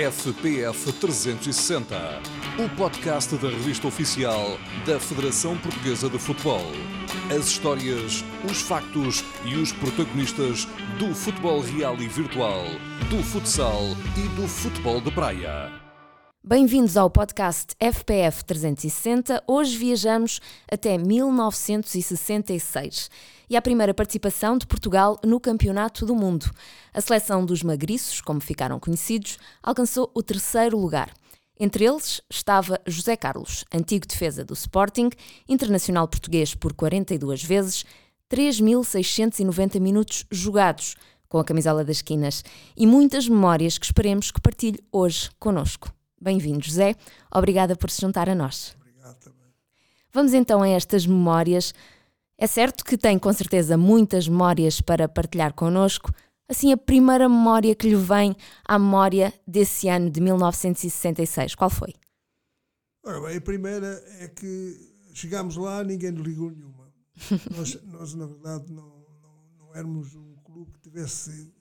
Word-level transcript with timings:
FPF 0.00 0.92
360, 0.94 1.94
o 2.58 2.66
podcast 2.74 3.36
da 3.36 3.50
revista 3.50 3.86
oficial 3.86 4.56
da 4.86 4.98
Federação 4.98 5.58
Portuguesa 5.58 6.08
de 6.08 6.18
Futebol. 6.18 6.72
As 7.30 7.48
histórias, 7.48 8.24
os 8.50 8.62
factos 8.62 9.22
e 9.44 9.56
os 9.56 9.72
protagonistas 9.72 10.64
do 10.98 11.14
futebol 11.14 11.60
real 11.60 11.96
e 11.96 12.08
virtual, 12.08 12.64
do 13.10 13.22
futsal 13.22 13.82
e 14.16 14.22
do 14.40 14.48
futebol 14.48 15.02
de 15.02 15.10
praia. 15.10 15.70
Bem-vindos 16.42 16.96
ao 16.96 17.10
podcast 17.10 17.74
FPF 17.78 18.42
360. 18.46 19.44
Hoje 19.46 19.76
viajamos 19.76 20.40
até 20.72 20.96
1966 20.96 23.10
e 23.50 23.56
à 23.56 23.60
primeira 23.60 23.92
participação 23.92 24.56
de 24.56 24.64
Portugal 24.64 25.18
no 25.24 25.40
Campeonato 25.40 26.06
do 26.06 26.14
Mundo. 26.14 26.48
A 26.94 27.00
seleção 27.00 27.44
dos 27.44 27.64
magriços, 27.64 28.20
como 28.20 28.40
ficaram 28.40 28.78
conhecidos, 28.78 29.38
alcançou 29.60 30.08
o 30.14 30.22
terceiro 30.22 30.78
lugar. 30.78 31.12
Entre 31.58 31.84
eles 31.84 32.22
estava 32.30 32.80
José 32.86 33.16
Carlos, 33.16 33.64
antigo 33.74 34.06
defesa 34.06 34.44
do 34.44 34.54
Sporting, 34.54 35.10
internacional 35.48 36.06
português 36.06 36.54
por 36.54 36.72
42 36.72 37.42
vezes, 37.42 37.84
3.690 38.30 39.80
minutos 39.80 40.24
jogados 40.30 40.94
com 41.28 41.38
a 41.38 41.44
camisola 41.44 41.84
das 41.84 41.98
esquinas 41.98 42.44
e 42.76 42.86
muitas 42.86 43.28
memórias 43.28 43.76
que 43.76 43.84
esperemos 43.84 44.30
que 44.30 44.40
partilhe 44.40 44.78
hoje 44.92 45.28
conosco. 45.40 45.92
Bem-vindo, 46.20 46.64
José. 46.64 46.94
Obrigada 47.34 47.74
por 47.74 47.90
se 47.90 48.00
juntar 48.00 48.28
a 48.28 48.34
nós. 48.34 48.76
Obrigado 48.80 49.18
também. 49.18 49.48
Vamos 50.12 50.34
então 50.34 50.62
a 50.62 50.68
estas 50.68 51.04
memórias. 51.04 51.74
É 52.42 52.46
certo 52.46 52.86
que 52.86 52.96
tem 52.96 53.18
com 53.18 53.30
certeza 53.34 53.76
muitas 53.76 54.26
memórias 54.26 54.80
para 54.80 55.06
partilhar 55.06 55.52
connosco. 55.52 56.10
Assim, 56.48 56.72
a 56.72 56.76
primeira 56.76 57.28
memória 57.28 57.74
que 57.74 57.86
lhe 57.86 57.94
vem 57.94 58.34
à 58.64 58.78
memória 58.78 59.30
desse 59.46 59.90
ano 59.90 60.08
de 60.08 60.22
1966, 60.22 61.54
qual 61.54 61.68
foi? 61.68 61.92
Ora 63.04 63.20
bem, 63.20 63.36
a 63.36 63.40
primeira 63.42 64.02
é 64.20 64.28
que 64.28 64.74
chegámos 65.12 65.58
lá, 65.58 65.84
ninguém 65.84 66.12
nos 66.12 66.26
ligou 66.26 66.50
nenhuma. 66.50 66.90
nós, 67.54 67.78
nós, 67.84 68.14
na 68.14 68.26
verdade, 68.26 68.72
não, 68.72 68.88
não, 69.20 69.44
não 69.58 69.74
éramos 69.74 70.14
um 70.14 70.34
clube 70.36 70.72
que 70.72 70.80
tivesse 70.80 71.52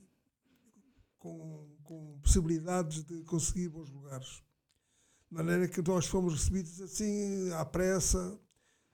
com, 1.18 1.68
com 1.84 2.20
possibilidades 2.22 3.04
de 3.04 3.22
conseguir 3.26 3.68
bons 3.68 3.90
lugares. 3.90 4.42
De 5.30 5.36
maneira 5.36 5.68
que 5.68 5.82
nós 5.82 6.06
fomos 6.06 6.36
recebidos 6.36 6.80
assim, 6.80 7.52
à 7.52 7.66
pressa, 7.66 8.40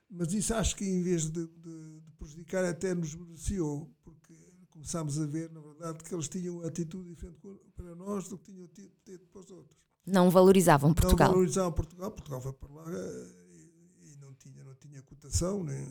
mas 0.09 0.33
isso 0.33 0.53
acho 0.53 0.75
que 0.75 0.85
em 0.85 1.01
vez 1.01 1.29
de, 1.29 1.47
de, 1.47 1.99
de 2.01 2.11
prejudicar 2.17 2.63
até 2.65 2.93
nos 2.93 3.13
beneficiou, 3.13 3.91
porque 4.03 4.33
começámos 4.69 5.19
a 5.19 5.25
ver, 5.25 5.51
na 5.51 5.59
verdade, 5.61 6.03
que 6.03 6.13
eles 6.13 6.27
tinham 6.27 6.57
uma 6.57 6.67
atitude 6.67 7.09
diferente 7.09 7.39
para 7.75 7.95
nós 7.95 8.27
do 8.27 8.37
que 8.37 8.51
tinham 8.51 8.67
tido, 8.67 8.91
tido 9.03 9.25
para 9.27 9.41
os 9.41 9.51
outros. 9.51 9.79
Não 10.05 10.29
valorizavam 10.29 10.93
Portugal. 10.93 11.29
Não 11.29 11.35
valorizavam 11.35 11.71
Portugal, 11.71 12.11
Portugal 12.11 12.41
foi 12.41 12.53
para 12.53 12.73
lá 12.73 12.85
e, 12.91 14.11
e 14.11 14.17
não, 14.17 14.33
tinha, 14.35 14.63
não 14.63 14.75
tinha 14.75 15.01
cotação, 15.01 15.63
nem, 15.63 15.87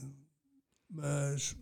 mas 0.89 1.57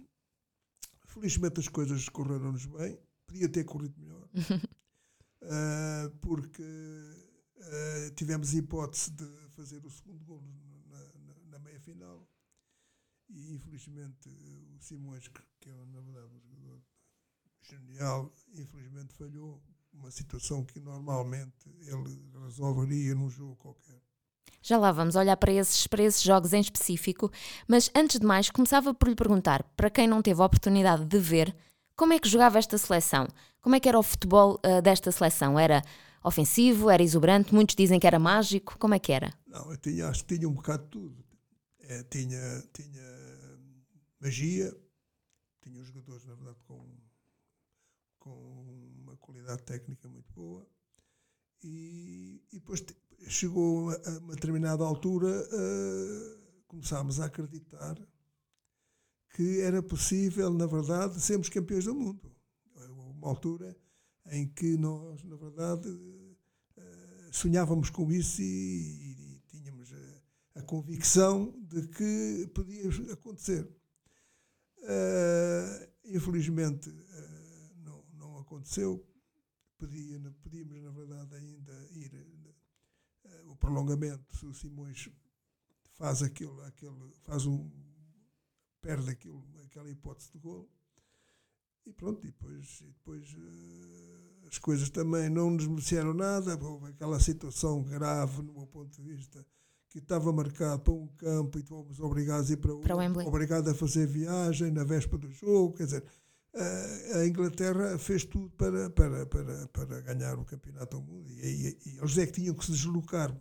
felizmente 1.06 1.60
as 1.60 1.68
coisas 1.68 2.08
correram-nos 2.08 2.66
bem, 2.66 2.98
podia 3.26 3.48
ter 3.48 3.64
corrido 3.64 3.94
melhor, 3.98 4.28
uh, 5.42 6.10
porque 6.20 6.62
Uh, 7.62 8.10
tivemos 8.16 8.52
a 8.52 8.58
hipótese 8.58 9.12
de 9.12 9.24
fazer 9.50 9.86
o 9.86 9.90
segundo 9.90 10.24
gol 10.24 10.42
na, 10.90 10.98
na, 10.98 11.34
na 11.52 11.58
meia 11.60 11.78
final 11.78 12.28
e 13.32 13.54
infelizmente 13.54 14.28
o 14.28 14.78
Simões, 14.80 15.28
que, 15.28 15.42
que 15.60 15.70
é 15.70 15.84
na 15.86 16.00
verdade 16.00 16.28
um 16.34 16.40
jogador 16.40 16.82
genial, 17.62 18.32
infelizmente 18.54 19.14
falhou 19.14 19.62
uma 19.92 20.10
situação 20.10 20.64
que 20.64 20.80
normalmente 20.80 21.68
ele 21.80 22.30
resolveria 22.44 23.14
num 23.14 23.30
jogo 23.30 23.56
qualquer. 23.56 24.00
Já 24.62 24.78
lá 24.78 24.92
vamos 24.92 25.16
olhar 25.16 25.36
para 25.36 25.52
esses, 25.52 25.86
para 25.86 26.02
esses 26.02 26.22
jogos 26.22 26.52
em 26.52 26.60
específico, 26.60 27.30
mas 27.66 27.90
antes 27.94 28.20
de 28.20 28.26
mais 28.26 28.48
começava 28.48 28.94
por 28.94 29.08
lhe 29.08 29.16
perguntar, 29.16 29.62
para 29.76 29.90
quem 29.90 30.06
não 30.06 30.22
teve 30.22 30.40
a 30.40 30.46
oportunidade 30.46 31.04
de 31.04 31.18
ver, 31.18 31.54
como 31.96 32.12
é 32.12 32.18
que 32.18 32.28
jogava 32.28 32.58
esta 32.58 32.78
seleção? 32.78 33.26
Como 33.60 33.74
é 33.74 33.80
que 33.80 33.88
era 33.88 33.98
o 33.98 34.02
futebol 34.02 34.60
uh, 34.64 34.80
desta 34.80 35.10
seleção? 35.10 35.58
Era 35.58 35.82
ofensivo, 36.22 36.88
era 36.88 37.02
exuberante, 37.02 37.52
muitos 37.52 37.74
dizem 37.74 37.98
que 37.98 38.06
era 38.06 38.18
mágico, 38.18 38.78
como 38.78 38.94
é 38.94 38.98
que 38.98 39.12
era? 39.12 39.34
Não, 39.46 39.70
eu 39.70 39.76
tinha, 39.76 40.08
acho 40.08 40.24
que 40.24 40.36
tinha 40.36 40.48
um 40.48 40.54
bocado 40.54 40.84
de 40.84 40.90
tudo. 40.90 41.24
É, 41.80 42.02
tinha, 42.04 42.64
tinha 42.72 43.21
magia, 44.22 44.74
tinha 45.60 45.80
os 45.80 45.88
jogadores, 45.88 46.24
na 46.24 46.34
verdade, 46.34 46.60
com, 46.62 46.96
com 48.18 49.00
uma 49.02 49.16
qualidade 49.16 49.62
técnica 49.64 50.08
muito 50.08 50.32
boa, 50.32 50.66
e, 51.62 52.42
e 52.52 52.58
depois 52.58 52.84
chegou 53.28 53.90
a 53.90 54.18
uma 54.18 54.34
determinada 54.34 54.84
altura, 54.84 55.28
uh, 55.28 56.64
começámos 56.66 57.20
a 57.20 57.26
acreditar 57.26 57.96
que 59.34 59.60
era 59.60 59.82
possível, 59.82 60.52
na 60.52 60.66
verdade, 60.66 61.20
sermos 61.20 61.48
campeões 61.48 61.84
do 61.84 61.94
mundo. 61.94 62.20
Uma 62.74 63.28
altura 63.28 63.76
em 64.26 64.46
que 64.48 64.76
nós, 64.76 65.22
na 65.24 65.36
verdade, 65.36 65.88
eh, 66.76 67.28
sonhávamos 67.32 67.88
com 67.88 68.10
isso 68.12 68.42
e, 68.42 68.44
e 68.44 69.42
tínhamos 69.46 69.92
a, 69.92 70.60
a, 70.60 70.62
convicção 70.62 71.54
de 71.62 71.86
que 71.88 72.50
podia 72.54 72.88
acontecer. 73.12 73.68
Uh, 74.82 75.88
infelizmente, 76.04 76.90
uh, 76.90 77.74
não, 77.84 78.04
não 78.14 78.38
aconteceu. 78.38 79.06
Podíamos, 79.78 80.82
na 80.82 80.90
verdade, 80.90 81.34
ainda 81.36 81.88
ir 81.92 82.12
uh, 82.14 83.50
o 83.50 83.56
prolongamento. 83.56 84.24
Se 84.36 84.46
o 84.46 84.54
Simões 84.54 85.08
faz 85.94 86.22
aquilo, 86.22 86.60
aquele, 86.62 87.14
faz 87.22 87.46
um, 87.46 87.70
perde 88.80 89.10
aquilo, 89.10 89.44
aquela 89.64 89.90
hipótese 89.90 90.32
de 90.32 90.38
gol 90.38 90.68
e 91.84 91.92
pronto, 91.92 92.24
e 92.26 92.30
depois, 92.30 92.80
e 92.80 92.92
depois 92.92 93.36
as 94.46 94.58
coisas 94.58 94.88
também 94.90 95.28
não 95.28 95.50
nos 95.50 95.66
mereceram 95.66 96.14
nada. 96.14 96.56
Houve 96.62 96.90
aquela 96.90 97.18
situação 97.18 97.82
grave, 97.82 98.42
no 98.42 98.52
meu 98.52 98.66
ponto 98.66 98.90
de 98.90 99.02
vista, 99.02 99.44
que 99.92 99.98
estava 99.98 100.32
marcado 100.32 100.80
para 100.80 100.94
um 100.94 101.06
campo 101.18 101.58
e 101.58 101.62
fomos 101.62 102.00
obrigados 102.00 102.48
a 102.48 102.54
ir 102.54 102.56
para, 102.56 102.74
para 102.78 102.96
outro, 102.96 103.28
obrigados 103.28 103.70
a 103.70 103.74
fazer 103.74 104.06
viagem 104.06 104.70
na 104.70 104.84
véspera 104.84 105.18
do 105.18 105.30
jogo. 105.30 105.74
Quer 105.74 105.84
dizer, 105.84 106.04
a 107.14 107.26
Inglaterra 107.26 107.98
fez 107.98 108.24
tudo 108.24 108.48
para, 108.56 108.88
para, 108.88 109.26
para, 109.26 109.68
para 109.68 110.00
ganhar 110.00 110.38
o 110.38 110.44
campeonato 110.46 110.96
ao 110.96 111.02
mundo. 111.02 111.30
E, 111.30 111.44
e, 111.46 111.78
e 111.86 111.98
eles 111.98 112.16
é 112.16 112.26
que 112.26 112.32
tinham 112.32 112.54
que 112.54 112.64
se 112.64 112.72
deslocar. 112.72 113.36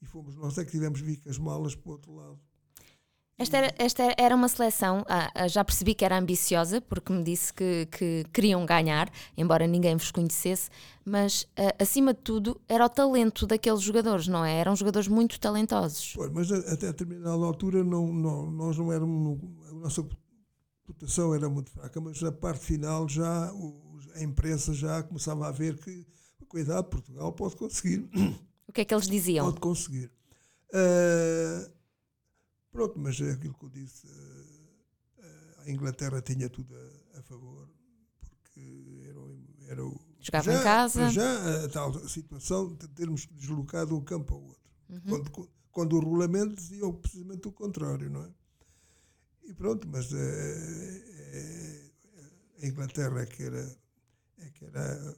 E 0.00 0.06
fomos 0.06 0.34
nós 0.36 0.56
é 0.56 0.64
que 0.64 0.70
tivemos 0.70 1.00
vir 1.00 1.18
com 1.18 1.28
as 1.28 1.38
malas 1.38 1.74
para 1.74 1.88
o 1.90 1.92
outro 1.92 2.14
lado. 2.14 2.40
Esta 3.36 3.56
era, 3.56 3.74
esta 3.78 4.14
era 4.16 4.36
uma 4.36 4.46
seleção, 4.46 5.04
ah, 5.08 5.28
ah, 5.34 5.48
já 5.48 5.64
percebi 5.64 5.92
que 5.92 6.04
era 6.04 6.16
ambiciosa, 6.16 6.80
porque 6.80 7.12
me 7.12 7.24
disse 7.24 7.52
que, 7.52 7.86
que 7.90 8.24
queriam 8.32 8.64
ganhar, 8.64 9.10
embora 9.36 9.66
ninguém 9.66 9.96
vos 9.96 10.12
conhecesse, 10.12 10.70
mas 11.04 11.44
ah, 11.56 11.74
acima 11.80 12.14
de 12.14 12.20
tudo 12.20 12.60
era 12.68 12.86
o 12.86 12.88
talento 12.88 13.44
daqueles 13.44 13.80
jogadores, 13.80 14.28
não 14.28 14.44
é? 14.44 14.56
Eram 14.60 14.76
jogadores 14.76 15.08
muito 15.08 15.40
talentosos. 15.40 16.12
Pois, 16.14 16.30
mas 16.30 16.52
até 16.52 16.88
a 16.88 16.92
determinada 16.92 17.44
altura 17.44 17.82
não, 17.82 18.12
não, 18.12 18.50
nós 18.52 18.78
não 18.78 18.92
éramos, 18.92 19.40
a 19.68 19.74
nossa 19.74 20.06
cotação 20.86 21.34
era 21.34 21.48
muito 21.48 21.72
fraca, 21.72 22.00
mas 22.00 22.22
na 22.22 22.30
parte 22.30 22.64
final 22.64 23.08
já 23.08 23.52
a 24.14 24.22
imprensa 24.22 24.72
já 24.72 25.02
começava 25.02 25.48
a 25.48 25.50
ver 25.50 25.76
que, 25.78 26.06
cuidado, 26.48 26.84
Portugal 26.84 27.32
pode 27.32 27.56
conseguir. 27.56 28.08
O 28.68 28.72
que 28.72 28.82
é 28.82 28.84
que 28.84 28.94
eles 28.94 29.08
diziam? 29.08 29.46
Pode 29.46 29.60
conseguir. 29.60 30.10
Uh, 30.72 31.74
Pronto, 32.74 32.98
mas 32.98 33.20
é 33.20 33.30
aquilo 33.30 33.54
que 33.54 33.64
eu 33.66 33.70
disse. 33.70 34.04
Eh, 34.08 35.22
eh, 35.22 35.54
a 35.58 35.70
Inglaterra 35.70 36.20
tinha 36.20 36.50
tudo 36.50 36.74
a, 36.74 37.20
a 37.20 37.22
favor, 37.22 37.68
porque 38.18 39.04
era, 39.08 39.72
era 39.72 39.86
o. 39.86 39.96
Jogava 40.18 40.52
já, 40.52 40.58
em 40.58 40.62
casa. 40.64 41.10
Já 41.10 41.64
a 41.64 41.68
tal 41.68 41.94
situação 42.08 42.74
de 42.74 42.88
termos 42.88 43.26
deslocado 43.26 43.96
um 43.96 44.02
campo 44.02 44.34
ao 44.34 44.42
outro. 44.42 44.70
Uhum. 44.88 45.00
Quando, 45.08 45.50
quando 45.70 45.92
o 45.96 46.00
regulamento 46.00 46.56
dizia 46.56 46.92
precisamente 46.94 47.46
o 47.46 47.52
contrário, 47.52 48.10
não 48.10 48.24
é? 48.24 48.30
E 49.44 49.54
pronto, 49.54 49.86
mas 49.86 50.12
é, 50.12 51.02
é, 51.30 51.90
a 52.60 52.66
Inglaterra 52.66 53.20
é 53.20 53.26
que 53.26 53.44
era, 53.44 53.78
é 54.38 54.50
que 54.50 54.64
era 54.64 55.16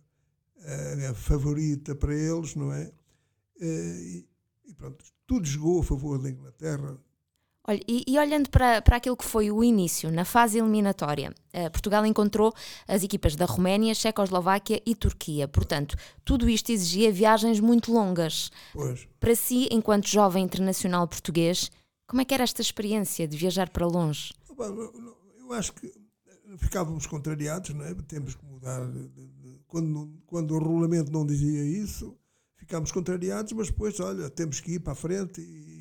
a, 0.60 1.10
a 1.10 1.14
favorita 1.14 1.94
para 1.94 2.14
eles, 2.14 2.54
não 2.54 2.70
é? 2.70 2.92
E, 3.58 4.28
e, 4.66 4.75
pronto, 4.75 5.02
tudo 5.26 5.46
jogou 5.46 5.80
a 5.80 5.84
favor 5.84 6.20
da 6.20 6.28
Inglaterra, 6.28 6.98
Olha, 7.68 7.80
e, 7.88 8.04
e, 8.06 8.18
olhando 8.18 8.48
para, 8.48 8.80
para 8.80 8.96
aquilo 8.96 9.16
que 9.16 9.24
foi 9.24 9.50
o 9.50 9.64
início, 9.64 10.10
na 10.10 10.24
fase 10.24 10.58
eliminatória, 10.58 11.34
uh, 11.52 11.70
Portugal 11.72 12.06
encontrou 12.06 12.54
as 12.86 13.02
equipas 13.02 13.34
da 13.34 13.44
Roménia, 13.44 13.94
Checoslováquia 13.94 14.80
e 14.86 14.94
Turquia. 14.94 15.48
Portanto, 15.48 15.96
tudo 16.24 16.48
isto 16.48 16.70
exigia 16.70 17.10
viagens 17.10 17.58
muito 17.58 17.92
longas. 17.92 18.50
Pois. 18.72 19.08
Para 19.18 19.34
si, 19.34 19.68
enquanto 19.72 20.06
jovem 20.06 20.44
internacional 20.44 21.08
português, 21.08 21.70
como 22.06 22.22
é 22.22 22.24
que 22.24 22.32
era 22.32 22.44
esta 22.44 22.62
experiência 22.62 23.26
de 23.26 23.36
viajar 23.36 23.68
para 23.70 23.86
longe? 23.86 24.32
Eu 25.38 25.52
acho 25.52 25.72
que 25.72 25.92
ficávamos 26.58 27.06
contrariados, 27.06 27.74
não 27.74 27.84
é? 27.84 27.94
Temos 28.06 28.34
que 28.36 28.44
mudar. 28.44 28.80
Quando, 29.66 30.22
quando 30.26 30.54
o 30.54 30.58
regulamento 30.58 31.10
não 31.10 31.26
dizia 31.26 31.64
isso, 31.64 32.16
ficámos 32.56 32.92
contrariados, 32.92 33.52
mas 33.52 33.68
depois, 33.68 33.98
olha, 33.98 34.30
temos 34.30 34.60
que 34.60 34.74
ir 34.74 34.80
para 34.80 34.92
a 34.92 34.96
frente 34.96 35.40
e 35.40 35.75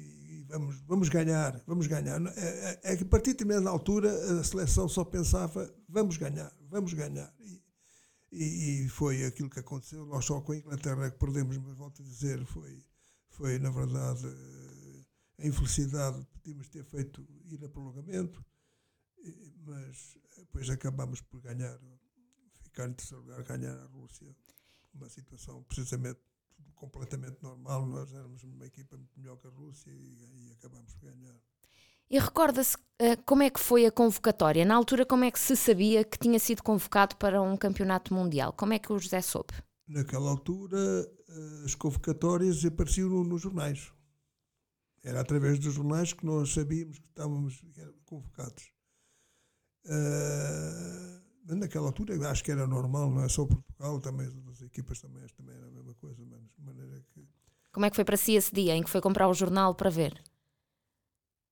vamos, 0.48 0.82
vamos 0.82 1.10
ganhar, 1.10 1.62
vamos 1.66 1.88
ganhar. 1.88 2.22
É, 2.38 2.80
é, 2.84 2.94
é 2.94 2.98
que 2.98 3.04
a 3.04 3.08
partir 3.08 3.32
de 3.32 3.34
determinada 3.34 3.70
altura 3.70 4.12
a 4.40 4.44
seleção 4.44 4.88
só 4.88 5.04
pensava, 5.04 5.74
vamos 5.88 6.18
ganhar, 6.18 6.52
vamos 6.70 6.94
ganhar. 6.94 7.34
E, 7.40 7.64
e, 8.32 8.86
e, 8.86 8.90
foi 8.90 9.26
aquilo 9.26 9.50
que 9.50 9.60
aconteceu. 9.60 10.06
Nós 10.06 10.26
só 10.26 10.42
com 10.42 10.52
a 10.52 10.58
Inglaterra 10.58 11.10
que 11.10 11.18
perdemos, 11.18 11.58
mas 11.58 11.78
volto 11.78 12.02
a 12.02 12.06
dizer, 12.06 12.46
foi, 12.46 12.84
foi 13.30 13.60
na 13.60 13.70
verdade 13.70 14.26
a 15.38 15.46
infelicidade 15.46 16.20
de 16.20 16.26
podíamos 16.26 16.70
ter 16.70 16.84
feito 16.86 17.26
ir 17.46 17.64
a 17.64 17.70
prolongamento, 17.70 18.44
mas 19.66 20.18
depois 20.38 20.70
acabamos 20.70 21.22
por 21.22 21.42
ganhar, 21.42 21.78
ficar 22.64 22.88
em 22.88 22.94
terceiro 22.94 23.24
lugar, 23.24 23.44
ganhar 23.44 23.78
a 23.78 23.86
Rússia. 23.88 24.36
Uma 24.94 25.10
situação 25.10 25.62
precisamente 25.64 26.20
completamente 26.76 27.42
normal. 27.42 27.86
Nós 27.86 28.14
éramos 28.14 28.44
uma 28.44 28.66
equipa 28.66 28.98
muito 28.98 29.20
melhor 29.20 29.38
que 29.38 29.48
a 29.48 29.50
Rússia 29.50 29.92
e, 29.92 30.50
e 30.50 30.52
acabamos 30.52 30.94
por 30.96 31.10
ganhar. 31.10 31.36
E 32.10 32.20
recorda-se 32.20 32.78
uh, 32.78 33.22
como 33.26 33.44
é 33.44 33.50
que 33.50 33.60
foi 33.60 33.86
a 33.86 33.92
convocatória? 33.92 34.64
Na 34.64 34.76
altura, 34.76 35.06
como 35.06 35.24
é 35.24 35.32
que 35.32 35.40
se 35.40 35.56
sabia 35.56 36.04
que 36.04 36.20
tinha 36.20 36.38
sido 36.38 36.62
convocado 36.62 37.16
para 37.16 37.42
um 37.42 37.58
campeonato 37.58 38.14
mundial? 38.14 38.54
Como 38.54 38.74
é 38.74 38.80
que 38.80 38.94
o 38.94 39.00
José 39.00 39.22
soube? 39.22 39.54
Naquela 39.88 40.30
altura, 40.30 40.78
uh, 40.78 41.66
as 41.66 41.74
convocatórias 41.76 42.64
apareciam 42.64 43.10
no, 43.10 43.24
nos 43.24 43.42
jornais. 43.42 43.92
Era 45.04 45.22
através 45.22 45.60
dos 45.60 45.74
jornais 45.74 46.14
que 46.14 46.26
nós 46.26 46.54
sabíamos 46.54 47.00
que 47.00 47.08
estávamos 47.08 47.64
convocados. 48.06 48.72
Uh, 49.86 50.25
naquela 51.66 51.88
altura, 51.88 52.30
acho 52.30 52.44
que 52.44 52.52
era 52.52 52.66
normal, 52.66 53.12
não 53.12 53.24
é 53.24 53.30
só 53.30 53.46
Portugal, 53.46 54.00
também 54.00 54.28
as 54.52 54.62
equipas 54.62 55.00
também, 55.00 55.26
também 55.36 55.56
era 55.56 55.68
a 55.68 55.72
mesma 55.72 55.94
coisa, 55.96 56.24
mas 56.26 56.40
de 56.40 56.64
maneira 56.64 57.04
que... 57.14 57.28
Como 57.72 57.86
é 57.86 57.90
que 57.90 57.96
foi 57.96 58.06
para 58.06 58.18
si 58.18 58.34
esse 58.34 58.54
dia 58.54 58.76
em 58.76 58.84
que 58.84 58.90
foi 58.90 59.02
comprar 59.02 59.28
o 59.28 59.34
jornal 59.34 59.76
para 59.76 59.90
ver? 59.90 60.24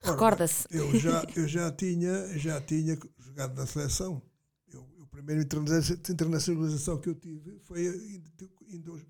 Recorda-se. 0.03 0.67
Eu 0.69 0.93
já, 0.99 1.23
eu 1.35 1.47
já 1.47 1.71
tinha, 1.71 2.37
já 2.37 2.61
tinha 2.61 2.97
jogado 3.17 3.55
na 3.55 3.65
seleção. 3.65 4.21
Eu, 4.71 4.85
a 5.01 5.05
primeira 5.07 5.41
internacionalização 5.41 6.97
que 6.99 7.09
eu 7.09 7.15
tive 7.15 7.59
foi 7.63 8.21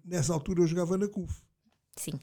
nessa 0.06 0.34
altura 0.34 0.62
eu 0.62 0.68
jogava 0.68 0.98
na 0.98 1.08
CUF. 1.08 1.42
Sim. 1.98 2.20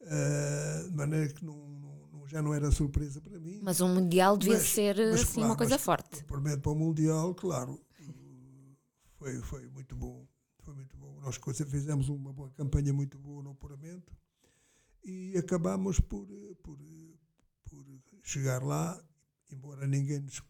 Uh, 0.00 0.90
de 0.90 0.96
maneira 0.96 1.32
que 1.32 1.44
não, 1.44 1.56
não, 1.56 2.26
já 2.26 2.40
não 2.40 2.54
era 2.54 2.70
surpresa 2.70 3.20
para 3.20 3.38
mim. 3.38 3.60
Mas 3.62 3.80
um 3.80 3.94
Mundial 3.94 4.36
devia 4.36 4.56
mas, 4.56 4.68
ser 4.68 4.96
mas, 4.96 5.20
assim, 5.20 5.34
claro, 5.34 5.48
uma 5.48 5.56
coisa 5.56 5.78
forte. 5.78 6.24
Provavelmente 6.24 6.62
para 6.62 6.72
o 6.72 6.74
Mundial, 6.74 7.34
claro, 7.34 7.80
foi, 9.24 9.40
foi 9.40 9.68
muito 9.70 9.96
bom. 9.96 10.26
Foi 10.60 10.74
muito 10.74 10.96
bom. 10.96 11.18
Nós 11.20 11.38
fizemos 11.66 12.08
uma 12.08 12.32
boa 12.32 12.50
campanha 12.50 12.92
muito 12.92 13.18
boa 13.18 13.42
no 13.42 13.50
apuramento 13.50 14.12
e 15.02 15.36
acabamos 15.36 16.00
por, 16.00 16.26
por 16.62 16.78
chegar 18.22 18.62
lá, 18.62 19.02
embora 19.50 19.86
ninguém 19.86 20.20
nos 20.20 20.42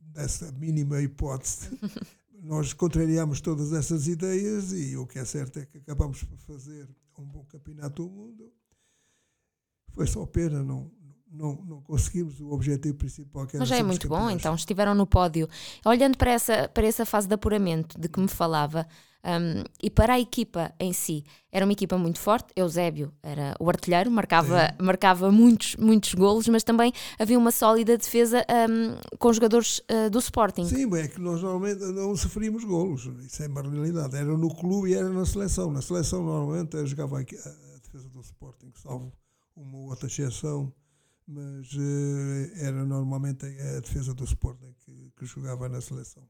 desse 0.00 0.44
a 0.46 0.52
mínima 0.52 1.00
hipótese, 1.02 1.68
nós 2.42 2.72
contrariámos 2.72 3.40
todas 3.40 3.72
essas 3.72 4.06
ideias 4.06 4.72
e 4.72 4.96
o 4.96 5.06
que 5.06 5.18
é 5.18 5.24
certo 5.24 5.58
é 5.58 5.66
que 5.66 5.78
acabamos 5.78 6.22
por 6.24 6.38
fazer 6.38 6.88
um 7.18 7.26
bom 7.26 7.44
campeonato 7.44 8.02
do 8.02 8.10
mundo. 8.10 8.52
Foi 9.92 10.06
só 10.06 10.24
pena, 10.24 10.62
não, 10.62 10.90
não, 11.30 11.56
não 11.64 11.80
conseguimos 11.82 12.40
o 12.40 12.50
objetivo 12.50 12.94
principal 12.96 13.46
que 13.46 13.56
era 13.56 13.60
Mas 13.60 13.68
já 13.68 13.76
é 13.76 13.82
muito 13.82 14.08
bom, 14.08 14.30
então 14.30 14.54
estiveram 14.54 14.94
no 14.94 15.06
pódio. 15.06 15.48
Olhando 15.84 16.16
para 16.16 16.32
essa, 16.32 16.68
para 16.68 16.86
essa 16.86 17.06
fase 17.06 17.28
de 17.28 17.34
apuramento 17.34 17.98
de 17.98 18.08
que 18.08 18.20
me 18.20 18.28
falava, 18.28 18.86
um, 19.22 19.62
e 19.82 19.90
para 19.90 20.14
a 20.14 20.20
equipa 20.20 20.72
em 20.80 20.92
si, 20.92 21.24
era 21.52 21.66
uma 21.66 21.72
equipa 21.72 21.98
muito 21.98 22.18
forte. 22.18 22.52
Eusébio 22.56 23.12
era 23.22 23.54
o 23.60 23.68
artilheiro, 23.68 24.10
marcava, 24.10 24.74
marcava 24.80 25.30
muitos, 25.30 25.76
muitos 25.76 26.14
golos, 26.14 26.48
mas 26.48 26.64
também 26.64 26.92
havia 27.18 27.38
uma 27.38 27.50
sólida 27.50 27.98
defesa 27.98 28.44
um, 28.68 28.96
com 29.18 29.32
jogadores 29.32 29.80
uh, 29.90 30.08
do 30.10 30.18
Sporting. 30.18 30.64
Sim, 30.64 30.92
é 30.96 31.06
que 31.06 31.20
nós 31.20 31.42
normalmente 31.42 31.80
não 31.80 32.16
sofríamos 32.16 32.64
golos, 32.64 33.04
isso 33.24 33.42
é 33.42 33.46
uma 33.46 33.62
realidade. 33.62 34.16
Era 34.16 34.36
no 34.36 34.54
clube 34.54 34.90
e 34.90 34.94
era 34.94 35.08
na 35.10 35.26
seleção. 35.26 35.70
Na 35.70 35.82
seleção, 35.82 36.24
normalmente, 36.24 36.74
eu 36.76 36.86
jogava 36.86 37.18
a, 37.18 37.20
a 37.20 37.78
defesa 37.82 38.08
do 38.08 38.20
Sporting, 38.20 38.72
salvo 38.74 39.12
uma 39.54 39.78
outra 39.78 40.06
exceção, 40.06 40.72
mas 41.30 41.72
uh, 41.74 42.52
era 42.56 42.84
normalmente 42.84 43.46
a, 43.46 43.80
defesa 43.80 44.12
do 44.12 44.24
Sporting 44.24 44.74
que, 44.84 45.12
que 45.16 45.26
jogava 45.26 45.68
na 45.68 45.80
seleção 45.80 46.28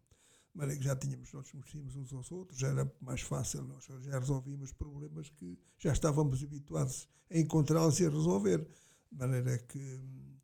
maneira 0.55 0.79
que 0.79 0.85
já 0.85 0.97
tínhamos, 0.97 1.32
nós 1.32 1.50
conhecíamos 1.50 1.97
uns 1.97 2.12
aos 2.12 2.31
outros, 2.32 2.58
já 2.58 2.69
era 2.69 2.93
mais 3.00 3.20
fácil, 3.23 3.62
nós 3.62 3.85
já 3.85 4.19
resolvíamos 4.19 4.73
problemas 4.73 5.31
que 5.31 5.58
já 5.79 5.93
estávamos 5.93 6.43
habituados 6.43 7.08
a 7.31 7.38
encontrá-los 7.38 8.00
e 8.00 8.06
a 8.06 8.11
resolver. 8.11 8.67
De 9.11 9.19
maneira 9.19 9.58
que 9.58 9.79
uh, 9.79 10.41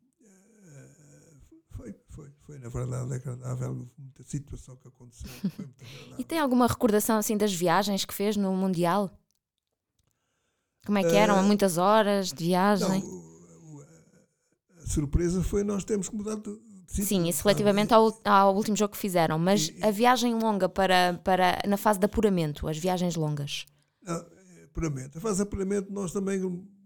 foi, 1.69 1.95
foi, 2.09 2.31
foi, 2.39 2.59
na 2.59 2.69
verdade, 2.69 3.13
agradável, 3.13 3.89
muita 3.97 4.23
situação 4.23 4.75
que 4.77 4.87
aconteceu. 4.87 5.29
e 6.17 6.23
tem 6.23 6.39
alguma 6.39 6.67
recordação 6.67 7.17
assim 7.17 7.37
das 7.37 7.53
viagens 7.53 8.03
que 8.03 8.13
fez 8.13 8.35
no 8.35 8.53
Mundial? 8.53 9.11
Como 10.85 10.97
é 10.97 11.03
que 11.03 11.15
eram? 11.15 11.41
Uh, 11.41 11.43
Muitas 11.43 11.77
horas 11.77 12.31
de 12.31 12.45
viagem? 12.45 13.03
Não, 13.03 13.36
surpresa 14.89 15.43
foi 15.43 15.63
nós 15.63 15.83
termos 15.83 16.09
que 16.09 16.15
mudar 16.15 16.37
Sim, 16.87 17.27
isso 17.27 17.43
relativamente 17.43 17.93
ao, 17.93 18.17
ao 18.23 18.55
último 18.55 18.77
jogo 18.77 18.93
que 18.93 18.97
fizeram, 18.97 19.37
mas 19.37 19.67
e, 19.67 19.83
a 19.83 19.91
viagem 19.91 20.33
longa 20.33 20.69
para, 20.69 21.19
para 21.23 21.61
na 21.67 21.75
fase 21.75 21.99
de 21.99 22.05
apuramento, 22.05 22.67
as 22.67 22.77
viagens 22.77 23.15
longas. 23.15 23.65
Ah, 24.05 24.25
apuramento. 24.63 25.17
A 25.17 25.21
fase 25.21 25.37
de 25.37 25.43
apuramento 25.43 25.91
nós 25.91 26.11
também 26.13 26.39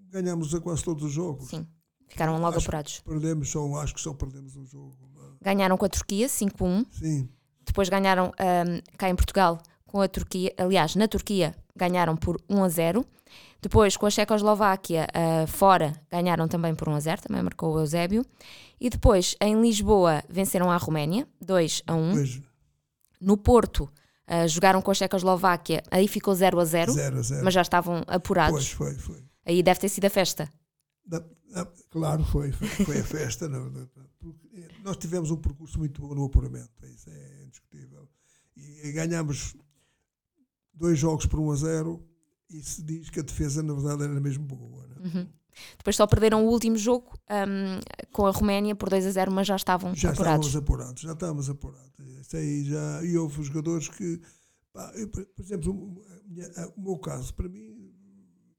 ganhamos 0.09 0.55
a 0.55 0.59
quase 0.59 0.83
todos 0.83 1.03
os 1.03 1.11
jogos. 1.11 1.49
Sim, 1.49 1.67
ficaram 2.07 2.33
logo 2.39 2.57
acho 2.57 2.59
apurados. 2.59 2.99
Perdemos, 3.01 3.49
só, 3.49 3.75
acho 3.75 3.93
que 3.93 4.01
só 4.01 4.13
perdemos 4.13 4.55
um 4.55 4.65
jogo. 4.65 4.97
Ganharam 5.41 5.77
com 5.77 5.85
a 5.85 5.89
Turquia 5.89 6.27
5-1. 6.27 6.85
Sim. 6.91 7.29
Depois 7.65 7.89
ganharam 7.89 8.27
um, 8.27 8.97
cá 8.97 9.09
em 9.09 9.15
Portugal 9.15 9.61
com 9.85 10.01
a 10.01 10.07
Turquia, 10.07 10.53
aliás, 10.57 10.95
na 10.95 11.07
Turquia 11.07 11.55
ganharam 11.75 12.15
por 12.15 12.41
1 12.49 12.63
a 12.63 12.69
0. 12.69 13.05
Depois, 13.61 13.95
com 13.95 14.07
a 14.07 14.09
Checoslováquia 14.09 15.07
uh, 15.13 15.47
fora, 15.47 15.93
ganharam 16.09 16.47
também 16.47 16.73
por 16.73 16.89
1 16.89 16.95
a 16.95 16.99
0, 16.99 17.21
também 17.21 17.43
marcou 17.43 17.75
o 17.75 17.79
Eusébio. 17.79 18.25
E 18.79 18.89
depois, 18.89 19.35
em 19.39 19.61
Lisboa, 19.61 20.23
venceram 20.27 20.71
a 20.71 20.77
Roménia, 20.77 21.27
2 21.39 21.83
a 21.85 21.93
1. 21.93 22.11
Pois. 22.13 22.41
No 23.19 23.37
Porto, 23.37 23.83
uh, 24.27 24.47
jogaram 24.47 24.81
com 24.81 24.89
a 24.89 24.95
Checoslováquia, 24.95 25.83
aí 25.91 26.07
ficou 26.07 26.33
0 26.33 26.59
a 26.59 26.65
0, 26.65 26.91
0 26.91 27.19
a 27.19 27.21
0. 27.21 27.45
mas 27.45 27.53
já 27.53 27.61
estavam 27.61 28.03
apurados. 28.07 28.73
Pois, 28.73 28.95
foi, 28.95 29.15
foi. 29.15 29.23
Aí 29.45 29.61
deve 29.61 29.79
ter 29.79 29.89
sido 29.89 30.05
a 30.05 30.09
festa. 30.09 30.49
Da, 31.05 31.23
claro, 31.91 32.23
foi, 32.23 32.51
foi, 32.51 32.67
foi 32.67 32.99
a 32.99 33.03
festa. 33.03 33.47
não, 33.47 33.71
nós 34.83 34.97
tivemos 34.97 35.29
um 35.29 35.37
percurso 35.37 35.77
muito 35.77 36.01
bom 36.01 36.15
no 36.15 36.25
apuramento, 36.25 36.71
isso 36.85 37.09
é 37.11 37.43
indiscutível. 37.43 38.09
E, 38.57 38.87
e 38.87 38.91
ganhamos 38.91 39.55
dois 40.73 40.97
jogos 40.97 41.27
por 41.27 41.39
1 41.39 41.51
a 41.51 41.55
0 41.55 42.10
e 42.53 42.61
se 42.61 42.81
diz 42.83 43.09
que 43.09 43.19
a 43.19 43.23
defesa, 43.23 43.63
na 43.63 43.73
verdade, 43.73 44.03
era 44.03 44.19
mesmo 44.19 44.43
boa. 44.45 44.87
Né? 44.87 44.95
Uhum. 44.99 45.27
Depois 45.77 45.95
só 45.95 46.07
perderam 46.07 46.45
o 46.45 46.49
último 46.49 46.77
jogo 46.77 47.13
um, 47.29 48.07
com 48.11 48.25
a 48.25 48.31
Roménia 48.31 48.75
por 48.75 48.89
2 48.89 49.05
a 49.05 49.11
0, 49.11 49.31
mas 49.31 49.47
já 49.47 49.55
estavam 49.55 49.93
já 49.95 50.11
apurados. 50.11 50.47
Já 50.47 50.59
estávamos 50.59 50.69
apurados, 50.69 51.01
já 51.01 51.11
estávamos 51.13 51.49
apurados. 51.49 51.91
Isso 52.21 52.37
aí 52.37 52.65
já, 52.65 53.03
e 53.03 53.17
houve 53.17 53.43
jogadores 53.43 53.87
que, 53.89 54.21
pá, 54.73 54.91
eu, 54.95 55.07
por 55.09 55.25
exemplo, 55.39 55.73
o, 55.73 56.03
o, 56.77 56.81
meu 56.81 56.97
caso, 56.97 57.33
para 57.33 57.49
mim, 57.49 57.91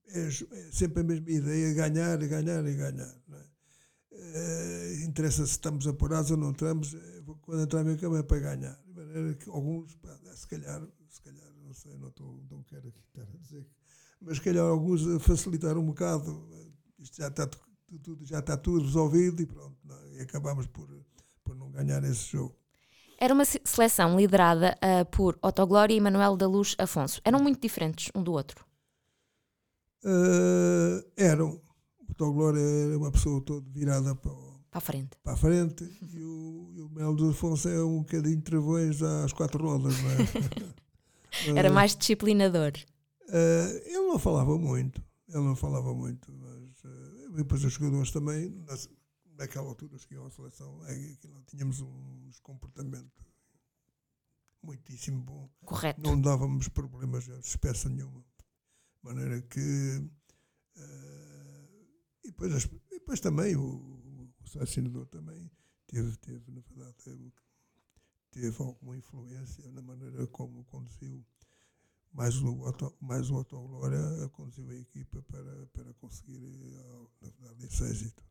é, 0.09 0.27
é, 0.27 0.73
sempre 0.73 1.01
a 1.01 1.05
mesma 1.05 1.31
ideia: 1.31 1.75
ganhar, 1.75 2.17
ganhar 2.19 2.67
e 2.67 2.75
ganhar. 2.75 3.17
É? 3.33 3.53
Uh, 4.13 5.05
interessa 5.05 5.47
se 5.47 5.53
estamos 5.53 5.87
apurados 5.87 6.31
ou 6.31 6.37
não 6.37 6.51
estamos, 6.51 6.95
eh, 6.95 7.23
quando 7.41 7.63
entrar 7.63 7.87
em 7.87 7.97
cama 7.97 8.19
é 8.19 8.23
para 8.23 8.41
ganhar. 8.41 8.79
De 8.87 8.93
maneira 8.93 9.35
que 9.35 9.49
alguns, 9.49 9.95
pá, 9.97 10.15
se 10.35 10.47
calhar, 10.47 10.87
se 11.09 11.23
calhar, 11.23 11.51
não 11.65 11.73
sei, 11.73 11.97
não, 11.97 12.09
estou, 12.09 12.45
não 12.51 12.63
quero 12.63 12.89
aqui 12.89 13.01
estar 13.01 13.23
a 13.23 13.37
dizer 13.39 13.65
que 13.65 13.82
mas 14.25 14.39
calhar 14.39 14.65
alguns 14.65 15.03
facilitaram 15.23 15.81
um 15.81 15.87
bocado. 15.87 16.49
Isto 16.99 17.17
já 17.17 17.29
está 17.29 17.47
tudo, 17.47 18.25
já 18.25 18.39
está 18.39 18.57
tudo 18.57 18.85
resolvido 18.85 19.43
e 19.43 19.47
pronto. 19.47 19.77
Não, 19.85 20.09
e 20.15 20.21
acabamos 20.21 20.67
por, 20.67 20.89
por 21.45 21.55
não 21.57 21.71
ganhar 21.71 22.03
esse 22.05 22.33
jogo. 22.33 22.57
Era 23.19 23.35
uma 23.35 23.45
seleção 23.45 24.17
liderada 24.17 24.77
uh, 24.83 25.05
por 25.07 25.39
Otto 25.41 25.67
Glória 25.67 25.95
e 25.95 26.01
Manuel 26.01 26.37
da 26.37 26.49
Luz 26.49 26.75
Afonso. 26.79 27.21
Eram 27.25 27.41
muito 27.41 27.61
diferentes 27.61 28.11
um 28.15 28.23
do 28.23 28.33
outro? 28.33 28.65
Uh, 30.05 31.05
eram. 31.17 31.61
Otto 32.11 32.33
Glória 32.33 32.61
era 32.61 32.99
uma 32.99 33.13
pessoa 33.13 33.41
toda 33.41 33.65
virada 33.71 34.15
para, 34.17 34.33
para 34.33 34.79
a 34.79 34.81
frente. 34.81 35.11
Para 35.23 35.33
a 35.35 35.37
frente. 35.37 35.85
e, 36.13 36.23
o, 36.25 36.73
e 36.75 36.81
o 36.83 36.89
Manuel 36.91 37.15
da 37.15 37.31
Afonso 37.31 37.69
é 37.69 37.83
um 37.83 38.01
bocadinho 38.01 38.41
travões 38.43 39.01
às 39.03 39.33
quatro 39.33 39.65
rodas. 39.65 39.95
Não 40.03 40.11
é? 40.11 41.59
era 41.59 41.71
mais 41.71 41.95
disciplinador. 41.95 42.73
Uh, 43.29 43.79
ele 43.85 44.09
não 44.09 44.19
falava 44.19 44.59
muito, 44.59 45.03
ele 45.29 45.45
não 45.45 45.57
falava 45.57 45.95
muito, 45.95 46.33
mas 46.33 46.85
uh, 46.85 47.33
depois 47.35 47.65
os 47.65 47.73
jogadores 47.73 48.11
também, 48.11 48.51
nas, 48.67 48.89
naquela 49.37 49.69
altura 49.69 49.97
que 49.99 50.15
iam 50.15 50.27
à 50.27 50.31
seleção, 50.31 50.85
é, 50.87 51.17
tínhamos 51.47 51.81
um 51.81 52.31
comportamento 52.43 53.25
muitíssimo 54.63 55.23
bom. 55.23 55.51
Correto. 55.65 56.01
Não 56.01 56.21
dávamos 56.21 56.69
problemas 56.69 57.25
de 57.25 57.39
espécie 57.41 57.89
nenhuma. 57.89 58.21
De 58.21 59.05
maneira 59.05 59.43
que. 59.43 59.99
Uh, 60.77 61.87
e, 62.25 62.29
depois, 62.29 62.53
as, 62.55 62.65
e 62.65 62.99
depois 62.99 63.21
também 63.21 63.57
o, 63.57 63.63
o 63.63 64.33
assassinador 64.45 65.07
também 65.07 65.51
teve, 65.87 66.17
teve, 66.19 66.51
na 66.51 66.61
verdade, 66.61 66.97
teve, 67.05 67.33
teve 68.31 68.63
alguma 68.63 68.97
influência 68.97 69.71
na 69.73 69.83
maneira 69.83 70.27
como 70.29 70.65
conduziu 70.65 71.25
mais 72.13 72.37
o, 72.43 72.65
auto, 72.67 72.95
mais 73.01 73.31
o 73.31 73.37
Autoglória 73.37 74.29
conduziu 74.33 74.69
a 74.69 74.75
equipa 74.75 75.23
para, 75.31 75.67
para 75.73 75.93
conseguir, 75.95 76.43
eh, 76.43 77.07
na 77.23 77.31
verdade, 77.31 77.67
esse 77.67 77.85
êxito. 77.85 78.23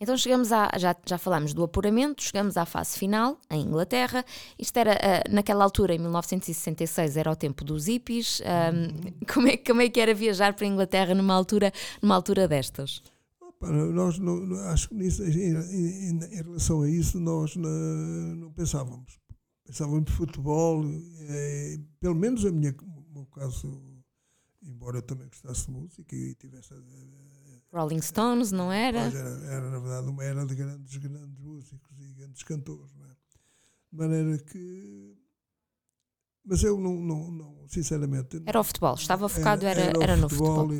Então 0.00 0.16
chegamos 0.16 0.52
a, 0.52 0.70
já, 0.76 0.94
já 1.06 1.16
falámos 1.16 1.54
do 1.54 1.62
apuramento, 1.62 2.22
chegamos 2.22 2.56
à 2.56 2.66
fase 2.66 2.98
final, 2.98 3.38
em 3.50 3.62
Inglaterra. 3.62 4.24
Isto 4.58 4.76
era, 4.76 4.92
uh, 4.92 5.34
naquela 5.34 5.64
altura, 5.64 5.94
em 5.94 5.98
1966, 5.98 7.16
era 7.16 7.30
o 7.30 7.36
tempo 7.36 7.64
dos 7.64 7.86
hippies. 7.86 8.40
Um, 8.40 8.44
uhum. 8.44 9.12
como, 9.32 9.48
é, 9.48 9.56
como 9.56 9.80
é 9.80 9.88
que 9.88 10.00
era 10.00 10.12
viajar 10.12 10.52
para 10.52 10.66
a 10.66 10.68
Inglaterra 10.68 11.14
numa 11.14 11.32
altura, 11.32 11.72
numa 12.02 12.14
altura 12.14 12.48
destas? 12.48 13.02
Opa, 13.40 13.70
nós, 13.70 14.18
não, 14.18 14.54
acho 14.68 14.88
que 14.88 14.94
nisso, 14.94 15.22
em, 15.22 15.54
em, 15.54 16.10
em, 16.10 16.42
relação 16.42 16.82
a 16.82 16.90
isso, 16.90 17.20
nós 17.20 17.54
não, 17.56 17.70
não 17.70 18.52
pensávamos. 18.52 19.18
Pensávamos 19.64 20.02
em 20.02 20.12
futebol, 20.12 20.84
pelo 21.98 22.14
menos 22.14 22.44
a 22.44 22.52
minha, 22.52 22.74
o 23.24 23.26
meu 23.26 23.26
caso, 23.26 24.04
embora 24.62 24.98
eu 24.98 25.02
também 25.02 25.28
gostasse 25.28 25.66
de 25.66 25.72
música 25.72 26.14
e 26.14 26.34
tivesse 26.34 26.74
Rolling 27.72 28.00
Stones, 28.00 28.52
não 28.52 28.70
era? 28.70 29.00
era? 29.00 29.18
Era, 29.18 29.70
na 29.70 29.78
verdade, 29.78 30.08
uma 30.08 30.24
era 30.24 30.46
de 30.46 30.54
grandes, 30.54 30.96
grandes 30.96 31.38
músicos 31.38 31.98
e 31.98 32.14
grandes 32.14 32.42
cantores, 32.42 32.94
não 32.94 33.04
é? 33.04 33.08
De 33.92 33.98
maneira 33.98 34.38
que. 34.38 35.16
Mas 36.44 36.62
eu 36.62 36.78
não, 36.78 36.94
não, 36.94 37.30
não 37.30 37.68
sinceramente. 37.68 38.42
Era 38.46 38.60
o 38.60 38.64
futebol, 38.64 38.94
estava 38.94 39.28
focado, 39.28 39.66
era, 39.66 39.80
era, 39.80 40.02
era 40.02 40.16
no 40.16 40.28
futebol. 40.28 40.72
E, 40.72 40.78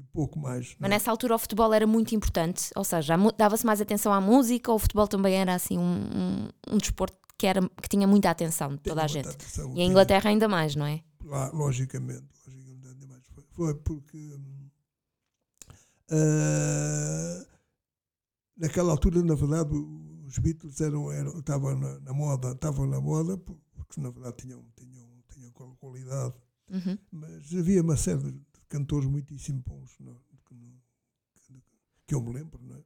e 0.00 0.04
pouco 0.12 0.38
mais. 0.38 0.76
Mas 0.78 0.90
é? 0.90 0.94
nessa 0.94 1.10
altura 1.10 1.36
o 1.36 1.38
futebol 1.38 1.72
era 1.72 1.86
muito 1.86 2.14
importante, 2.14 2.70
ou 2.76 2.84
seja, 2.84 3.16
dava-se 3.36 3.64
mais 3.64 3.80
atenção 3.80 4.12
à 4.12 4.20
música, 4.20 4.70
ou 4.70 4.76
o 4.76 4.80
futebol 4.80 5.08
também 5.08 5.34
era 5.34 5.54
assim 5.54 5.78
um, 5.78 5.82
um, 5.82 6.48
um 6.74 6.78
desporto 6.78 7.16
que, 7.38 7.46
era, 7.46 7.60
que 7.82 7.88
tinha 7.88 8.06
muita 8.06 8.30
atenção 8.30 8.74
de 8.74 8.82
toda 8.82 9.02
a 9.02 9.06
gente. 9.06 9.28
Atenção, 9.28 9.72
e 9.74 9.80
a 9.80 9.84
Inglaterra 9.84 10.30
ainda 10.30 10.48
mais, 10.48 10.76
não 10.76 10.86
é? 10.86 11.02
Lá, 11.24 11.50
logicamente, 11.50 12.26
logicamente 12.46 13.06
mais. 13.06 13.24
Foi, 13.26 13.44
foi 13.52 13.74
porque 13.76 14.38
Uh, 16.10 17.46
naquela 18.56 18.92
altura, 18.92 19.22
na 19.22 19.34
verdade, 19.34 19.74
os 20.26 20.38
Beatles 20.38 20.80
eram, 20.80 21.10
eram, 21.10 21.38
estavam 21.38 21.78
na, 21.78 21.98
na 22.00 22.12
moda, 22.12 22.52
estavam 22.52 22.86
na 22.86 23.00
moda 23.00 23.38
porque 23.38 24.00
na 24.00 24.10
verdade 24.10 24.36
tinham, 24.36 24.64
tinham, 24.76 25.24
tinham 25.28 25.50
qualidade, 25.52 26.34
uhum. 26.68 26.98
mas 27.10 27.54
havia 27.54 27.82
uma 27.82 27.96
série 27.96 28.32
de 28.32 28.40
cantores 28.68 29.08
muitíssimo 29.08 29.62
bons 29.62 29.98
não, 29.98 30.20
que, 30.44 31.62
que, 32.06 32.14
eu 32.14 32.20
me 32.20 32.32
lembro, 32.32 32.62
não 32.62 32.76
é? 32.76 32.84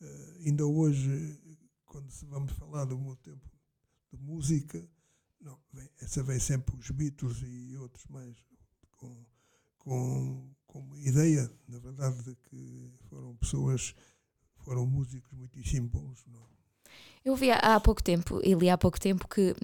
Uh, 0.00 0.46
ainda 0.46 0.66
hoje, 0.66 1.58
quando 1.84 2.10
se 2.10 2.24
vamos 2.26 2.52
falar 2.52 2.84
do 2.84 2.98
meu 2.98 3.16
tempo 3.16 3.50
de 4.12 4.18
música, 4.18 4.88
não, 5.42 5.58
vem, 5.72 5.88
essa 6.00 6.22
vem 6.22 6.38
sempre 6.38 6.74
os 6.76 6.90
Beatles 6.90 7.42
e 7.42 7.76
outros 7.76 8.06
mais 8.06 8.36
com, 8.96 9.24
com 9.78 10.50
como 10.66 10.96
ideia, 10.98 11.50
na 11.68 11.78
verdade, 11.78 12.22
de 12.22 12.34
que 12.48 12.90
foram 13.10 13.36
pessoas, 13.36 13.94
foram 14.56 14.86
músicos 14.86 15.30
muitíssimo 15.32 15.88
bons. 15.88 16.24
Não? 16.26 16.40
Eu 17.24 17.36
vi 17.36 17.50
há 17.50 17.78
pouco 17.78 18.02
tempo, 18.02 18.40
e 18.42 18.54
li 18.54 18.70
há 18.70 18.78
pouco 18.78 18.98
tempo, 18.98 19.28
que 19.28 19.54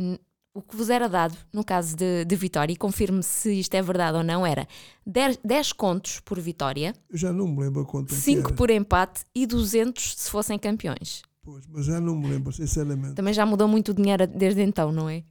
o 0.52 0.62
que 0.62 0.76
vos 0.76 0.90
era 0.90 1.08
dado, 1.08 1.36
no 1.52 1.64
caso 1.64 1.96
de, 1.96 2.24
de 2.24 2.36
Vitória, 2.36 2.72
e 2.72 2.76
confirme 2.76 3.22
se 3.22 3.60
isto 3.60 3.74
é 3.74 3.82
verdade 3.82 4.18
ou 4.18 4.24
não, 4.24 4.44
era 4.44 4.66
10, 5.06 5.38
10 5.44 5.72
contos 5.72 6.20
por 6.20 6.40
vitória. 6.40 6.92
Eu 7.08 7.16
já 7.16 7.32
não 7.32 7.46
me 7.46 7.60
lembro 7.60 7.84
conta 7.86 8.14
5 8.14 8.54
por 8.54 8.68
empate 8.70 9.24
e 9.34 9.46
200 9.46 10.16
se 10.16 10.30
fossem 10.30 10.58
campeões. 10.58 11.22
Pois, 11.42 11.64
mas 11.66 11.86
já 11.86 12.00
não 12.00 12.16
me 12.16 12.28
lembro, 12.28 12.52
sinceramente. 12.52 13.14
Também 13.14 13.32
já 13.32 13.46
mudou 13.46 13.68
muito 13.68 13.92
o 13.92 13.94
dinheiro 13.94 14.26
desde 14.26 14.60
então, 14.62 14.92
não 14.92 15.08
é? 15.08 15.22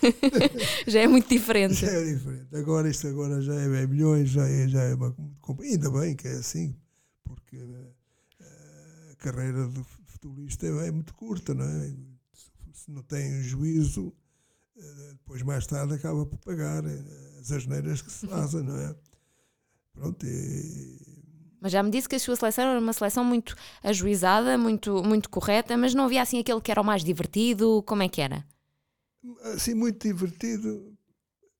já 0.86 1.00
é 1.00 1.06
muito 1.06 1.28
diferente. 1.28 1.74
Já 1.74 1.90
é 1.90 2.04
diferente. 2.04 2.54
Agora 2.54 2.88
isto 2.88 3.06
agora 3.06 3.40
já 3.40 3.54
é, 3.54 3.82
é 3.82 3.86
milhões, 3.86 4.28
já 4.30 4.46
é, 4.46 4.68
já 4.68 4.82
é 4.82 4.94
uma 4.94 5.14
Ainda 5.60 5.90
bem 5.90 6.14
que 6.14 6.28
é 6.28 6.32
assim, 6.32 6.76
porque 7.24 7.56
eh, 7.56 9.12
a 9.12 9.16
carreira 9.16 9.66
do 9.66 9.84
futebolista 10.06 10.66
é, 10.66 10.88
é 10.88 10.90
muito 10.90 11.14
curta, 11.14 11.54
não 11.54 11.64
é? 11.64 11.92
Se 12.72 12.90
não 12.90 13.02
tem 13.02 13.42
juízo, 13.42 14.12
eh, 14.76 15.12
depois 15.12 15.42
mais 15.42 15.66
tarde 15.66 15.94
acaba 15.94 16.24
por 16.24 16.38
pagar 16.38 16.84
eh, 16.84 17.40
as 17.40 17.50
asneiras 17.50 18.00
que 18.00 18.12
se 18.12 18.26
fazem, 18.26 18.62
não 18.62 18.76
é? 18.78 18.94
Pronto, 19.92 20.24
e, 20.24 21.10
mas 21.60 21.72
já 21.72 21.82
me 21.82 21.90
disse 21.90 22.08
que 22.08 22.16
a 22.16 22.18
sua 22.18 22.34
seleção 22.36 22.70
era 22.70 22.80
uma 22.80 22.92
seleção 22.92 23.22
muito 23.22 23.54
ajuizada, 23.82 24.56
muito, 24.56 25.02
muito 25.04 25.28
correta, 25.28 25.76
mas 25.76 25.94
não 25.94 26.04
havia 26.04 26.22
assim 26.22 26.38
aquele 26.38 26.60
que 26.60 26.70
era 26.70 26.80
o 26.80 26.84
mais 26.84 27.04
divertido. 27.04 27.82
Como 27.86 28.02
é 28.02 28.08
que 28.08 28.22
era? 28.22 28.44
Assim 29.54 29.74
muito 29.74 30.06
divertido. 30.06 30.96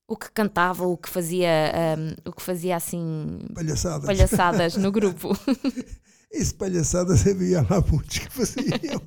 O 0.07 0.17
que 0.17 0.31
cantava, 0.33 0.85
o 0.85 0.97
que 0.97 1.09
fazia, 1.09 1.73
um, 1.99 2.31
o 2.31 2.33
que 2.33 2.43
fazia 2.43 2.76
assim 2.76 3.38
palhaçadas, 3.55 4.07
palhaçadas 4.07 4.76
no 4.76 4.90
grupo. 4.93 5.29
Isso, 6.33 6.55
palhaçadas 6.57 7.26
havia 7.26 7.62
lá 7.62 7.81
muitos 7.81 8.19
que 8.19 8.31
faziam. 8.31 9.02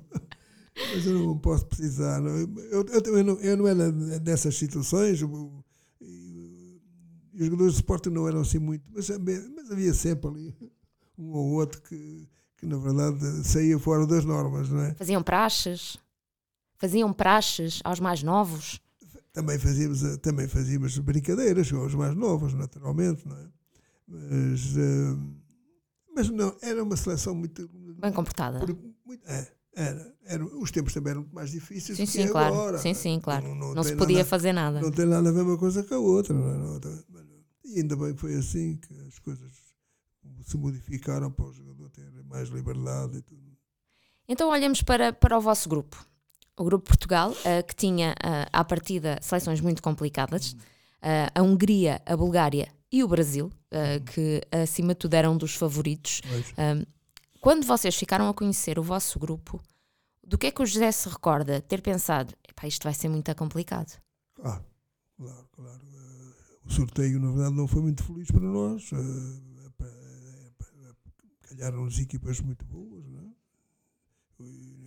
Mas 0.75 1.05
eu 1.05 1.19
não 1.19 1.37
posso 1.37 1.65
precisar. 1.65 2.21
Eu, 2.21 2.49
eu, 2.71 3.15
eu, 3.17 3.23
não, 3.23 3.39
eu 3.39 3.57
não 3.57 3.67
era 3.67 3.91
dessas 4.19 4.55
situações. 4.55 5.21
e, 6.01 6.81
os 7.33 7.45
jogadores 7.45 7.73
de 7.73 7.79
esporte 7.79 8.09
não 8.09 8.27
eram 8.27 8.41
assim 8.41 8.59
muito. 8.59 8.83
Mas, 8.93 9.09
mas 9.09 9.71
havia 9.71 9.93
sempre 9.93 10.29
ali 10.29 10.55
um 11.17 11.31
ou 11.33 11.51
outro 11.53 11.81
que, 11.81 12.27
que, 12.57 12.65
na 12.65 12.77
verdade, 12.77 13.47
saía 13.47 13.77
fora 13.77 14.07
das 14.07 14.25
normas, 14.25 14.69
não 14.69 14.81
é? 14.81 14.93
Faziam 14.95 15.21
praxes? 15.21 15.97
Faziam 16.77 17.13
praxes 17.13 17.79
aos 17.83 17.99
mais 17.99 18.23
novos? 18.23 18.79
Também 19.33 19.57
fazíamos, 19.57 20.03
eh, 20.03 20.17
também 20.17 20.47
fazíamos 20.47 20.97
brincadeiras 20.99 21.71
com 21.71 21.83
os 21.83 21.95
mais 21.95 22.15
novos, 22.15 22.53
naturalmente, 22.53 23.27
não 23.27 23.35
é? 23.35 23.47
Mas, 24.07 24.75
uh, 24.75 25.19
mas 26.15 26.29
não, 26.29 26.55
era 26.61 26.83
uma 26.83 26.95
seleção 26.95 27.33
muito. 27.33 27.67
Bem 27.99 28.11
comportada. 28.11 28.59
Por, 28.59 28.77
muito, 29.03 29.25
é, 29.25 29.47
era, 29.75 30.15
era, 30.25 30.45
os 30.45 30.69
tempos 30.69 30.93
também 30.93 31.11
eram 31.11 31.21
muito 31.21 31.33
mais 31.33 31.49
difíceis 31.49 31.97
sim, 31.97 32.05
do 32.05 32.11
sim, 32.11 32.25
que 32.25 32.29
claro. 32.29 32.53
agora. 32.53 32.77
Sim, 32.77 32.93
sim, 32.93 33.19
claro. 33.19 33.47
Não, 33.47 33.55
não, 33.55 33.73
não 33.73 33.83
se 33.83 33.95
podia 33.95 34.17
nada, 34.17 34.29
fazer 34.29 34.53
nada. 34.53 34.81
Não 34.81 34.91
tem 34.91 35.05
nada 35.07 35.29
a 35.29 35.31
ver 35.31 35.41
uma 35.41 35.57
coisa 35.57 35.83
com 35.83 35.95
a 35.95 35.99
outra. 35.99 36.33
Não, 36.33 36.75
é? 36.75 36.79
e 37.65 37.79
ainda 37.79 37.95
bem 37.95 38.13
que 38.13 38.21
foi 38.21 38.35
assim 38.35 38.75
que 38.75 38.93
as 39.07 39.17
coisas 39.17 39.51
se 40.43 40.57
modificaram 40.57 41.31
para 41.31 41.45
o 41.45 41.53
jogador 41.53 41.89
ter 41.89 42.07
mais 42.25 42.49
liberdade 42.49 43.17
e 43.17 43.21
tudo. 43.23 43.57
Então 44.27 44.49
olhamos 44.49 44.83
para, 44.83 45.11
para 45.11 45.37
o 45.37 45.41
vosso 45.41 45.67
grupo 45.67 46.12
o 46.57 46.63
grupo 46.63 46.85
Portugal, 46.85 47.31
uh, 47.31 47.65
que 47.67 47.75
tinha 47.75 48.11
uh, 48.11 48.49
à 48.51 48.63
partida 48.63 49.17
seleções 49.21 49.59
muito 49.61 49.81
complicadas, 49.81 50.53
uh, 50.53 51.31
a 51.33 51.41
Hungria, 51.41 52.01
a 52.05 52.15
Bulgária 52.15 52.71
e 52.91 53.03
o 53.03 53.07
Brasil, 53.07 53.47
uh, 53.47 54.03
que 54.13 54.41
acima 54.51 54.89
de 54.89 54.99
tudo 54.99 55.13
eram 55.15 55.37
dos 55.37 55.55
favoritos. 55.55 56.21
quando 57.41 57.65
vocês 57.65 57.95
ficaram 57.95 58.29
a 58.29 58.33
conhecer 58.33 58.77
o 58.79 58.83
vosso 58.83 59.19
grupo, 59.19 59.61
do 60.25 60.37
que 60.37 60.47
é 60.47 60.51
que 60.51 60.61
o 60.61 60.65
José 60.65 60.91
se 60.91 61.09
recorda 61.09 61.61
ter 61.61 61.81
pensado, 61.81 62.33
isto 62.65 62.83
vai 62.83 62.93
ser 62.93 63.09
muito 63.09 63.35
complicado? 63.35 63.99
Claro, 64.35 64.63
claro, 65.17 65.49
claro. 65.51 65.81
o 66.65 66.71
sorteio, 66.71 67.19
na 67.19 67.29
verdade, 67.31 67.55
não 67.55 67.67
foi 67.67 67.81
muito 67.81 68.03
feliz 68.03 68.31
para 68.31 68.39
nós. 68.39 68.89
calharam-nos 71.41 71.99
equipas 71.99 72.39
muito 72.39 72.65
boas, 72.65 73.05
não 73.05 73.19
é? 73.19 74.82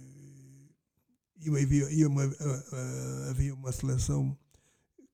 E 1.39 1.49
havia, 1.49 1.91
e 1.91 2.07
uma, 2.07 2.23
havia 3.31 3.55
uma 3.55 3.73
seleção 3.73 4.37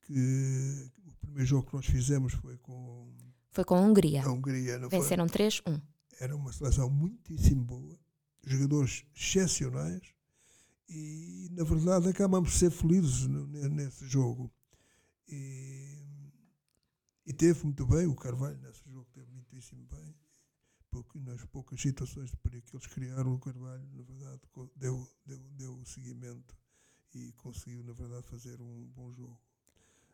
que 0.02 0.90
o 1.06 1.12
primeiro 1.20 1.46
jogo 1.46 1.68
que 1.68 1.74
nós 1.74 1.86
fizemos 1.86 2.32
foi 2.34 2.56
com 2.58 3.12
foi 3.50 3.64
com 3.64 3.74
a 3.74 3.80
Hungria. 3.80 4.24
A 4.24 4.32
Hungria 4.32 4.78
Venceram 4.88 5.26
3-1. 5.26 5.80
Era 6.18 6.34
uma 6.34 6.52
seleção 6.52 6.88
muitíssimo 6.88 7.64
boa, 7.64 7.98
jogadores 8.44 9.04
excepcionais 9.14 10.02
e 10.88 11.48
na 11.50 11.64
verdade 11.64 12.08
acabamos 12.08 12.52
de 12.52 12.58
ser 12.58 12.70
felizes 12.70 13.26
nesse 13.26 14.06
jogo. 14.06 14.50
E, 15.28 16.02
e 17.26 17.32
teve 17.32 17.62
muito 17.64 17.86
bem 17.86 18.06
o 18.06 18.14
Carvalho 18.14 18.58
nesse 18.58 18.82
jogo, 18.88 19.06
teve 19.12 19.30
muitíssimo 19.30 19.86
bem 19.86 20.14
pouco, 20.92 21.18
nas 21.20 21.44
poucas 21.46 21.80
situações 21.80 22.30
de 22.30 22.36
perigo 22.36 22.66
que 22.66 22.76
eles 22.76 22.86
criaram, 22.86 23.34
o 23.34 23.38
Carvalho, 23.38 23.88
na 23.94 24.02
verdade, 24.02 24.40
deu, 24.76 25.08
deu, 25.24 25.38
deu 25.56 25.74
o 25.74 25.86
seguimento 25.86 26.54
e 27.14 27.32
conseguiu, 27.32 27.82
na 27.82 27.94
verdade, 27.94 28.26
fazer 28.28 28.60
um 28.60 28.84
bom 28.94 29.10
jogo. 29.10 29.40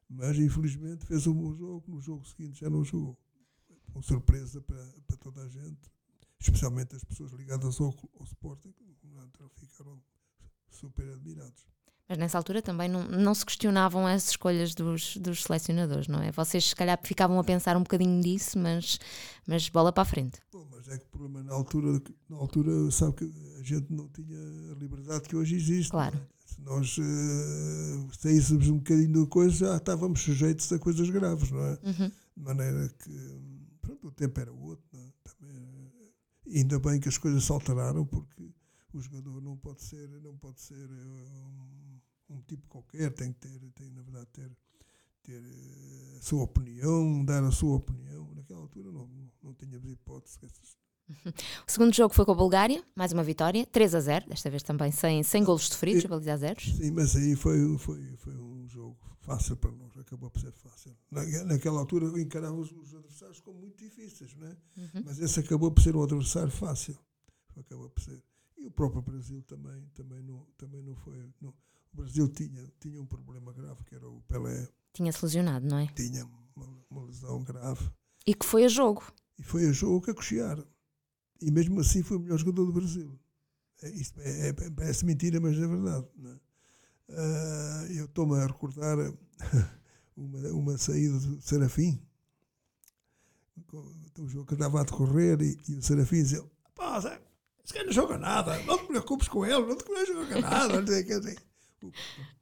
Mas, 0.09 0.39
infelizmente, 0.39 1.05
fez 1.05 1.27
um 1.27 1.35
bom 1.35 1.55
jogo, 1.55 1.85
no 1.91 2.01
jogo 2.01 2.25
seguinte 2.25 2.61
já 2.61 2.71
não 2.71 2.85
jogou. 2.85 3.19
Com 3.93 4.01
surpresa 4.01 4.61
para, 4.61 4.85
para 5.07 5.17
toda 5.17 5.43
a 5.43 5.49
gente, 5.49 5.91
especialmente 6.39 6.95
as 6.95 7.05
pessoas 7.05 7.33
ligadas 7.33 7.81
ao, 7.81 7.95
ao 8.19 8.25
Sporting, 8.25 8.73
ficaram 9.57 10.01
super 10.71 11.09
admirados. 11.09 11.67
Mas 12.09 12.17
nessa 12.17 12.39
altura 12.39 12.63
também 12.63 12.89
não, 12.89 13.07
não 13.07 13.35
se 13.35 13.45
questionavam 13.45 14.07
as 14.07 14.31
escolhas 14.31 14.75
dos, 14.75 15.19
dos 15.19 15.43
selecionadores, 15.43 16.09
não 16.09 16.23
é? 16.23 16.33
Vocês 16.33 16.65
se 16.65 16.75
calhar 16.75 16.99
ficavam 17.03 17.39
a 17.39 17.45
pensar 17.45 17.77
um 17.77 17.83
bocadinho 17.83 18.23
disso, 18.23 18.59
mas, 18.59 18.99
mas 19.47 19.69
bola 19.69 19.93
para 19.93 20.03
a 20.03 20.07
frente. 20.07 20.41
Bom, 20.51 20.67
mas 20.71 20.89
é 20.89 20.97
que 20.97 21.05
o 21.05 21.09
problema 21.09 21.43
na 21.43 21.53
altura, 21.53 22.01
na 22.31 22.37
altura, 22.39 22.91
sabe 22.91 23.13
que 23.17 23.33
a 23.59 23.63
gente 23.63 23.93
não 23.93 24.09
tinha 24.09 24.39
a 24.73 24.75
liberdade 24.79 25.29
que 25.29 25.37
hoje 25.37 25.57
existe. 25.57 25.91
Claro. 25.91 26.17
não 26.17 26.23
é? 26.23 26.39
Se 26.47 26.61
nós 26.63 26.97
uh, 26.97 28.09
saíssemos 28.19 28.69
um 28.69 28.79
bocadinho 28.79 29.25
de 29.25 29.27
coisa, 29.29 29.67
já 29.67 29.77
estávamos 29.77 30.23
sujeitos 30.23 30.73
a 30.73 30.79
coisas 30.79 31.11
graves, 31.11 31.51
não 31.51 31.63
é? 31.63 31.79
Uhum. 31.83 32.13
De 32.37 32.43
maneira 32.43 32.89
que 32.89 33.69
pronto, 33.83 34.09
o 34.09 34.11
tempo 34.11 34.41
era 34.41 34.53
outro. 34.53 34.85
Não 34.95 35.01
é? 35.01 35.13
Também, 35.25 35.93
eh, 36.01 36.59
ainda 36.59 36.79
bem 36.79 36.99
que 36.99 37.09
as 37.09 37.19
coisas 37.19 37.45
se 37.45 37.53
alteraram, 37.53 38.07
porque 38.07 38.51
o 38.95 39.01
jogador 39.01 39.41
não 39.43 39.57
pode 39.57 39.83
ser, 39.83 40.09
não 40.23 40.37
pode 40.37 40.61
ser 40.61 40.89
um, 40.91 41.98
um 42.29 42.41
tipo 42.43 42.69
qualquer, 42.69 43.13
tem 43.13 43.33
que 43.33 43.41
ter, 43.41 43.59
tem 43.75 43.91
na 43.91 44.03
verdade 44.03 44.27
ter, 44.33 44.51
ter 45.23 45.43
eh, 45.43 46.19
a 46.19 46.23
sua 46.23 46.43
opinião, 46.45 47.25
dar 47.25 47.43
a 47.45 47.51
sua 47.51 47.77
opinião. 47.77 48.35
Naquela 48.35 48.61
altura 48.61 48.91
não, 48.91 49.09
não 49.43 49.55
tínhamos 49.55 49.91
hipótese. 49.91 50.39
O 51.67 51.71
segundo 51.71 51.95
jogo 51.95 52.13
foi 52.13 52.25
com 52.27 52.33
a 52.33 52.35
Bulgária, 52.35 52.85
mais 52.95 53.13
uma 53.13 53.23
vitória, 53.23 53.65
3 53.67 53.95
a 53.95 54.01
0, 54.01 54.29
desta 54.29 54.51
vez 54.51 54.63
também 54.63 54.93
sem, 54.93 55.23
sem 55.23 55.43
golos 55.43 55.67
sofridos, 55.67 56.05
a 56.05 56.37
zeros. 56.37 56.77
Sim, 56.77 56.91
mas 56.91 57.17
aí 57.17 57.35
foi, 57.35 57.79
foi, 57.79 58.15
foi 58.19 58.37
um 58.37 58.69
jogo 58.69 58.95
fácil 59.21 59.57
para 59.57 59.71
nós, 59.73 59.97
acabou 59.97 60.31
por 60.31 60.41
ser 60.41 60.53
fácil. 60.53 60.97
Na, 61.11 61.25
naquela 61.45 61.81
altura 61.81 62.07
encarávamos 62.21 62.73
os 62.73 62.95
adversários 62.95 63.41
como 63.41 63.59
muito 63.59 63.79
difíceis, 63.79 64.35
não 64.37 64.49
é? 64.49 64.57
Uhum. 64.77 65.03
mas 65.05 65.19
esse 65.19 65.41
acabou 65.41 65.71
por 65.71 65.83
ser 65.83 65.97
um 65.97 66.03
adversário 66.03 66.51
fácil. 66.51 66.99
Acabou 67.57 67.91
por 67.91 68.03
ser. 68.03 68.23
E 68.57 68.67
o 68.67 68.71
próprio 68.71 69.03
Brasil 69.03 69.43
também, 69.43 69.85
também, 69.95 70.23
não, 70.23 70.47
também 70.57 70.83
não 70.83 70.95
foi. 70.95 71.17
Não. 71.41 71.55
O 71.93 71.97
Brasil 71.97 72.29
tinha, 72.29 72.73
tinha 72.81 73.01
um 73.01 73.07
problema 73.07 73.53
grave, 73.53 73.83
que 73.85 73.95
era 73.95 74.09
o 74.09 74.21
Pelé, 74.23 74.69
Tinha-se 74.93 75.25
lesionado, 75.25 75.67
não 75.67 75.79
é? 75.79 75.87
tinha 75.89 76.25
uma, 76.57 76.69
uma 76.91 77.05
lesão 77.05 77.43
grave. 77.43 77.91
E 78.27 78.35
que 78.35 78.45
foi 78.47 78.65
a 78.65 78.69
jogo. 78.69 79.03
E 79.39 79.43
foi 79.43 79.67
a 79.69 79.73
jogo 79.73 80.11
a 80.11 80.15
cochear. 80.15 80.59
E 81.41 81.51
mesmo 81.51 81.81
assim 81.81 82.03
foi 82.03 82.17
o 82.17 82.21
melhor 82.21 82.39
jogador 82.39 82.67
do 82.67 82.73
Brasil. 82.73 83.19
É, 83.83 83.91
isto 83.91 84.21
é, 84.21 84.49
é, 84.49 84.53
parece 84.53 85.05
mentira, 85.05 85.41
mas 85.41 85.57
é 85.57 85.67
verdade. 85.67 86.07
é? 86.25 86.41
Ah, 87.11 87.87
eu 87.91 88.05
estou-me 88.05 88.37
a 88.37 88.47
recordar 88.47 88.99
uma, 90.17 90.39
uma 90.51 90.79
saída 90.79 91.19
do 91.19 91.41
Serafim. 91.41 92.01
O 94.19 94.29
jogo 94.29 94.47
que 94.47 94.55
estava 94.55 94.81
a 94.81 94.85
decorrer 94.85 95.41
e, 95.41 95.57
e 95.69 95.77
o 95.77 95.83
Serafim 95.83 96.23
dizia: 96.23 96.45
Pá, 96.75 96.99
esse 97.65 97.73
cara 97.73 97.87
não 97.87 97.93
joga 97.93 98.19
nada, 98.19 98.63
não 98.65 98.79
te 98.79 98.87
preocupes 98.87 99.29
com 99.29 99.45
ele, 99.45 99.65
não 99.67 99.77
te 99.77 99.89
não 99.89 100.07
joga 100.07 100.41
nada. 100.41 100.81
Não 100.81 100.87
sei 100.87 101.03
o 101.03 101.23
que. 101.23 101.37
O, 101.83 101.93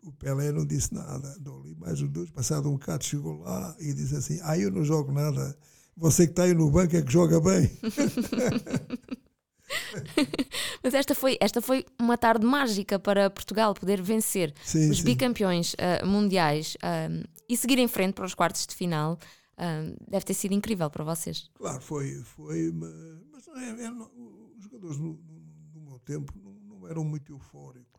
o 0.09 0.13
Pelé 0.13 0.51
não 0.53 0.65
disse 0.67 0.95
nada. 0.95 1.35
Andou 1.39 1.61
ali 1.61 1.75
mais 1.75 2.01
os 2.01 2.09
dois, 2.09 2.31
passado 2.31 2.69
um 2.69 2.73
bocado, 2.73 3.05
chegou 3.05 3.39
lá 3.41 3.77
e 3.79 3.93
disse 3.93 4.17
assim: 4.17 4.39
Ah, 4.43 4.59
eu 4.59 4.71
não 4.71 4.83
jogo 4.85 5.13
nada. 5.13 5.57
Você 5.97 6.27
que 6.27 6.33
está 6.33 6.45
aí 6.45 6.55
no 6.55 6.71
banco 6.71 6.95
é 6.97 7.03
que 7.03 7.11
joga 7.13 7.41
bem. 7.41 7.71
Mas 10.83 10.95
esta 10.95 11.15
foi, 11.15 11.37
esta 11.41 11.61
foi 11.61 11.85
uma 11.99 12.17
tarde 12.17 12.47
mágica 12.47 12.99
para 12.99 13.29
Portugal 13.31 13.75
poder 13.75 14.01
vencer 14.01 14.55
Sim, 14.65 14.91
os 14.91 14.99
sim. 14.99 15.05
bicampeões 15.05 15.75
ah, 15.79 16.05
mundiais 16.05 16.77
ah, 16.83 17.09
e 17.49 17.57
seguir 17.57 17.79
em 17.79 17.89
frente 17.89 18.15
para 18.15 18.25
os 18.27 18.35
quartos 18.35 18.67
de 18.67 18.75
final. 18.75 19.19
Ah, 19.57 19.83
deve 20.09 20.25
ter 20.25 20.35
sido 20.35 20.53
incrível 20.55 20.89
para 20.91 21.03
vocês. 21.05 21.49
Claro, 21.55 21.81
foi, 21.81 22.15
foi 22.23 22.71
mas, 22.73 22.93
mas 23.33 23.49
é- 23.49 23.85
é- 23.87 23.91
os 23.91 24.63
jogadores 24.65 24.99
no, 24.99 25.15
no, 25.15 25.43
no 25.75 25.81
meu 25.81 25.99
tempo 26.01 26.33
não, 26.43 26.79
não 26.79 26.89
eram 26.89 27.05
muito 27.05 27.33
eufóricos. 27.33 27.96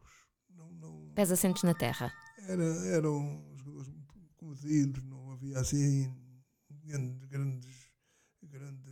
Pés 1.17 1.31
assentos 1.31 1.63
na 1.63 1.73
terra. 1.73 2.13
era, 2.47 2.63
eram 2.63 3.43
jogadores 3.55 3.87
muito 3.87 4.13
comedidos, 4.37 5.03
não 5.03 5.31
havia 5.31 5.57
assim 5.59 6.13
grandes, 6.85 7.27
grandes, 7.27 7.89
grandes 8.43 8.87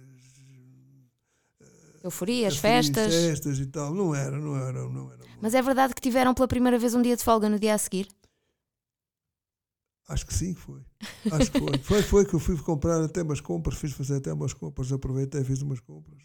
Euforias, 2.03 2.55
euforias, 2.55 2.57
festas. 2.57 3.13
festas 3.13 3.59
e 3.59 3.67
tal. 3.67 3.93
Não 3.93 4.15
era, 4.15 4.39
não 4.39 4.57
era, 4.57 4.89
não 4.89 5.11
era. 5.11 5.23
Mas 5.39 5.53
é 5.53 5.61
verdade 5.61 5.93
que 5.93 6.01
tiveram 6.01 6.33
pela 6.33 6.47
primeira 6.47 6.79
vez 6.79 6.95
um 6.95 7.01
dia 7.03 7.15
de 7.15 7.23
folga 7.23 7.47
no 7.47 7.59
dia 7.59 7.75
a 7.75 7.77
seguir? 7.77 8.07
Acho 10.07 10.25
que 10.25 10.33
sim, 10.33 10.55
foi. 10.55 10.83
Acho 11.31 11.51
que 11.51 11.59
foi. 11.59 11.77
foi. 11.85 12.01
Foi 12.01 12.25
que 12.25 12.33
eu 12.33 12.39
fui 12.39 12.57
comprar 12.57 13.03
até 13.03 13.21
umas 13.21 13.39
compras, 13.39 13.77
fiz 13.77 13.91
fazer 13.91 14.15
até 14.15 14.33
umas 14.33 14.51
compras, 14.51 14.91
aproveitei 14.91 15.41
e 15.41 15.45
fiz 15.45 15.61
umas 15.61 15.79
compras. 15.79 16.23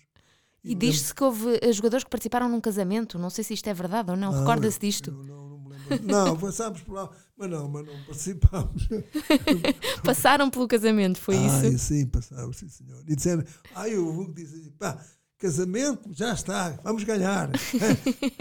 E 0.62 0.74
diz-se 0.74 1.14
que 1.14 1.24
houve 1.24 1.58
eh, 1.62 1.72
jogadores 1.72 2.04
que 2.04 2.10
participaram 2.10 2.48
num 2.48 2.60
casamento. 2.60 3.18
Não 3.18 3.30
sei 3.30 3.42
se 3.42 3.54
isto 3.54 3.66
é 3.68 3.74
verdade 3.74 4.10
ou 4.10 4.16
não. 4.16 4.30
Não, 4.32 4.40
Recorda-se 4.40 4.76
eu- 4.76 4.80
disto? 4.80 5.10
não, 5.12 5.48
não 5.48 5.58
me 5.58 5.68
lembro. 5.70 6.06
Não, 6.06 6.36
passámos 6.38 6.80
por 6.82 6.92
lá, 6.94 7.10
mas 7.36 7.50
não, 7.50 7.68
mas 7.68 7.86
não 7.86 7.94
participámos. 8.04 8.88
Passaram 10.04 10.50
pelo 10.50 10.68
casamento, 10.68 11.18
foi 11.18 11.36
ah, 11.36 11.66
isso? 11.66 11.78
sim, 11.86 12.06
passámos, 12.06 12.58
sim, 12.58 12.68
senhor. 12.68 13.02
E 13.08 13.16
disseram, 13.16 13.44
ah, 13.74 13.88
eu 13.88 14.12
vou 14.12 14.32
dizer, 14.32 14.70
pá, 14.78 15.02
casamento, 15.38 16.10
já 16.12 16.32
está, 16.34 16.78
vamos 16.82 17.04
ganhar. 17.04 17.50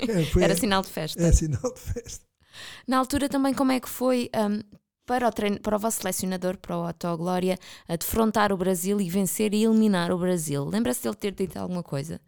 É, 0.08 0.26
foi- 0.26 0.44
Era 0.44 0.56
sinal 0.56 0.82
de 0.82 0.90
festa. 0.90 1.22
É 1.22 1.32
sinal 1.32 1.74
de 1.74 1.80
festa. 1.80 2.26
Na 2.88 2.98
altura 2.98 3.30
também 3.30 3.54
como 3.54 3.72
é 3.72 3.80
que 3.80 3.88
foi 3.88 4.30
hum, 4.36 4.62
para, 5.10 5.28
o 5.28 5.32
treino, 5.32 5.60
para 5.60 5.76
o 5.76 5.80
vosso 5.80 6.02
selecionador, 6.02 6.56
para 6.60 6.78
o 6.78 6.88
Otto 6.88 7.18
Glória, 7.18 7.58
a 7.88 7.96
defrontar 7.96 8.54
o 8.54 8.58
Brasil 8.58 9.02
e 9.02 9.10
vencer 9.10 9.56
e 9.56 9.64
eliminar 9.64 10.12
o 10.12 10.20
Brasil? 10.20 10.64
Lembra-se 10.64 11.02
dele 11.02 11.16
ter 11.16 11.34
dito 11.34 11.58
alguma 11.58 11.82
coisa? 11.82 12.22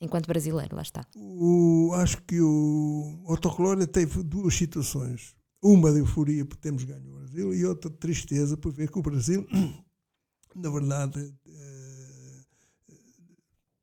Enquanto 0.00 0.28
brasileiro, 0.28 0.76
lá 0.76 0.82
está. 0.82 1.04
O, 1.16 1.90
acho 1.94 2.22
que 2.22 2.40
o 2.40 3.24
Autocolónia 3.26 3.84
teve 3.84 4.22
duas 4.22 4.54
situações. 4.54 5.34
Uma 5.60 5.90
de 5.90 5.98
euforia 5.98 6.44
por 6.44 6.56
termos 6.56 6.84
ganho 6.84 7.10
o 7.10 7.18
Brasil 7.18 7.52
e 7.52 7.66
outra 7.66 7.90
de 7.90 7.96
tristeza 7.96 8.56
por 8.56 8.70
ver 8.70 8.88
que 8.88 8.98
o 9.00 9.02
Brasil, 9.02 9.44
na 10.54 10.70
verdade, 10.70 11.34
eh, 11.48 12.44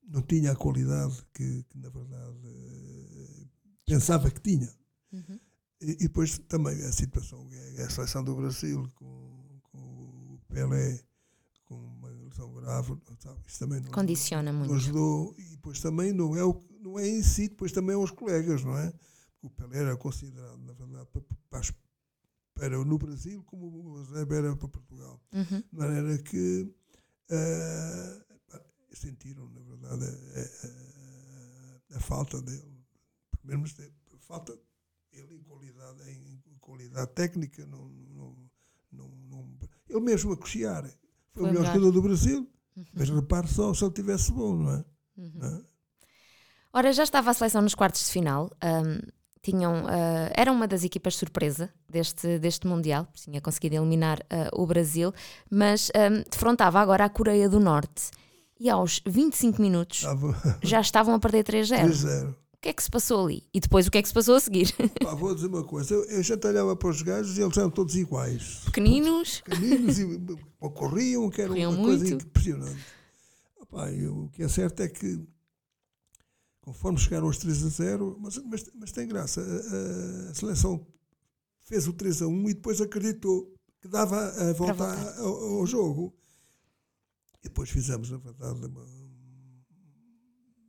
não 0.08 0.22
tinha 0.22 0.54
a 0.54 0.56
qualidade 0.56 1.22
que, 1.34 1.64
que, 1.64 1.78
na 1.78 1.90
verdade, 1.90 2.38
eh, 2.46 3.46
pensava 3.86 4.32
que 4.32 4.40
tinha. 4.40 4.70
Uhum. 5.12 5.38
E, 5.84 5.92
e 5.92 5.96
depois 5.96 6.38
também 6.48 6.74
a 6.84 6.92
situação, 6.92 7.48
é 7.78 7.84
a 7.84 7.90
seleção 7.90 8.24
do 8.24 8.36
Brasil 8.36 8.90
com, 8.96 9.60
com 9.64 9.78
o 9.78 10.40
Pelé, 10.48 11.00
com 11.66 11.76
uma 11.76 12.10
lesão 12.10 12.54
grave, 12.54 12.98
sabe? 13.20 13.40
Isso 13.46 13.60
também 13.60 13.82
não, 13.82 13.92
Condiciona 13.92 14.52
não 14.52 14.60
muito. 14.60 14.74
ajudou. 14.76 15.36
E 15.38 15.44
depois 15.52 15.80
também 15.82 16.14
não 16.14 16.36
é, 16.36 16.44
o, 16.44 16.62
não 16.80 16.98
é 16.98 17.08
em 17.08 17.22
si, 17.24 17.50
depois 17.50 17.72
também 17.72 17.96
é 17.96 17.98
os 17.98 18.12
colegas, 18.12 18.64
não 18.64 18.78
é? 18.78 18.94
O 19.42 19.50
Pelé 19.50 19.80
era 19.80 19.98
considerado, 19.98 20.58
na 20.60 20.74
verdade, 20.74 21.08
para, 21.12 21.22
para, 21.50 21.60
as- 21.60 21.74
no 22.86 22.98
Brasil 22.98 23.44
como 23.44 23.66
o 23.68 23.98
Eusébio 23.98 24.38
era 24.38 24.56
para 24.56 24.68
Portugal. 24.70 25.20
Uhum. 25.34 25.60
De 25.60 25.78
maneira 25.78 26.18
que 26.20 26.74
ah, 27.30 28.22
sentiram, 28.94 29.50
na 29.50 29.62
verdade, 29.62 30.06
a, 30.06 30.68
a- 30.68 31.98
a 31.98 32.00
falta 32.00 32.42
dele. 32.42 32.62
Pelo 33.32 33.58
menos 33.58 33.76
a 33.80 34.18
falta 34.20 34.58
ele 35.14 35.36
em 35.36 35.42
qualidade, 35.44 36.12
em 36.12 36.58
qualidade 36.60 37.12
técnica, 37.12 37.66
não, 37.66 37.88
não, 37.88 38.36
não, 38.92 39.08
não- 39.30 39.58
ele 39.90 40.00
mesmo 40.02 40.34
a 40.34 40.38
cochear. 40.38 40.84
Foi, 40.84 40.92
Foi 41.34 41.44
o 41.44 41.48
melhor 41.48 41.66
jogador 41.66 41.92
do 41.92 42.02
Brasil. 42.02 42.50
Mas 42.94 43.10
repare 43.10 43.48
só 43.48 43.74
se 43.74 43.84
ele 43.84 43.94
tivesse 43.94 44.32
bom, 44.32 44.56
não 44.56 44.72
é? 44.72 44.86
Não 45.16 45.48
é? 45.48 45.62
Ora, 46.74 46.92
já 46.92 47.04
estava 47.04 47.30
a 47.30 47.34
seleção 47.34 47.62
nos 47.62 47.76
quartos 47.76 48.04
de 48.06 48.12
final. 48.12 48.50
hum, 48.64 49.00
tinham, 49.44 49.86
ah, 49.88 50.32
era 50.34 50.52
uma 50.52 50.68
das 50.68 50.84
equipas 50.86 51.16
surpresa 51.18 51.70
deste, 51.90 52.40
deste 52.40 52.66
Mundial, 52.66 53.06
tinha 53.14 53.42
conseguido 53.42 53.76
eliminar 53.76 54.26
ah, 54.30 54.50
o 54.54 54.66
Brasil, 54.66 55.14
mas 55.52 55.90
hum, 55.90 56.24
defrontava 56.32 56.80
agora 56.80 57.06
a 57.06 57.10
Coreia 57.10 57.50
do 57.50 57.60
Norte. 57.60 58.10
E 58.60 58.70
aos 58.70 59.02
25 59.06 59.62
minutos 59.62 59.98
Estava 59.98 60.60
já 60.64 60.80
estavam 60.80 61.14
a 61.14 61.20
perder 61.20 61.44
3-0. 61.46 62.34
3-0. 62.64 62.66
O 62.66 62.66
que 62.66 62.70
é 62.70 62.74
que 62.74 62.84
se 62.84 62.90
passou 62.90 63.26
ali? 63.26 63.44
E 63.54 63.60
depois 63.60 63.86
o 63.88 63.92
que 63.92 63.98
é 63.98 64.02
que 64.02 64.08
se 64.08 64.14
passou 64.14 64.36
a 64.36 64.40
seguir? 64.40 64.74
Pá, 65.04 65.14
vou 65.14 65.36
dizer 65.36 65.48
uma 65.48 65.64
coisa, 65.66 65.94
eu, 65.94 66.04
eu 66.06 66.24
já 66.24 66.36
olhava 66.46 66.76
para 66.76 66.90
os 66.90 67.02
gajos 67.02 67.38
e 67.38 67.42
eles 67.42 67.58
eram 67.58 67.70
todos 67.70 67.96
iguais. 67.96 68.62
Pequeninos, 68.66 69.42
Pequeninos 69.42 70.00
e 70.00 70.06
corriam, 70.74 71.30
que 71.30 71.42
era 71.42 71.50
Corriam 71.50 71.72
uma 71.74 71.84
coisa 71.84 72.06
muito. 72.06 72.26
impressionante. 72.26 72.82
Opá, 73.60 73.92
eu- 73.92 74.24
o 74.26 74.30
que 74.30 74.44
é 74.44 74.48
certo 74.48 74.80
é 74.82 74.88
que 74.88 75.20
conforme 76.62 76.98
chegaram 76.98 77.28
aos 77.28 77.38
3 77.38 77.64
a 77.66 77.70
0, 77.70 78.18
mas, 78.22 78.38
mas, 78.38 78.64
mas 78.76 78.92
tem 78.94 79.08
graça, 79.08 79.42
a, 79.42 80.30
a- 80.32 80.34
seleção 80.34 80.88
fez 81.64 81.88
o 81.88 81.94
3 81.94 82.22
a 82.22 82.28
1 82.28 82.50
e 82.50 82.54
depois 82.54 82.80
acreditou 82.80 83.54
que 83.82 83.88
dava 83.90 84.18
a 84.30 84.54
volta 84.54 84.86
ao, 85.20 85.60
ao 85.60 85.66
jogo. 85.68 86.14
E 87.42 87.50
depois 87.50 87.70
fizemos, 87.70 88.10
na 88.10 88.18
verdade, 88.18 88.66
uma- 88.66 89.04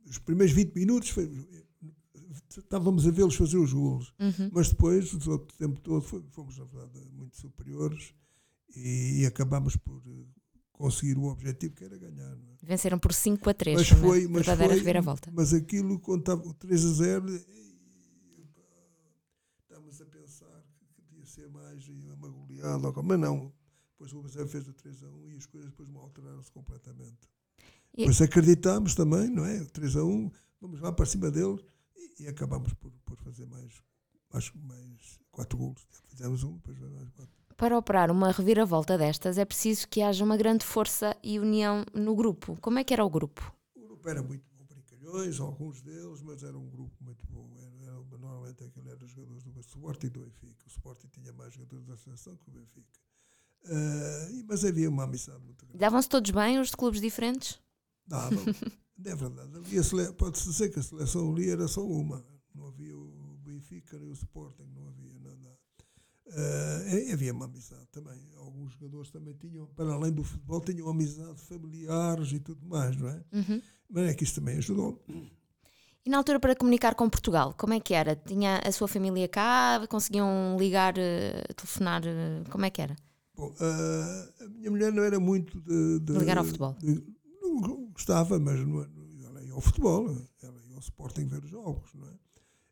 os 0.05 0.17
primeiros 0.19 0.53
20 0.53 0.73
minutos 0.75 1.09
foi- 1.09 1.64
estávamos 2.49 3.07
a 3.07 3.11
vê-los 3.11 3.35
fazer 3.35 3.57
os 3.57 3.73
golos. 3.73 4.13
Uhum. 4.19 4.49
Mas 4.51 4.69
depois, 4.69 5.11
o 5.13 5.37
tempo 5.57 5.79
todo, 5.81 6.01
fomos, 6.01 6.57
na 6.57 6.65
verdade, 6.65 7.09
muito 7.11 7.35
superiores 7.37 8.13
e, 8.75 9.21
acabámos 9.25 9.75
por 9.75 10.01
eh, 10.05 10.25
conseguir 10.71 11.17
o 11.17 11.25
objetivo 11.25 11.75
que 11.75 11.83
era 11.85 11.97
ganhar. 11.97 12.31
é? 12.31 12.55
venceram 12.65 12.99
por 12.99 13.13
5 13.13 13.49
a 13.49 13.53
3. 13.53 13.77
Mas 13.77 13.87
foi 13.89 14.25
uma 14.25 14.37
mas 14.39 14.45
verdadeira 14.45 14.73
foi, 14.73 14.79
reviravolta. 14.79 15.31
mas 15.33 15.53
aquilo, 15.53 16.01
estava 16.19 16.47
o 16.47 16.53
3 16.53 16.85
a 16.85 16.93
0, 16.93 17.45
estávamos 19.61 20.01
a 20.01 20.05
complicado, 22.33 23.03
mas 23.03 23.19
não. 23.19 23.51
Depois 23.91 24.11
o 24.13 24.21
Bezerra 24.21 24.47
fez 24.47 24.67
o 24.67 24.73
3 24.73 25.03
a 25.03 25.07
1 25.09 25.29
e 25.31 25.37
as 25.37 25.45
coisas 25.45 25.69
depois 25.69 25.89
alteraram-se 26.01 26.51
completamente. 26.51 27.29
E- 27.93 27.99
Depois 27.99 28.21
acreditámos 28.21 28.93
também, 28.93 29.29
não 29.29 29.45
é? 29.45 29.61
O 29.61 29.67
3 29.69 29.95
a 29.95 30.03
1, 30.03 30.31
vamos 30.59 30.81
lá 30.81 30.91
para 30.91 31.05
cima 31.05 31.31
deles 31.31 31.61
e, 31.95 32.23
e 32.23 32.27
acabámos 32.27 32.73
por, 32.75 32.91
por 33.05 33.17
fazer 33.19 33.45
mais, 33.47 33.73
mais, 34.31 34.51
mais 34.55 35.19
quatro 35.31 35.57
golos. 35.57 35.85
Fizemos 36.07 36.43
um, 36.43 36.53
depois 36.57 36.77
mais 36.79 37.09
quatro. 37.11 37.33
Para 37.57 37.77
operar 37.77 38.11
uma 38.11 38.31
reviravolta 38.31 38.97
destas 38.97 39.37
é 39.37 39.45
preciso 39.45 39.87
que 39.87 40.01
haja 40.01 40.23
uma 40.23 40.35
grande 40.35 40.65
força 40.65 41.15
e 41.23 41.39
união 41.39 41.85
no 41.93 42.13
grupo. 42.15 42.57
Como 42.59 42.77
é 42.79 42.83
que 42.83 42.93
era 42.93 43.05
o 43.05 43.09
grupo? 43.09 43.55
O 43.75 43.81
grupo 43.87 44.09
era 44.09 44.21
muito 44.21 44.43
bom, 44.57 44.65
brincalhões, 44.65 45.39
alguns 45.39 45.81
deles, 45.81 46.21
mas 46.21 46.43
era 46.43 46.57
um 46.57 46.69
grupo 46.69 46.93
muito 47.01 47.25
bom. 47.27 47.49
Era, 47.57 47.91
era- 47.91 48.17
normalmente 48.17 48.61
aquele 48.63 48.89
era 48.89 49.03
os 49.05 49.09
jogadores 49.11 49.43
do 49.43 49.59
Sporting 49.61 50.07
e 50.07 50.09
do 50.09 50.19
Benfica. 50.21 50.65
O 50.65 50.67
Sporting 50.69 51.07
tinha 51.07 51.31
mais 51.31 51.53
jogadores 51.53 51.85
da 51.85 51.95
seleção 51.95 52.35
que 52.35 52.49
o 52.49 52.51
Benfica. 52.53 52.99
E- 54.33 54.43
mas 54.47 54.63
havia 54.65 54.89
uma 54.89 55.03
amizade 55.03 55.39
muito 55.43 55.65
grande. 55.65 55.79
Davam-se 55.79 56.09
todos 56.09 56.31
bem, 56.31 56.59
os 56.59 56.69
de 56.69 56.77
clubes 56.77 56.99
diferentes? 57.01 57.59
Dava. 58.07 58.35
é 59.05 59.15
verdade. 59.15 59.83
Sele- 59.83 60.13
Pode-se 60.13 60.47
dizer 60.49 60.69
que 60.69 60.79
a 60.79 60.83
seleção 60.83 61.31
ali 61.31 61.49
era 61.49 61.67
só 61.67 61.85
uma. 61.85 62.23
Não 62.53 62.67
havia 62.67 62.95
o 62.97 63.37
Benfica 63.43 63.97
nem 63.99 64.09
o 64.09 64.13
Sporting, 64.13 64.63
não 64.73 64.87
havia 64.87 65.19
nada. 65.19 65.57
E 67.07 67.11
havia 67.11 67.33
uma 67.33 67.45
amizade 67.45 67.85
também. 67.91 68.19
Alguns 68.37 68.73
jogadores 68.73 69.11
também 69.11 69.33
tinham, 69.35 69.67
para 69.67 69.93
além 69.93 70.11
do 70.11 70.23
futebol, 70.23 70.61
tinham 70.61 70.87
amizade 70.89 71.39
familiares 71.41 72.31
e 72.31 72.39
tudo 72.39 72.65
mais, 72.65 72.95
não 72.95 73.09
é? 73.09 73.23
Uhum. 73.33 73.61
Mas 73.89 74.09
é 74.09 74.13
que 74.13 74.23
isso 74.23 74.35
também 74.35 74.57
ajudou. 74.57 75.03
E 76.05 76.09
na 76.09 76.17
altura 76.17 76.39
para 76.39 76.55
comunicar 76.55 76.93
com 76.95 77.09
Portugal, 77.09 77.53
como 77.57 77.73
é 77.73 77.79
que 77.79 77.93
era? 77.93 78.15
Tinha 78.15 78.59
a 78.59 78.71
sua 78.71 78.87
família 78.87 79.27
cá? 79.27 79.85
Conseguiam 79.89 80.55
ligar, 80.57 80.95
eh, 80.97 81.43
telefonar? 81.55 82.03
eh, 82.05 82.43
Como 82.49 82.63
é 82.65 82.69
que 82.69 82.81
era? 82.81 82.95
Bom, 83.35 83.53
ah, 83.59 84.29
a 84.41 84.47
minha 84.49 84.71
mulher 84.71 84.93
não 84.93 85.03
era 85.03 85.19
muito 85.19 85.59
de. 85.61 85.99
de- 85.99 86.13
Ligar 86.17 86.37
ao 86.37 86.43
futebol. 86.45 86.73
de- 86.79 87.03
gostava, 87.91 88.39
mas 88.39 88.59
não, 88.67 88.81
ela 89.25 89.41
ia 89.43 89.53
ao 89.53 89.61
futebol, 89.61 90.09
ela 90.41 90.61
ia 90.67 90.73
ao 90.75 90.79
Sporting 90.79 91.25
ver 91.27 91.43
os 91.43 91.49
jogos, 91.49 91.89
não 91.93 92.07
é? 92.07 92.13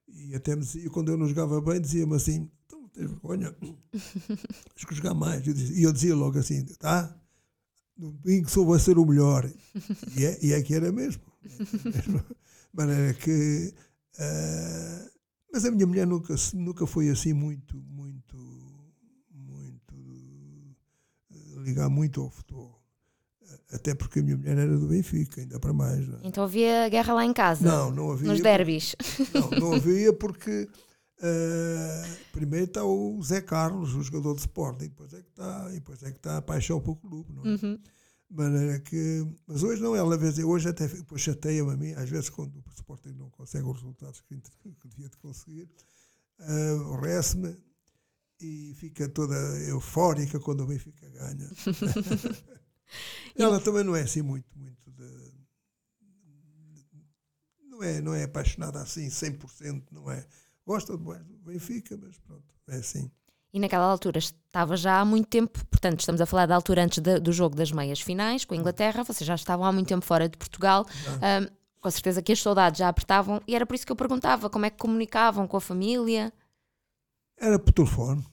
E 0.07 0.35
até 0.35 0.55
me 0.55 0.61
dizia, 0.61 0.89
quando 0.89 1.09
eu 1.11 1.17
não 1.17 1.27
jogava 1.27 1.59
bem, 1.61 1.81
dizia-me 1.81 2.15
assim: 2.15 2.49
então 2.65 2.87
tens 2.89 3.09
vergonha, 3.09 3.51
tens 3.91 4.85
que 4.87 4.93
jogar 4.95 5.13
mais. 5.15 5.45
Eu 5.47 5.53
dizia- 5.53 5.77
E 5.79 5.83
eu 5.83 5.91
dizia 5.93 6.15
logo 6.15 6.37
assim: 6.37 6.63
tá, 6.77 7.15
no 7.97 8.11
domingo 8.11 8.49
só 8.49 8.63
vai 8.63 8.79
ser 8.79 8.97
o 8.97 9.05
melhor. 9.05 9.51
E 10.15 10.25
é, 10.25 10.45
e 10.45 10.53
é 10.53 10.61
que 10.61 10.73
era 10.75 10.91
mesmo. 10.91 11.21
De 11.41 12.23
maneira 12.73 13.13
que. 13.15 13.73
ah, 14.19 15.09
mas 15.51 15.65
a 15.65 15.71
minha 15.71 15.85
mulher 15.87 16.05
nunca, 16.07 16.35
nunca 16.53 16.85
foi 16.87 17.09
assim 17.09 17.33
muito, 17.33 17.77
muito, 17.81 18.37
muito. 19.31 19.95
eh, 21.31 21.59
ligar 21.63 21.89
muito 21.89 22.21
ao 22.21 22.29
futebol. 22.31 22.72
Até 23.73 23.95
porque 23.95 24.19
a 24.19 24.23
minha 24.23 24.37
mulher 24.37 24.57
era 24.57 24.77
do 24.77 24.87
Benfica, 24.87 25.41
ainda 25.41 25.59
para 25.59 25.73
mais. 25.73 26.07
É? 26.07 26.17
Então 26.23 26.43
havia 26.43 26.87
guerra 26.89 27.13
lá 27.13 27.25
em 27.25 27.33
casa? 27.33 27.67
não, 27.67 27.91
não 27.91 28.11
havia. 28.11 28.27
Nos 28.29 28.41
derbys? 28.41 28.95
Não, 29.33 29.49
não 29.59 29.73
havia 29.75 30.13
porque 30.13 30.69
ah, 31.25 32.03
primeiro 32.33 32.65
está 32.65 32.83
o 32.83 33.21
Zé 33.23 33.39
Carlos, 33.39 33.95
o 33.95 34.03
jogador 34.03 34.35
de 34.35 34.41
Sporting, 34.41 34.89
depois 34.89 35.13
é 35.13 35.21
que 35.21 35.29
está, 35.29 35.69
e 35.69 35.75
depois 35.75 36.03
é 36.03 36.11
que 36.11 36.17
está 36.17 36.37
a 36.37 36.41
paixão 36.41 36.81
pelo 36.81 36.97
clube, 36.97 37.31
não 37.31 37.43
é? 37.43 37.47
Uhum. 37.47 37.79
Maneira 38.29 38.79
que, 38.79 39.25
mas 39.47 39.63
hoje 39.63 39.81
não, 39.81 39.95
ela 39.95 40.15
às 40.15 40.21
vezes, 40.21 40.43
hoje 40.43 40.67
até 40.67 40.89
chateia-me 41.15 41.71
a 41.71 41.77
mim, 41.77 41.93
às 41.93 42.09
vezes 42.09 42.29
quando 42.29 42.57
o 42.57 42.63
Sporting 42.73 43.13
não 43.13 43.29
consegue 43.29 43.65
os 43.65 43.75
resultados 43.75 44.19
que, 44.21 44.35
que 44.35 44.87
devia 44.89 45.07
de 45.07 45.15
conseguir, 45.17 45.69
ah, 46.39 46.71
aborrece-me 46.81 47.55
e 48.41 48.73
fica 48.75 49.07
toda 49.07 49.35
eufórica 49.69 50.39
quando 50.41 50.63
o 50.63 50.67
Benfica 50.67 51.07
ganha. 51.09 51.49
ela 53.37 53.59
também 53.59 53.83
não 53.83 53.95
é 53.95 54.01
assim 54.01 54.21
muito, 54.21 54.45
muito 54.57 54.91
de, 54.91 55.33
não 57.69 57.81
é, 57.83 58.01
não 58.01 58.13
é 58.13 58.23
apaixonada 58.23 58.81
assim 58.81 59.07
100%, 59.09 59.83
não 59.91 60.09
é. 60.11 60.25
Gosta 60.65 60.95
do 60.97 61.03
Benfica, 61.45 61.97
mas 62.01 62.17
pronto, 62.19 62.43
é 62.67 62.75
assim. 62.77 63.11
E 63.51 63.59
naquela 63.59 63.85
altura 63.85 64.17
estava 64.17 64.75
já 64.75 64.99
há 64.99 65.05
muito 65.05 65.27
tempo, 65.27 65.63
portanto, 65.67 65.99
estamos 65.99 66.19
a 66.21 66.25
falar 66.25 66.45
da 66.47 66.55
altura 66.55 66.83
antes 66.85 66.99
da- 67.03 67.19
do 67.19 67.31
jogo 67.31 67.55
das 67.55 67.71
meias 67.71 67.99
finais 68.01 68.45
com 68.45 68.53
a 68.53 68.57
Inglaterra, 68.57 69.03
vocês 69.03 69.27
já 69.27 69.35
estavam 69.35 69.65
há 69.65 69.71
muito 69.71 69.87
tempo 69.87 70.03
fora 70.05 70.27
de 70.27 70.37
Portugal. 70.37 70.85
Ahm, 71.21 71.47
com 71.79 71.91
certeza 71.91 72.21
que 72.21 72.31
as 72.31 72.41
saudades 72.41 72.79
já 72.79 72.87
apertavam 72.87 73.41
e 73.45 73.53
era 73.55 73.65
por 73.65 73.75
isso 73.75 73.85
que 73.85 73.91
eu 73.91 73.95
perguntava 73.95 74.49
como 74.49 74.65
é 74.65 74.69
que 74.69 74.77
comunicavam 74.77 75.47
com 75.47 75.57
a 75.57 75.61
família, 75.61 76.31
Era 77.37 77.59
por 77.59 77.73
telefone. 77.73 78.25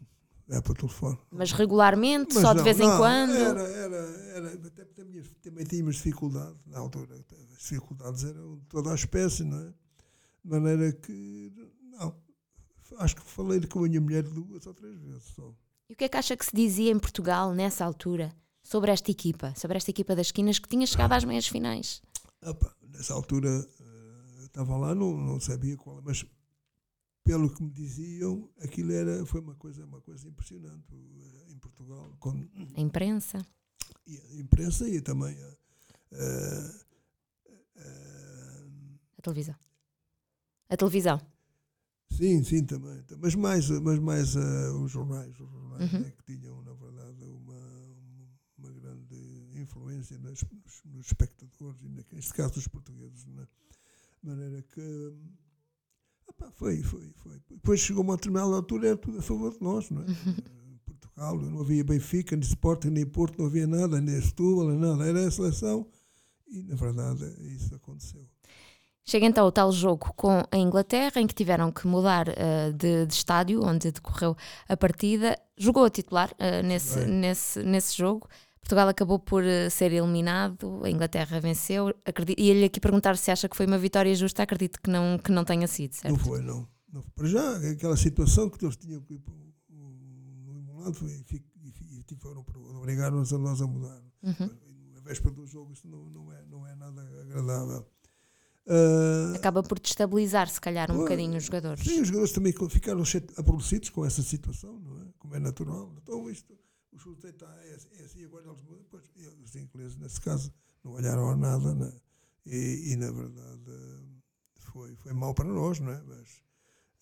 Era 0.50 0.62
por 0.62 0.76
telefone. 0.76 1.16
mas 1.30 1.52
regularmente, 1.52 2.34
Mas 2.34 2.42
só 2.42 2.52
de 2.52 2.58
não, 2.58 2.64
vez 2.64 2.80
em 2.80 2.86
não, 2.88 2.96
quando. 2.96 3.36
Era, 3.36 3.60
era, 3.60 3.96
era, 4.34 4.48
até 4.66 4.84
porque 4.84 5.22
também 5.42 5.64
tínhamos 5.64 5.96
dificuldade 5.96 6.56
na 6.66 6.78
altura. 6.78 7.14
As 7.52 7.62
dificuldades 7.62 8.24
eram 8.24 8.56
de 8.56 8.66
toda 8.66 8.90
a 8.90 8.94
espécie, 8.94 9.44
não 9.44 9.58
é? 9.58 9.72
De 10.44 10.50
maneira 10.50 10.92
que, 10.92 11.52
não. 11.92 12.14
Acho 12.98 13.14
que 13.16 13.22
falei 13.22 13.60
com 13.60 13.78
a 13.78 13.88
minha 13.88 14.00
mulher 14.00 14.24
duas 14.24 14.66
ou 14.66 14.74
três 14.74 14.98
vezes 14.98 15.22
só. 15.36 15.54
E 15.88 15.92
o 15.92 15.96
que 15.96 16.04
é 16.04 16.08
que 16.08 16.16
acha 16.16 16.36
que 16.36 16.44
se 16.44 16.54
dizia 16.54 16.90
em 16.90 16.98
Portugal 16.98 17.54
nessa 17.54 17.84
altura 17.84 18.34
sobre 18.62 18.90
esta 18.90 19.10
equipa, 19.10 19.54
sobre 19.56 19.76
esta 19.76 19.90
equipa 19.90 20.16
das 20.16 20.26
esquinas 20.26 20.58
que 20.58 20.68
tinha 20.68 20.86
chegado 20.86 21.12
às 21.12 21.24
meias 21.24 21.46
finais? 21.46 22.02
Opa, 22.42 22.74
nessa 22.82 23.14
altura 23.14 23.48
eh, 23.48 24.44
estava 24.44 24.76
lá, 24.76 24.94
não, 24.94 25.16
não 25.16 25.38
sabia 25.38 25.76
qual, 25.76 26.00
mas 26.02 26.24
pelo 27.24 27.52
que 27.54 27.62
me 27.62 27.70
diziam, 27.70 28.48
aquilo 28.61 28.92
era, 28.92 29.24
foi 29.26 29.40
uma 29.40 29.54
coisa, 29.54 29.85
uma 29.85 30.00
coisa 30.00 30.28
impressionante 30.28 30.94
eh, 30.94 31.52
em 31.52 31.59
Portugal. 31.59 32.16
Quando, 32.18 32.50
A 32.76 32.80
imprensa? 32.80 33.44
e 34.06 34.16
a 34.18 34.35
imprensa 34.40 34.88
e 34.88 35.00
também 35.00 35.37
a, 35.42 35.56
a- 36.12 36.80
a- 37.76 38.66
A 39.18 39.22
televisão? 39.22 39.54
A 40.68 40.76
televisão. 40.76 41.20
sim, 42.11 42.42
sim, 42.44 42.64
também. 42.64 43.04
Mas 43.18 43.35
mais, 43.35 43.68
mas 43.70 43.98
mais 43.98 44.37
ah, 44.37 44.72
os 44.83 44.90
jornais, 44.90 45.30
os 45.30 45.37
jornais 45.50 45.92
Uhum. 45.92 46.00
é 46.04 46.11
que 46.11 46.22
tinham, 46.24 46.62
na 46.62 46.72
verdade, 46.74 47.24
uma, 47.24 47.96
uma 48.59 48.72
grande 48.72 49.16
influência 49.54 50.18
nas- 50.18 50.42
nos, 50.42 50.83
nos 50.85 51.06
espectadores, 51.06 51.80
e 51.83 51.88
na- 51.88 52.04
neste 52.12 52.35
caso 52.35 52.54
dos 52.54 52.68
portugueses. 52.68 53.24
De 53.24 53.46
maneira 54.22 54.62
que 54.62 55.12
foi, 56.55 56.83
foi, 56.83 57.11
foi. 57.16 57.40
Depois 57.50 57.81
chegou 57.81 58.03
uma 58.03 58.16
determinada 58.16 58.55
altura, 58.55 58.88
era 58.88 58.96
tudo 58.96 59.18
a 59.18 59.22
favor 59.22 59.53
de 59.53 59.62
nós, 59.62 59.90
não 59.90 60.03
é? 60.03 60.07
Eh, 60.07 60.79
Portugal, 60.85 61.38
não 61.38 61.61
havia 61.61 61.85
Benfica, 61.85 62.37
nem 62.37 62.44
Sporting, 62.44 62.88
nem 62.88 63.07
Porto, 63.07 63.38
não 63.38 63.46
havia 63.46 63.66
nada, 63.66 64.00
nem 64.00 64.20
Setúbal, 64.20 64.68
nem 64.68 64.79
nada. 64.79 65.05
Era 65.07 65.26
a 65.26 65.31
seleção 65.31 65.87
e, 66.48 66.62
na 66.62 66.74
verdade, 66.74 67.24
isso 67.55 67.74
aconteceu. 67.74 68.26
Chega 69.05 69.26
então 69.26 69.46
o 69.46 69.53
tal 69.53 69.72
jogo 69.72 70.12
com 70.14 70.42
a 70.50 70.57
Inglaterra, 70.57 71.20
em 71.20 71.26
que 71.26 71.35
tiveram 71.35 71.72
que 71.72 71.87
mudar 71.87 72.29
eh, 72.29 72.70
de, 72.72 73.07
de 73.07 73.12
estádio, 73.12 73.64
onde 73.64 73.90
decorreu 73.90 74.37
a 74.68 74.76
partida. 74.76 75.37
Jogou 75.57 75.85
a 75.85 75.90
titular 75.90 76.33
eh, 76.38 76.62
nesse, 76.62 76.98
Bem. 77.00 77.09
nesse, 77.09 77.62
nesse 77.62 77.96
jogo. 77.96 78.29
Portugal 78.60 78.88
acabou 78.88 79.18
por 79.18 79.42
eh, 79.44 79.68
ser 79.70 79.92
eliminado, 79.92 80.80
a 80.84 80.90
Inglaterra 80.90 81.40
venceu. 81.40 81.88
Acredito, 82.04 82.38
ia-lhe 82.40 82.64
aqui 82.64 82.78
perguntar 82.80 83.16
se 83.16 83.30
acha 83.30 83.48
que 83.48 83.56
foi 83.56 83.66
uma 83.66 83.78
vitória 83.78 84.14
justa. 84.14 84.42
Acredito 84.42 84.80
que 84.82 84.90
não, 84.90 85.18
que 85.18 85.32
não 85.32 85.44
tenha 85.44 85.66
sido, 85.66 85.94
certo? 85.94 86.12
Não 86.16 86.18
foi, 86.18 86.40
não. 86.40 86.68
não 86.92 87.02
foi. 87.02 87.10
Para 87.16 87.26
já, 87.26 87.56
aquela 87.70 87.96
situação 87.96 88.48
que 88.48 88.64
eles 88.64 88.76
tinham 88.76 89.00
que 89.02 89.14
ir 89.14 89.18
para 89.18 89.32
o- 89.34 89.52
o- 89.70 90.42
no 90.44 90.58
emulado 90.58 90.94
foi, 90.94 91.08
e, 91.10 91.36
e, 91.64 92.04
e 92.10 92.16
para- 92.16 92.38
obrigaram-nos 92.78 93.32
a 93.32 93.38
nós 93.38 93.60
a 93.60 93.66
mudar. 93.66 94.00
Uhum. 94.22 94.50
Na 94.94 95.00
véspera 95.00 95.34
do 95.34 95.46
jogo, 95.46 95.72
isso 95.72 95.88
não, 95.88 96.04
não, 96.10 96.32
é, 96.32 96.44
não 96.46 96.66
é 96.66 96.74
nada 96.76 97.00
agradável. 97.22 97.86
Ah, 98.68 99.32
Acaba 99.34 99.62
por 99.62 99.80
destabilizar, 99.80 100.48
se 100.48 100.60
calhar, 100.60 100.92
um 100.92 100.98
bocadinho 100.98 101.36
os 101.36 101.44
jogadores. 101.44 101.82
Sim, 101.82 102.02
os 102.02 102.08
jogadores 102.08 102.32
também 102.32 102.52
ficaram 102.68 103.02
aborrecidos 103.36 103.88
com 103.90 104.04
essa 104.04 104.22
situação, 104.22 104.78
não 104.78 105.00
é? 105.00 105.06
Como 105.18 105.34
é 105.34 105.40
natural. 105.40 105.92
Então, 106.02 106.30
isto, 106.30 106.54
o 106.92 106.98
chute 106.98 107.26
está, 107.29 107.46
é, 107.64 107.74
assim- 107.74 107.94
é 107.98 108.05
assim, 108.05 108.24
agora 108.24 108.46
eles 108.46 108.62
mudam. 108.62 108.85
Pois, 108.90 109.05
e 109.16 109.26
os 109.26 109.55
ingleses, 109.57 109.96
nesse 109.96 110.20
caso, 110.20 110.53
não 110.85 110.92
olharam 110.92 111.37
nada, 111.37 111.74
né? 111.74 111.92
e, 112.46 112.92
e, 112.92 112.96
na 112.96 113.11
verdade, 113.11 113.62
foi, 114.59 114.94
foi 114.96 115.12
mal 115.12 115.35
para 115.35 115.44
nós, 115.48 115.79
não 115.81 115.92
é? 115.92 116.00
Mas, 116.03 116.42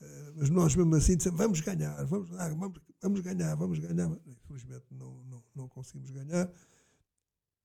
eh, 0.00 0.32
mas 0.36 0.50
nós, 0.50 0.74
mesmo 0.74 0.94
assim, 0.94 1.16
dissemos, 1.16 1.38
vamos 1.38 1.60
ganhar, 1.60 2.04
vamos, 2.06 2.30
lá, 2.30 2.48
vamos, 2.48 2.80
vamos 3.00 3.20
ganhar, 3.20 3.54
vamos 3.54 3.78
ganhar. 3.78 4.10
Infelizmente, 4.26 4.86
não, 4.90 5.22
não, 5.24 5.44
não 5.54 5.68
conseguimos 5.68 6.10
ganhar, 6.10 6.50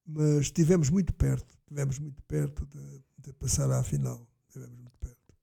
mas 0.06 0.42
estivemos 0.42 0.90
muito 0.90 1.14
perto, 1.14 1.58
estivemos 1.62 2.00
muito 2.00 2.22
perto 2.24 2.66
de, 2.68 3.04
de 3.18 3.34
passar 3.34 3.70
à 3.72 3.84
final. 3.84 4.28
Estivemos 4.48 4.78
muito 4.78 4.98
perto. 5.00 5.34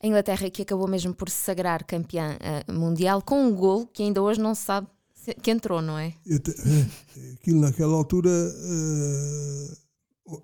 A 0.00 0.06
Inglaterra 0.06 0.50
que 0.50 0.62
acabou 0.62 0.86
mesmo 0.86 1.14
por 1.14 1.28
se 1.28 1.36
sagrar 1.36 1.84
campeã 1.84 2.36
eh, 2.40 2.72
mundial 2.72 3.22
com 3.22 3.42
um 3.46 3.54
gol 3.54 3.86
que 3.86 4.02
ainda 4.02 4.22
hoje 4.22 4.40
não 4.40 4.54
se 4.54 4.62
sabe 4.62 4.86
que 5.34 5.50
entrou, 5.50 5.80
não 5.82 5.98
é? 5.98 6.14
Eh, 6.26 7.32
aquilo 7.34 7.60
naquela 7.60 7.94
altura 7.94 8.30
eh, 8.30 9.76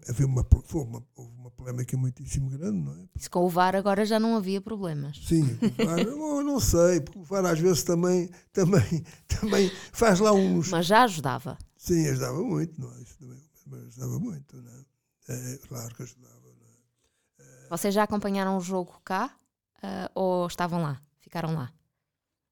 havia 0.08 0.26
uma, 0.26 0.46
foi 0.64 0.82
uma, 0.82 1.02
houve 1.14 1.34
uma 1.36 1.50
polémica 1.50 1.96
muitíssimo 1.96 2.50
grande, 2.50 2.78
não 2.78 2.92
é? 2.92 3.08
Se 3.16 3.28
com 3.28 3.44
o 3.44 3.48
VAR 3.48 3.76
agora 3.76 4.04
já 4.04 4.18
não 4.18 4.36
havia 4.36 4.60
problemas. 4.60 5.20
Sim, 5.26 5.42
o 5.42 5.84
VAR, 5.84 5.98
eu 6.00 6.42
não 6.42 6.60
sei, 6.60 7.00
porque 7.00 7.18
o 7.18 7.22
VAR 7.22 7.44
às 7.46 7.58
vezes 7.58 7.82
também, 7.82 8.30
também, 8.52 9.04
também 9.28 9.70
faz 9.92 10.20
lá 10.20 10.32
uns. 10.32 10.68
Mas 10.68 10.86
já 10.86 11.02
ajudava. 11.04 11.58
Sim, 11.76 12.06
ajudava 12.08 12.42
muito, 12.42 12.80
não 12.80 12.92
é? 12.94 13.02
Isso 13.02 13.18
também, 13.18 13.38
mas 13.66 13.80
ajudava 13.88 14.18
muito, 14.18 14.56
não 14.56 14.72
é? 14.72 15.54
é 15.54 15.58
claro 15.68 15.94
que 15.94 16.02
ajudava. 16.02 16.34
Não 16.34 17.46
é? 17.46 17.68
Vocês 17.68 17.94
já 17.94 18.02
acompanharam 18.02 18.56
o 18.56 18.60
jogo 18.60 19.00
cá 19.04 19.36
uh, 19.82 20.10
ou 20.14 20.46
estavam 20.46 20.82
lá? 20.82 21.00
Ficaram 21.20 21.54
lá? 21.54 21.72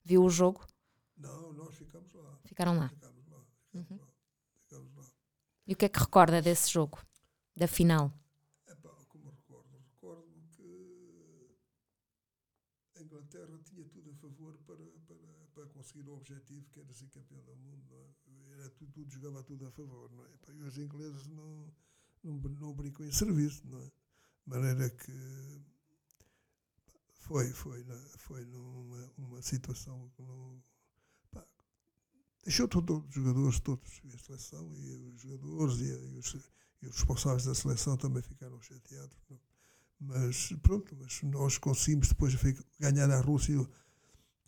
Viu 0.05 0.25
o 0.25 0.31
jogo? 0.31 0.61
Não, 1.17 1.52
ficamos 1.93 2.15
lá. 2.15 2.39
Ficaram 2.47 2.79
lá. 2.79 2.89
Ficamos 2.89 3.29
lá. 3.29 3.45
Ficamos 3.71 3.91
Uhum. 3.91 3.97
lá. 3.99 4.09
Ficamos 4.65 4.95
lá. 4.97 5.13
E 5.67 5.73
o 5.73 5.77
que 5.77 5.85
é 5.85 5.89
que 5.89 5.99
recorda 5.99 6.41
desse 6.43 6.71
jogo? 6.71 6.99
Da 7.55 7.69
final? 7.69 8.13
Epá, 8.67 8.91
como 9.09 9.31
recordo? 9.31 9.77
Recordo 9.79 10.43
que 10.53 11.57
a 12.97 13.03
Inglaterra 13.03 13.59
tinha 13.65 13.85
tudo 13.89 14.11
a 14.11 14.15
favor 14.15 14.57
para, 14.67 14.85
para, 15.07 15.47
para 15.55 15.67
conseguir 15.67 16.09
o 16.09 16.15
objetivo 16.15 16.67
que 16.71 16.81
era 16.81 16.93
ser 16.95 17.09
campeão 17.11 17.43
do 17.43 17.55
mundo. 17.57 17.95
É? 17.95 18.53
Era 18.55 18.71
tudo, 18.71 18.93
tudo, 18.93 19.11
jogava 19.11 19.43
tudo 19.45 19.67
a 19.67 19.71
favor. 19.71 20.11
Não 20.13 20.25
é? 20.25 20.33
Epá, 20.35 20.53
e 20.53 20.63
os 20.63 20.79
ingleses 20.79 21.27
não, 21.27 21.73
não, 22.23 22.35
não 22.35 22.73
brincam 22.75 23.05
em 23.07 23.13
serviço. 23.13 23.67
Não 23.69 23.79
é? 23.81 23.85
De 23.87 23.93
maneira 24.47 24.91
que 24.91 25.13
foi, 27.15 27.51
foi, 27.53 27.85
foi 28.19 28.45
numa 28.47 29.13
uma 29.19 29.43
situação 29.43 30.11
que 30.17 30.23
não. 30.23 30.63
Deixou 32.45 32.69
todos 32.69 33.05
os 33.09 33.15
jogadores, 33.15 33.61
todos, 33.61 34.01
a 34.13 34.19
seleção 34.19 34.71
e 34.75 34.93
os 34.93 35.21
jogadores 35.21 35.79
e, 35.79 36.15
e 36.15 36.19
os, 36.19 36.35
e 36.83 36.87
os 36.87 36.97
responsáveis 36.97 37.45
da 37.45 37.55
seleção 37.55 37.97
também 37.97 38.23
ficaram 38.23 38.61
chateados. 38.61 39.17
Mas 40.01 40.53
pronto, 40.63 40.97
mas 40.99 41.23
nós 41.23 41.59
conseguimos 41.59 42.09
depois 42.09 42.35
ganhar 42.81 43.11
a 43.11 43.21
Rússia 43.21 43.55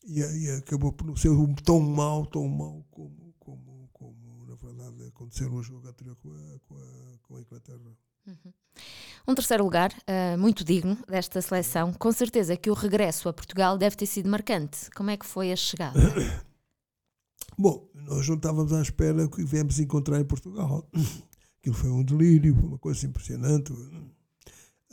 e, 0.04 0.20
e 0.20 0.50
acabou 0.50 0.92
por 0.92 1.06
não 1.06 1.16
ser 1.16 1.30
tão 1.64 1.80
mau, 1.80 2.26
tão 2.26 2.46
mau 2.48 2.84
como, 2.90 3.34
como, 3.38 3.88
como 3.92 4.46
na 4.46 4.56
verdade 4.56 5.06
aconteceu 5.06 5.48
no 5.48 5.62
jogo 5.62 5.88
anterior 5.88 6.16
com 6.16 6.30
a, 6.30 6.58
com 6.66 6.76
a, 6.76 7.18
com 7.22 7.36
a 7.36 7.40
Inglaterra. 7.40 7.96
Um 9.26 9.34
terceiro 9.34 9.64
lugar, 9.64 9.92
uh, 9.92 10.38
muito 10.38 10.64
digno 10.64 10.98
desta 11.08 11.40
seleção. 11.40 11.92
Com 11.92 12.12
certeza 12.12 12.56
que 12.56 12.70
o 12.70 12.74
regresso 12.74 13.28
a 13.28 13.32
Portugal 13.32 13.78
deve 13.78 13.96
ter 13.96 14.06
sido 14.06 14.28
marcante. 14.28 14.90
Como 14.94 15.10
é 15.10 15.16
que 15.16 15.26
foi 15.26 15.52
a 15.52 15.56
chegada? 15.56 16.00
Bom, 17.56 17.88
nós 17.94 18.28
não 18.28 18.36
estávamos 18.36 18.72
à 18.72 18.82
espera 18.82 19.28
que 19.28 19.44
viemos 19.44 19.78
encontrar 19.78 20.20
em 20.20 20.24
Portugal. 20.24 20.88
Aquilo 21.60 21.76
foi 21.76 21.90
um 21.90 22.02
delírio, 22.02 22.54
foi 22.54 22.64
uma 22.64 22.78
coisa 22.78 23.06
impressionante. 23.06 23.72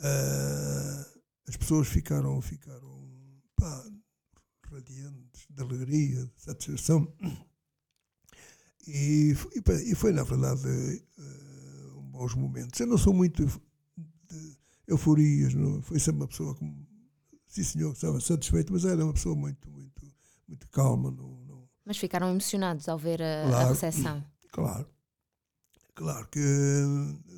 Ah, 0.00 1.06
as 1.48 1.56
pessoas 1.56 1.88
ficaram, 1.88 2.40
ficaram 2.40 3.02
pá, 3.56 3.84
radiantes 4.70 5.46
de 5.50 5.62
alegria, 5.62 6.24
de 6.26 6.42
satisfação. 6.42 7.12
E, 8.84 9.36
e, 9.54 9.92
e 9.92 9.94
foi, 9.94 10.10
na 10.10 10.24
verdade, 10.24 10.66
ah, 11.16 11.98
um 11.98 12.10
bons 12.10 12.34
momentos. 12.34 12.80
Eu 12.80 12.88
não 12.88 12.98
sou 12.98 13.14
muito 13.14 13.46
de 13.46 13.52
euforias, 14.88 15.54
não? 15.54 15.80
foi 15.82 16.00
sempre 16.00 16.22
uma 16.22 16.26
pessoa 16.26 16.52
como, 16.56 16.84
sim 17.46 17.62
senhor, 17.62 17.92
estava 17.92 18.20
satisfeito, 18.20 18.72
mas 18.72 18.84
era 18.84 19.04
uma 19.04 19.12
pessoa 19.12 19.36
muito, 19.36 19.70
muito, 19.70 20.02
muito 20.48 20.68
calma, 20.68 21.12
não, 21.12 21.41
Mas 21.84 21.96
ficaram 21.98 22.30
emocionados 22.30 22.88
ao 22.88 22.98
ver 22.98 23.20
a, 23.22 23.44
a 23.44 23.48
Claro. 23.50 23.68
recepção. 23.70 24.24
Claro. 24.52 24.86
Claro 25.94 26.28
que 26.28 26.38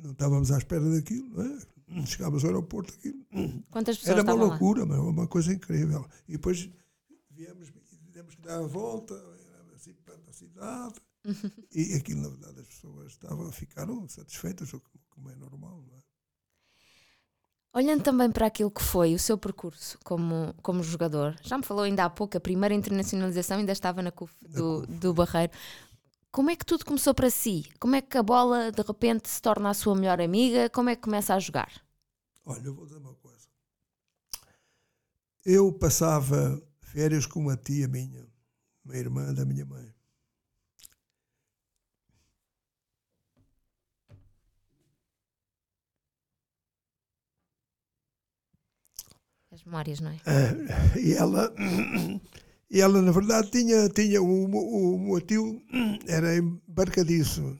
não 0.03 0.11
estávamos 0.11 0.51
à 0.51 0.57
espera 0.57 0.83
daquilo, 0.89 1.29
não 1.29 1.43
é? 1.45 2.05
Chegámos 2.05 2.43
ao 2.43 2.49
aeroporto, 2.49 2.93
aquilo. 2.93 3.25
Quantas 3.71 3.97
pessoas 3.97 4.11
Era 4.17 4.21
uma 4.23 4.31
estavam 4.33 4.47
lá? 4.47 4.49
loucura, 4.49 4.85
mas 4.85 4.99
uma 4.99 5.27
coisa 5.27 5.53
incrível. 5.53 6.05
E 6.27 6.33
depois 6.33 6.69
viemos 7.29 7.71
tivemos 8.05 8.35
que 8.35 8.41
dar 8.41 8.59
a 8.59 8.67
volta 8.67 9.13
assim, 9.73 9.93
para 10.05 10.15
a 10.15 10.33
cidade. 10.33 10.95
E 11.73 11.93
aquilo, 11.95 12.21
na 12.21 12.29
verdade, 12.29 12.59
as 12.61 12.67
pessoas 12.67 13.11
estavam, 13.13 13.51
ficaram 13.51 14.07
satisfeitas, 14.07 14.71
o 14.73 14.79
que- 14.79 14.99
como 15.09 15.29
é 15.29 15.35
normal, 15.35 15.81
não 15.81 15.95
é? 15.97 15.99
Olhando 17.75 18.03
também 18.03 18.31
para 18.31 18.47
aquilo 18.47 18.71
que 18.71 18.81
foi 18.81 19.13
o 19.13 19.19
seu 19.19 19.37
percurso 19.37 19.99
como, 20.01 20.55
como 20.61 20.81
jogador, 20.81 21.35
já 21.41 21.57
me 21.57 21.63
falou 21.65 21.83
ainda 21.83 22.05
há 22.05 22.09
pouco, 22.09 22.37
a 22.37 22.39
primeira 22.39 22.73
internacionalização 22.73 23.57
ainda 23.57 23.73
estava 23.73 24.01
na 24.01 24.13
CUF 24.13 24.33
do, 24.47 24.87
do 24.87 25.13
Barreiro. 25.13 25.51
Como 26.31 26.49
é 26.49 26.55
que 26.55 26.65
tudo 26.65 26.85
começou 26.85 27.13
para 27.13 27.29
si? 27.29 27.69
Como 27.77 27.93
é 27.93 28.01
que 28.01 28.17
a 28.17 28.23
bola 28.23 28.71
de 28.71 28.81
repente 28.81 29.27
se 29.27 29.41
torna 29.41 29.69
a 29.69 29.73
sua 29.73 29.93
melhor 29.93 30.21
amiga? 30.21 30.69
Como 30.69 30.89
é 30.89 30.95
que 30.95 31.01
começa 31.01 31.33
a 31.33 31.39
jogar? 31.39 31.69
Olha, 32.45 32.65
eu 32.65 32.73
vou 32.73 32.85
dizer 32.85 32.97
uma 32.97 33.13
coisa. 33.15 33.45
Eu 35.43 35.73
passava 35.73 36.61
férias 36.79 37.25
com 37.25 37.41
uma 37.41 37.57
tia 37.57 37.89
minha, 37.89 38.25
uma 38.85 38.95
irmã 38.95 39.33
da 39.33 39.43
minha 39.43 39.65
mãe. 39.65 39.94
Memórias, 49.65 49.99
não 49.99 50.11
é? 50.11 50.19
Ah, 50.25 50.97
e 50.97 51.13
ela, 51.13 51.53
e 52.69 52.81
ela 52.81 53.01
na 53.01 53.11
verdade 53.11 53.51
tinha, 53.51 53.89
tinha 53.89 54.21
o, 54.21 54.45
o, 54.45 54.95
o 54.95 54.99
meu 54.99 55.21
tio 55.21 55.61
era 56.07 56.37
embarcadiço. 56.37 57.59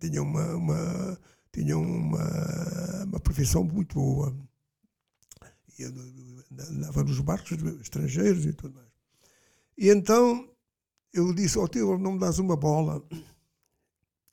Tinha 0.00 0.22
uma, 0.22 0.56
uma, 0.56 1.18
tinha 1.52 1.78
uma, 1.78 3.04
uma 3.04 3.20
profissão 3.20 3.64
muito 3.64 3.94
boa. 3.94 4.36
E 5.78 5.84
andava 5.84 7.02
nos 7.04 7.20
barcos 7.20 7.56
estrangeiros 7.80 8.44
e 8.44 8.52
tudo 8.52 8.74
mais. 8.74 8.88
E 9.76 9.88
então 9.88 10.48
eu 11.12 11.32
disse 11.32 11.58
ao 11.58 11.68
tio, 11.68 11.96
não 11.98 12.12
me 12.12 12.18
dás 12.18 12.38
uma 12.38 12.56
bola. 12.56 13.02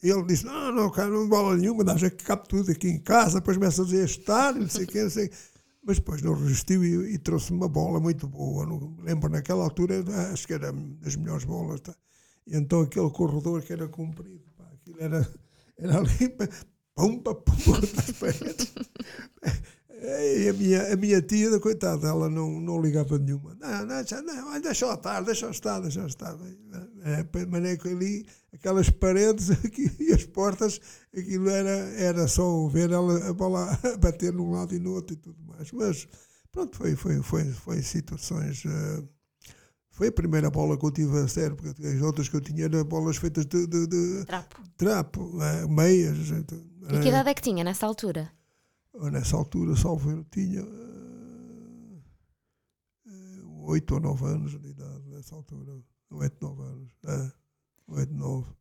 E 0.04 0.10
ele 0.10 0.26
disse, 0.26 0.46
não, 0.46 0.72
não 0.72 0.92
quero 0.92 1.16
uma 1.16 1.30
bola 1.30 1.56
nenhuma, 1.56 1.84
dás 1.84 2.04
aqui, 2.04 2.24
cabe 2.24 2.48
tudo 2.48 2.72
aqui 2.72 2.88
em 2.88 3.00
casa, 3.00 3.40
depois 3.40 3.56
começa 3.56 3.84
a 3.84 3.86
dizer 3.86 4.06
estar, 4.06 4.54
não 4.56 4.68
sei 4.68 4.86
o 4.86 4.88
que, 4.88 5.04
não 5.04 5.10
sei 5.12 5.28
o 5.28 5.30
quê. 5.30 5.36
Mas 5.84 5.98
depois 5.98 6.22
não 6.22 6.34
resistiu 6.34 6.84
e, 6.84 7.16
e 7.16 7.18
trouxe-me 7.18 7.58
uma 7.58 7.70
bola 7.70 8.00
muito 8.00 8.28
boa. 8.28 8.66
Não 8.66 8.96
lembro 9.00 9.30
naquela 9.30 9.64
altura, 9.64 10.04
acho 10.32 10.46
que 10.48 10.54
era 10.54 10.72
das 10.72 11.16
melhores 11.16 11.44
bolas. 11.44 11.82
Tá? 11.82 11.96
E 12.46 12.56
então 12.56 12.82
aquele 12.82 13.10
corredor 13.10 13.62
que 13.64 13.74
era 13.74 13.88
comprido, 13.88 14.46
pá, 14.56 14.70
aquilo 14.74 14.98
era, 15.00 15.28
era 15.78 15.98
ali, 15.98 16.30
das 17.96 18.12
paredes. 18.12 18.74
E 20.04 20.50
a 20.50 20.54
minha, 20.54 20.94
a 20.94 20.96
minha 20.98 21.22
tia, 21.22 21.60
coitada, 21.60 22.08
ela 22.08 22.28
não, 22.28 22.60
não 22.60 22.82
ligava 22.82 23.20
nenhuma. 23.20 23.56
Não, 23.60 23.86
não, 23.86 24.04
já- 24.04 24.22
não 24.22 24.60
deixa-o 24.60 24.94
estar, 24.94 25.22
deixa-o 25.22 25.52
estar, 25.52 25.80
deixa-o 25.80 26.08
estar. 26.08 26.36
É, 27.04 27.46
maneira 27.46 27.78
que 27.78 27.88
ali, 27.90 28.26
aquelas 28.54 28.90
paredes 28.90 29.52
aqui, 29.64 29.92
e 30.00 30.12
as 30.12 30.24
portas, 30.26 30.80
aquilo 31.16 31.50
era, 31.50 31.70
era 31.70 32.28
só 32.28 32.68
ver 32.68 32.90
ela, 32.92 33.30
a 33.30 33.34
bola 33.34 33.78
a 33.94 33.98
bater 33.98 34.34
num 34.34 34.50
lado 34.52 34.74
e 34.74 34.80
no 34.80 34.94
outro 34.94 35.14
e 35.14 35.18
tudo 35.18 35.38
mais. 35.44 35.72
Mas, 35.72 36.08
pronto, 36.52 36.76
foi, 36.78 36.96
foi, 36.96 37.22
foi, 37.22 37.46
foi 37.52 37.82
situações. 37.84 38.64
eh, 38.66 39.04
foi 39.92 40.08
a 40.08 40.12
primeira 40.12 40.50
bola 40.50 40.78
que 40.80 40.86
eu 40.86 40.92
tive 40.92 41.16
a 41.20 41.28
sério, 41.28 41.56
porque 41.56 41.86
as 41.86 42.02
outras 42.02 42.28
que 42.28 42.36
eu 42.36 42.42
tinha 42.42 42.66
eram 42.66 42.84
bolas 42.86 43.18
feitas 43.18 43.46
de, 43.46 43.68
de, 43.68 43.86
de 43.86 44.26
Trapo. 44.26 44.62
trapo, 44.78 45.38
eh, 45.44 45.68
meias. 45.68 46.18
E 46.30 47.00
que 47.00 47.10
idade 47.10 47.30
é 47.30 47.34
que 47.36 47.42
tinha 47.42 47.64
nessa 47.64 47.86
altura? 47.86 48.32
Nessa 48.94 49.38
altura, 49.38 49.76
salvo 49.76 50.12
eu, 50.12 50.24
tinha 50.26 50.62
eh, 50.62 52.02
eh, 53.08 53.42
oito 53.64 53.94
ou 53.94 54.00
nove 54.02 54.26
anos 54.26 54.60
de 54.60 54.68
idade, 54.68 55.08
nessa 55.08 55.34
altura. 55.34 55.82
Oito, 56.12 56.46
nove 56.46 56.62
anos. 56.62 56.92
É, 57.06 57.32
oito, 57.88 58.14
nove. 58.14 58.52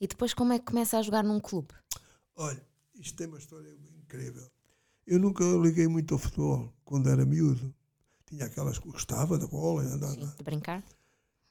E 0.00 0.06
depois 0.06 0.34
como 0.34 0.52
é 0.52 0.58
que 0.58 0.64
começa 0.64 0.98
a 0.98 1.02
jogar 1.02 1.22
num 1.22 1.38
clube? 1.38 1.72
Olha, 2.34 2.60
isto 2.94 3.16
tem 3.16 3.28
uma 3.28 3.38
história 3.38 3.70
incrível. 3.98 4.50
Eu 5.06 5.18
nunca 5.20 5.44
liguei 5.44 5.86
muito 5.86 6.14
ao 6.14 6.18
futebol 6.18 6.72
quando 6.84 7.08
era 7.08 7.24
miúdo. 7.24 7.72
Tinha 8.26 8.46
aquelas 8.46 8.78
que 8.78 8.88
gostava 8.88 9.38
da 9.38 9.46
bola, 9.46 9.84
e 9.84 9.86
andava. 9.86 10.16
De 10.16 10.42
brincar? 10.42 10.82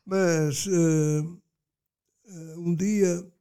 Mas 0.06 0.68
eh, 0.68 1.22
eh, 2.26 2.56
um 2.58 2.76
dia 2.76 3.32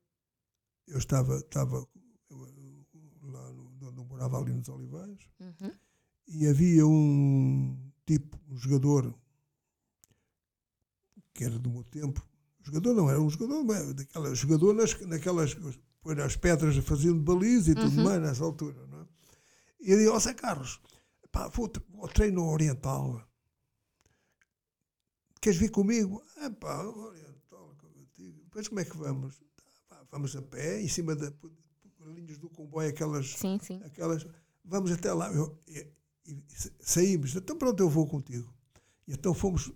eu 0.86 0.98
estava, 0.98 1.38
estava 1.38 1.86
eu, 2.30 2.38
lá 3.22 3.52
no, 3.52 3.88
onde 3.88 3.98
eu 3.98 4.04
morava 4.20 4.38
ali 4.38 4.52
nos 4.52 4.68
Olivais 4.68 5.18
Uhum. 5.40 5.72
e 6.28 6.46
havia 6.46 6.86
um 6.86 7.90
tipo, 8.06 8.38
um 8.48 8.56
jogador 8.56 9.14
que 11.32 11.44
era 11.44 11.58
do 11.58 11.70
meu 11.70 11.84
tempo. 11.84 12.26
Jogador 12.62 12.94
não, 12.94 13.08
era 13.08 13.20
um 13.20 13.30
jogador, 13.30 13.64
mas 13.64 13.94
daquela, 13.94 14.34
jogador 14.34 14.74
nas, 14.74 15.00
naquelas, 15.00 15.54
pôr 16.02 16.20
as 16.20 16.36
pedras 16.36 16.76
fazendo 16.84 17.20
baliza 17.20 17.70
e 17.70 17.74
tudo 17.74 17.96
Uhum. 17.96 18.04
mais 18.04 18.20
nessa 18.20 18.44
altura. 18.44 18.86
Não 18.88 19.00
é? 19.00 19.06
E 19.80 19.92
ele 19.92 20.02
disse, 20.02 20.10
ó 20.10 20.18
Zé 20.18 20.34
Carlos, 20.34 20.78
pá, 21.32 21.48
vou, 21.48 21.70
vou 21.88 22.02
ao 22.02 22.08
treino 22.08 22.44
oriental. 22.46 23.26
Queres 25.40 25.58
vir 25.58 25.70
comigo? 25.70 26.22
Ah 26.36 26.50
pá, 26.50 26.82
oriental, 26.84 27.74
contigo. 27.78 28.42
Depois 28.44 28.68
como 28.68 28.80
é 28.80 28.84
que 28.84 28.96
vamos? 28.98 29.38
"Tá, 29.56 29.64
pá, 29.88 30.06
vamos 30.10 30.36
a 30.36 30.42
pé, 30.42 30.82
em 30.82 30.88
cima 30.88 31.16
da, 31.16 31.32
linhas 32.06 32.38
do 32.38 32.48
comboio, 32.48 32.88
aquelas 32.88 33.30
Sim, 33.36 33.58
sim. 33.62 33.80
aquelas 33.84 34.26
vamos 34.64 34.90
até 34.92 35.12
lá. 35.12 35.30
Eu, 35.32 35.58
saímos, 36.80 37.34
então 37.34 37.56
pronto, 37.56 37.80
eu 37.80 37.88
vou 37.88 38.06
contigo. 38.06 38.52
E 39.06 39.12
então 39.12 39.34
fomos 39.34 39.72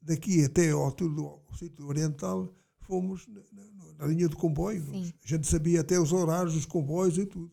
daqui 0.00 0.44
até 0.44 0.70
ao 0.70 0.82
altura 0.82 1.14
do 1.14 1.40
sítio 1.56 1.86
oriental, 1.86 2.52
fomos 2.80 3.26
na, 3.28 3.40
na, 3.52 3.92
na, 3.98 4.06
linha 4.06 4.28
de 4.28 4.36
comboio. 4.36 4.84
Sim. 4.84 5.12
A 5.24 5.28
gente 5.28 5.46
sabia 5.46 5.80
até 5.80 5.98
os 5.98 6.12
horários 6.12 6.54
dos 6.54 6.66
comboios 6.66 7.18
e 7.18 7.26
tudo. 7.26 7.50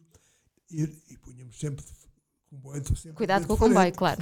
E, 0.72 0.84
e 1.10 1.18
punhamos 1.18 1.60
sempre 1.60 1.84
comboio. 2.50 2.84
Sempre 2.96 3.14
Cuidado 3.14 3.48
com 3.48 3.54
o 3.54 3.58
comboio, 3.58 3.94
claro. 3.94 4.22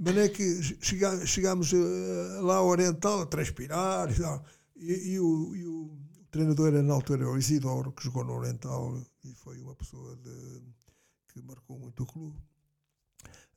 Mas 0.00 0.16
é 0.16 0.28
que 0.28 0.60
chegámos 1.24 1.72
eh, 1.72 2.40
lá 2.40 2.56
ao 2.56 2.66
Oriental 2.66 3.22
a 3.22 3.26
transpirar 3.26 4.10
e. 4.10 4.52
E, 4.74 5.12
e, 5.12 5.20
o, 5.20 5.54
e 5.54 5.64
o, 5.64 5.96
treinador 6.32 6.68
era 6.68 6.82
na 6.82 6.94
altura 6.94 7.28
o 7.28 7.36
Isidoro, 7.36 7.92
que 7.92 8.04
jogou 8.04 8.24
no 8.24 8.32
Oriental 8.32 9.00
e 9.22 9.34
foi 9.34 9.60
uma 9.60 9.76
pessoa 9.76 10.16
de, 10.16 10.62
que 11.28 11.42
marcou 11.42 11.78
muito 11.78 12.02
o 12.02 12.06
clube. 12.06 12.38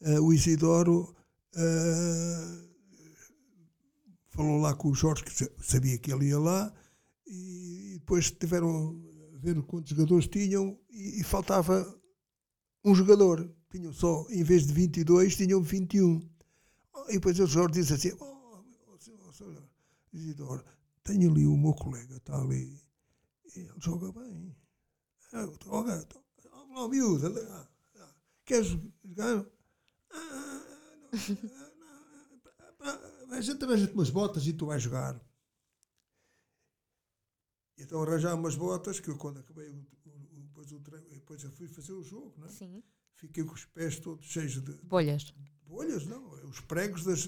Uh, 0.01 0.21
o 0.21 0.33
Isidoro 0.33 1.15
uh, 1.55 2.69
falou 4.29 4.59
lá 4.59 4.75
com 4.75 4.89
o 4.89 4.93
Jorge, 4.93 5.23
que 5.23 5.31
sabia 5.63 5.97
que 5.97 6.11
ele 6.11 6.27
ia 6.27 6.37
lá, 6.37 6.71
e 7.25 7.95
depois 7.97 8.29
tiveram 8.29 9.01
a 9.33 9.37
ver 9.37 9.59
quantos 9.63 9.91
jogadores 9.91 10.27
tinham 10.27 10.77
e, 10.91 11.21
e 11.21 11.23
faltava 11.23 11.97
um 12.83 12.93
jogador. 12.93 13.49
Tinham 13.71 13.93
só, 13.93 14.27
em 14.29 14.43
vez 14.43 14.67
de 14.67 14.73
22, 14.73 15.37
tinham 15.37 15.61
21. 15.61 16.19
E 17.07 17.13
depois 17.13 17.39
o 17.39 17.47
Jorge 17.47 17.79
disse 17.79 17.93
assim: 17.93 18.11
oh, 18.19 18.25
oh, 18.25 18.63
oh, 18.89 20.17
Isidoro, 20.17 20.63
tenho 21.05 21.31
ali 21.31 21.45
o 21.45 21.55
meu 21.55 21.73
colega, 21.73 22.17
está 22.17 22.35
ali, 22.41 22.81
ele 23.55 23.71
joga 23.77 24.11
bem. 24.11 24.55
Joga, 25.63 26.07
lá, 26.73 26.89
miúdo, 26.89 27.29
queres 28.43 28.67
jogar? 29.03 29.45
Ah, 30.11 30.55
a 33.31 33.41
gente 33.41 33.63
arranja-te 33.63 33.93
umas 33.93 34.09
botas 34.09 34.45
e 34.47 34.53
tu 34.53 34.65
vais 34.65 34.81
jogar. 34.81 35.19
Então 37.77 38.01
arranjar 38.01 38.33
umas 38.33 38.55
botas 38.55 38.99
que 38.99 39.09
eu 39.09 39.17
quando 39.17 39.39
acabei 39.39 39.69
o, 39.69 39.87
o, 40.05 40.43
depois, 40.43 40.71
o 40.71 40.79
treino, 40.79 41.09
depois 41.09 41.43
eu 41.43 41.51
fui 41.51 41.67
fazer 41.67 41.93
o 41.93 42.03
jogo, 42.03 42.33
não 42.37 42.47
é? 42.47 42.49
Sim. 42.49 42.83
Fiquei 43.15 43.43
com 43.43 43.53
os 43.53 43.65
pés 43.65 43.99
todos 43.99 44.25
cheios 44.25 44.53
de 44.53 44.73
bolhas. 44.83 45.33
Bolhas, 45.65 46.05
não. 46.05 46.29
Os 46.47 46.59
pregos 46.61 47.03
das, 47.03 47.27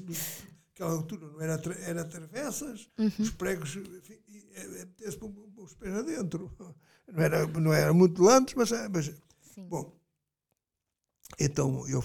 aquela 0.78 0.92
altura 0.92 1.28
não 1.28 1.42
era, 1.42 1.60
era 1.82 2.06
travessas, 2.06 2.88
uhum. 3.00 3.12
os 3.20 3.32
pregos 3.32 3.76
metesse 3.76 5.18
os 5.58 5.74
pés 5.74 5.94
adentro. 5.94 6.56
Não 7.10 7.24
era, 7.24 7.48
não 7.48 7.72
era 7.72 7.94
muito 7.94 8.22
lantes, 8.22 8.54
mas, 8.54 8.70
mas 8.92 9.06
Sim. 9.40 9.70
bom. 9.70 9.98
Então 11.40 11.88
eu 11.88 12.02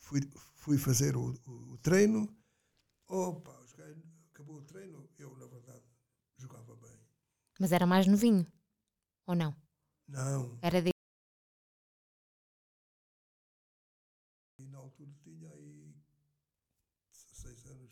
fui, 0.00 0.28
fui 0.56 0.76
fazer 0.76 1.16
o, 1.16 1.32
o, 1.46 1.74
o 1.74 1.78
treino. 1.78 2.28
Opa, 3.06 3.56
acabou 4.32 4.56
o 4.56 4.62
treino, 4.62 5.08
eu 5.20 5.36
na 5.36 5.46
verdade 5.46 5.84
jogava 6.36 6.74
bem. 6.74 6.98
Mas 7.60 7.70
era 7.70 7.86
mais 7.86 8.08
novinho? 8.08 8.44
Ou 9.24 9.36
não? 9.36 9.54
Não. 10.08 10.58
Era 10.60 10.82
de 10.82 10.90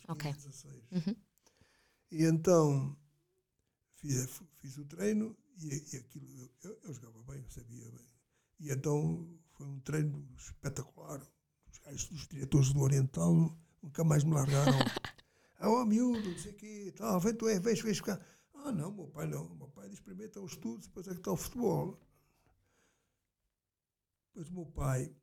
Ok. 0.09 0.33
16. 0.33 0.83
Uhum. 0.91 1.17
E 2.11 2.25
então 2.25 2.97
fiz, 3.97 4.43
fiz 4.57 4.79
o 4.79 4.85
treino 4.87 5.37
e, 5.59 5.69
e 5.69 5.97
aquilo, 5.99 6.51
eu, 6.65 6.81
eu, 6.83 6.95
jogava 6.95 7.23
bem, 7.25 7.43
eu 7.43 7.51
sabia 7.51 7.91
bem. 7.91 8.07
E 8.61 8.71
então 8.71 9.29
foi 9.53 9.67
um 9.67 9.81
treino 9.81 10.27
espetacular. 10.37 11.21
Os 11.71 11.79
gajos 11.79 12.09
dos 12.09 12.27
diretores 12.27 12.73
do 12.73 12.81
Oriental 12.81 13.35
nunca 13.83 14.03
mais 14.03 14.25
me 14.25 14.33
largaram. 14.33 14.79
ah, 15.59 15.69
oh, 15.69 15.85
miúdo, 15.85 16.31
não 16.31 16.39
sei 16.39 16.53
o 16.53 16.57
quê, 16.57 16.93
tal, 16.97 17.21
vem 17.21 17.35
tu 17.35 17.47
é, 17.47 17.61
vens, 17.61 17.81
vens 17.83 17.99
ficar. 17.99 18.19
Ah, 18.55 18.73
não, 18.73 18.91
meu 18.91 19.09
pai 19.09 19.27
não. 19.27 19.55
Meu 19.57 19.69
pai 19.69 19.91
diz 19.91 20.01
primeiro 20.01 20.31
estão 20.31 20.45
os 20.45 20.53
estudos, 20.53 20.87
depois 20.87 21.07
é 21.07 21.11
que 21.11 21.19
está 21.19 21.33
o 21.33 21.37
futebol. 21.37 22.01
Depois 24.29 24.49
o 24.49 24.55
meu 24.55 24.67
pai 24.67 25.15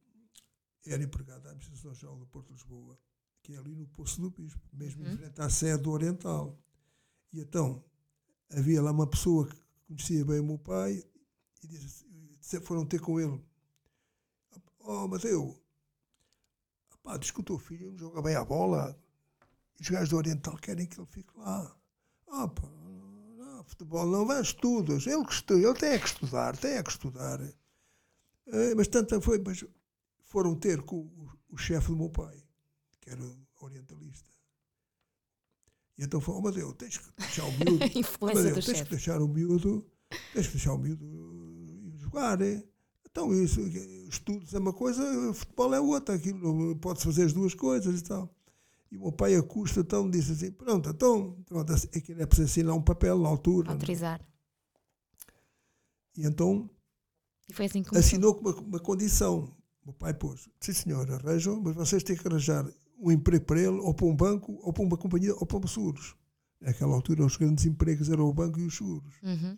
era 0.86 1.04
empregado 1.04 1.41
da 1.41 1.50
Administração 1.50 1.93
Geral 1.95 2.19
do 2.19 2.28
Porto 2.28 2.48
de 2.48 2.54
Lisboa 2.54 3.00
que 3.45 3.53
é 3.53 3.58
ali 3.60 3.75
no 3.75 3.86
Poço 3.86 4.19
do 4.19 4.31
Bispo, 4.31 4.67
mesmo 4.73 5.05
uhum. 5.05 5.13
em 5.13 5.17
frente 5.17 5.39
à 5.39 5.47
sede 5.47 5.84
do 5.84 5.91
Oriental. 5.91 6.58
E 7.31 7.39
então, 7.39 7.86
havia 8.49 8.81
lá 8.81 8.89
uma 8.89 9.05
pessoa 9.05 9.47
que 9.47 9.55
conhecia 9.88 10.25
bem 10.25 10.39
o 10.39 10.45
meu 10.45 10.58
pai 10.58 11.03
e 11.62 11.67
disse, 11.67 12.60
foram 12.62 12.88
ter 12.88 12.99
com 12.99 13.19
ele. 13.19 13.39
Oh, 14.79 15.08
Mateu, 15.08 15.55
pá, 17.03 17.17
diz 17.17 17.29
que 17.29 17.39
o 17.39 17.43
teu 17.43 17.60
filho 17.60 17.91
não 17.91 17.99
joga 17.99 18.23
bem 18.23 18.36
a 18.36 18.43
bola. 18.43 18.99
Os 19.79 19.89
gajos 19.89 20.10
do 20.10 20.17
Oriental 20.17 20.58
querem 20.58 20.88
que 20.88 20.99
ele 20.99 21.08
fique 21.08 21.38
lá. 21.38 21.77
Ah, 22.27 22.47
pá, 22.47 22.67
não, 22.67 23.63
futebol 23.63 24.08
não 24.08 24.25
vai 24.25 24.41
estudos. 24.41 25.05
Ele, 25.05 25.23
que 25.23 25.53
ele 25.53 25.73
tem 25.75 25.89
é 25.89 25.99
que 25.99 26.08
estudar, 26.08 26.58
tem 26.58 26.71
é 26.71 26.84
que 26.84 26.89
estudar. 26.89 27.39
É, 28.47 28.73
mas 28.75 28.88
tanto 28.88 29.21
foi, 29.21 29.38
mas 29.38 29.63
foram 30.23 30.55
ter 30.55 30.81
com 30.81 30.97
o, 30.97 31.29
o 31.49 31.58
chefe 31.58 31.89
do 31.89 31.95
meu 31.95 32.10
pai 32.10 32.44
que 33.06 33.12
era 33.12 33.22
orientalista. 33.62 34.30
E 35.98 36.04
então 36.04 36.20
falou, 36.20 36.41
oh, 36.41 36.44
mas 36.44 36.58
eu 36.58 36.74
tens 36.74 36.98
que 36.98 37.06
deixar 37.18 37.46
o 37.46 37.52
miúdo. 37.52 37.80
mas 38.22 38.46
eu, 38.46 38.54
tens 38.56 38.65
chefe. 38.65 38.84
que 38.84 38.89
deixar 38.89 39.22
o 39.22 39.28
miúdo, 39.28 39.86
tens 40.34 40.48
que 40.48 40.54
deixar 40.54 40.74
o 40.74 40.78
miúdo 40.78 41.94
jogar. 41.96 42.41
É? 42.41 42.63
Então 43.06 43.34
isso, 43.34 43.62
estudos 44.10 44.54
é 44.54 44.60
uma 44.60 44.74
coisa, 44.74 45.34
futebol 45.34 45.74
é 45.74 45.80
outra, 45.80 46.15
aquilo 46.15 46.76
pode-se 46.78 47.06
fazer 47.06 47.24
as 47.24 47.34
duas 47.34 47.54
coisas 47.54 48.00
e 48.00 48.04
tal. 48.04 48.30
E 48.91 48.98
o 48.98 49.02
meu 49.02 49.12
pai 49.12 49.36
a 49.36 49.44
custa 49.44 49.82
então 49.82 50.10
disse 50.10 50.34
assim, 50.34 50.52
pronto, 50.52 50.89
então 50.89 51.38
pronto, 51.46 51.72
aquilo 51.74 52.22
é 52.22 52.26
preciso 52.26 52.50
assinar 52.50 52.76
um 52.76 52.82
papel 52.82 53.18
na 53.20 53.30
altura. 53.30 53.70
É? 53.70 53.74
Autorizar. 53.74 54.22
E 56.18 56.26
então 56.26 56.70
e 57.48 57.63
assim 57.63 57.84
assinou 57.96 58.36
com 58.36 58.41
uma, 58.41 58.56
uma 58.56 58.80
condição. 58.80 59.56
O 59.84 59.89
meu 59.89 59.94
pai 59.94 60.13
pôs, 60.13 60.50
sim 60.60 60.74
senhor, 60.74 61.10
arranjam, 61.10 61.62
mas 61.62 61.76
vocês 61.76 62.04
têm 62.04 62.18
que 62.18 62.28
arranjar 62.28 62.65
um 62.97 63.12
emprego 63.12 63.45
para 63.45 63.60
ele, 63.60 63.79
ou 63.79 63.93
para 63.93 64.05
um 64.05 64.15
banco, 64.15 64.53
ou 64.62 64.73
para 64.73 64.84
uma 64.84 64.97
companhia, 64.97 65.34
ou 65.36 65.45
para 65.45 65.67
seguros. 65.67 66.15
Naquela 66.60 66.95
altura, 66.95 67.25
os 67.25 67.38
grandes 67.38 67.65
empregos 67.65 68.10
eram 68.10 68.25
o 68.25 68.34
banco 68.34 68.60
e 68.60 68.65
os 68.65 68.75
seguros. 68.75 69.13
Uhum. 69.21 69.58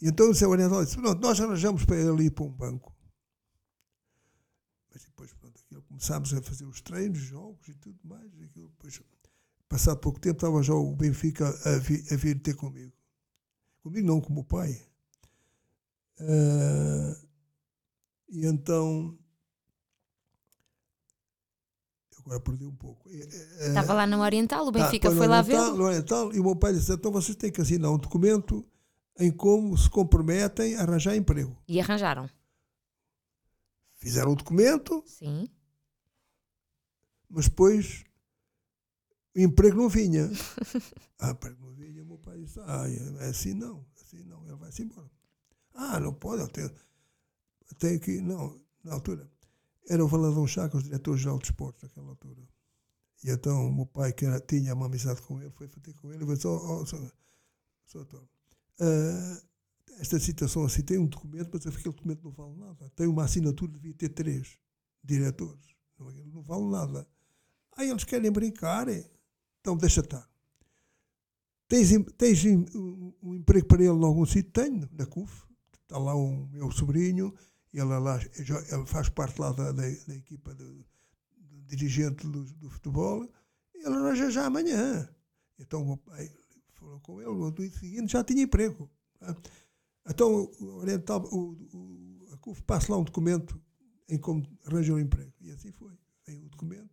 E 0.00 0.08
então 0.08 0.30
o 0.30 0.34
seu 0.34 0.50
orientador 0.50 0.84
disse: 0.84 0.96
Pronto, 0.96 1.20
nós 1.20 1.40
arranjamos 1.40 1.84
para 1.84 1.96
ele 1.96 2.24
ir 2.24 2.30
para 2.30 2.44
um 2.44 2.52
banco. 2.52 2.94
Mas 4.92 5.04
depois, 5.04 5.32
pronto, 5.34 5.60
aquilo, 5.60 5.82
começámos 5.82 6.32
a 6.34 6.42
fazer 6.42 6.64
os 6.64 6.80
treinos, 6.80 7.18
jogos 7.18 7.66
e 7.68 7.74
tudo 7.74 7.98
mais. 8.04 8.26
Aquilo, 8.40 8.68
depois, 8.68 9.00
passado 9.68 9.98
pouco 9.98 10.20
tempo, 10.20 10.36
estava 10.36 10.62
já 10.62 10.74
o 10.74 10.94
Benfica 10.94 11.48
a, 11.48 11.78
vi, 11.78 12.04
a 12.10 12.16
vir 12.16 12.40
ter 12.40 12.54
comigo. 12.54 12.92
Comigo 13.82 14.06
não, 14.06 14.20
como 14.20 14.40
o 14.40 14.44
pai. 14.44 14.86
Uh, 16.18 17.26
e 18.28 18.46
então 18.46 19.18
agora 22.26 22.40
perdi 22.40 22.66
um 22.66 22.74
pouco. 22.74 23.08
É, 23.08 23.16
é, 23.16 23.68
Estava 23.68 23.94
lá 23.94 24.06
no 24.06 24.20
Oriental, 24.20 24.66
o 24.66 24.72
tá, 24.72 24.80
Benfica 24.80 25.10
foi 25.10 25.26
lá 25.26 25.40
ver. 25.42 25.56
No 25.56 25.84
Oriental, 25.84 26.34
e 26.34 26.40
o 26.40 26.44
meu 26.44 26.56
pai 26.56 26.74
disse: 26.74 26.92
então 26.92 27.12
vocês 27.12 27.36
têm 27.36 27.50
que 27.50 27.60
assinar 27.60 27.90
um 27.90 27.98
documento 27.98 28.66
em 29.18 29.30
como 29.30 29.76
se 29.78 29.88
comprometem 29.88 30.76
a 30.76 30.82
arranjar 30.82 31.16
emprego. 31.16 31.56
E 31.66 31.80
arranjaram? 31.80 32.28
Fizeram 33.94 34.32
o 34.32 34.36
documento. 34.36 35.02
Sim. 35.06 35.48
Mas 37.28 37.48
depois 37.48 38.04
o 39.34 39.40
emprego 39.40 39.76
não 39.76 39.88
vinha. 39.88 40.30
ah, 41.20 41.28
o 41.28 41.30
emprego 41.30 41.62
não 41.64 41.74
vinha, 41.74 42.02
o 42.02 42.06
meu 42.06 42.18
pai 42.18 42.38
disse: 42.38 42.58
ah, 42.60 42.84
é 43.20 43.28
assim 43.28 43.54
não, 43.54 43.86
assim 44.00 44.22
não, 44.24 44.44
ele 44.46 44.56
vai-se 44.56 44.82
embora. 44.82 45.10
Ah, 45.74 46.00
não 46.00 46.12
pode, 46.12 46.42
eu 46.42 46.48
tenho, 46.48 46.68
eu 46.68 47.78
tenho 47.78 48.00
que. 48.00 48.20
Não, 48.20 48.60
na 48.82 48.94
altura 48.94 49.30
era 49.88 50.04
o 50.04 50.08
Valadão 50.08 50.46
Chaco, 50.46 50.78
o 50.78 50.82
diretor-geral 50.82 51.38
de 51.38 51.46
esportes 51.46 51.82
naquela 51.82 52.08
altura. 52.08 52.42
E 53.24 53.30
então 53.30 53.68
o 53.68 53.74
meu 53.74 53.86
pai, 53.86 54.12
que 54.12 54.26
era, 54.26 54.40
tinha 54.40 54.74
uma 54.74 54.86
amizade 54.86 55.22
com 55.22 55.40
ele, 55.40 55.50
foi 55.50 55.68
fazer 55.68 55.94
com 55.94 56.12
ele 56.12 56.24
e 56.24 56.26
disse: 56.26 56.46
oh, 56.46 56.82
oh. 56.82 57.10
Doutor, 57.92 58.22
uh, 58.80 59.46
esta 60.00 60.18
situação 60.18 60.64
assim 60.64 60.82
tem 60.82 60.98
um 60.98 61.06
documento, 61.06 61.50
mas 61.52 61.66
aquele 61.66 61.84
documento 61.84 62.24
não 62.24 62.30
vale 62.32 62.56
nada. 62.56 62.90
Tem 62.94 63.06
uma 63.06 63.24
assinatura, 63.24 63.72
devia 63.72 63.94
ter 63.94 64.10
três 64.10 64.58
diretores. 65.02 65.64
Não, 65.98 66.10
não 66.10 66.42
vale 66.42 66.64
nada. 66.64 67.08
Aí 67.76 67.88
eles 67.88 68.04
querem 68.04 68.30
brincar, 68.30 68.86
então 69.60 69.76
deixa 69.76 70.00
estar. 70.00 70.28
Tens, 71.68 71.90
tens 72.16 72.44
um, 72.44 73.12
um, 73.22 73.34
emprego 73.34 73.66
para 73.66 73.82
ele 73.82 73.92
em 73.92 74.04
algum 74.04 74.26
sítio? 74.26 74.52
Tenho, 74.52 74.88
na 74.92 75.06
CUF. 75.06 75.46
Está 75.82 75.98
lá 75.98 76.16
um 76.16 76.48
meu 76.48 76.70
sobrinho 76.70 77.32
ele, 77.78 77.92
é 77.92 77.98
lá, 77.98 78.20
ele 78.20 78.86
faz 78.86 79.08
parte 79.08 79.40
lá 79.40 79.52
da, 79.52 79.72
da, 79.72 79.82
da 79.82 80.14
equipa 80.14 80.54
do, 80.54 80.84
do 81.36 81.62
dirigente 81.66 82.26
do, 82.26 82.44
do, 82.44 82.70
futebol. 82.70 83.28
Ele 83.74 83.86
arranja 83.86 84.30
já 84.30 84.46
amanhã. 84.46 85.08
Então 85.58 85.82
o 85.82 85.86
meu 85.86 85.96
pai 85.98 86.30
falou 86.72 87.00
com 87.00 87.20
ele, 87.20 87.30
no 87.30 87.52
dia 87.52 87.70
seguinte 87.70 88.12
já 88.12 88.24
tinha 88.24 88.42
emprego. 88.42 88.90
Tá? 89.18 89.36
Então 90.08 90.50
o 90.60 90.76
Oriental, 90.76 91.22
o, 91.32 91.52
o, 91.72 92.28
a 92.32 92.36
CUF 92.38 92.62
passa 92.62 92.92
lá 92.92 92.98
um 92.98 93.04
documento 93.04 93.60
em 94.08 94.18
como 94.18 94.46
arranja 94.64 94.94
um 94.94 94.98
emprego. 94.98 95.32
E 95.40 95.50
assim 95.50 95.72
foi. 95.72 95.92
Veio 96.26 96.44
o 96.44 96.48
documento 96.48 96.90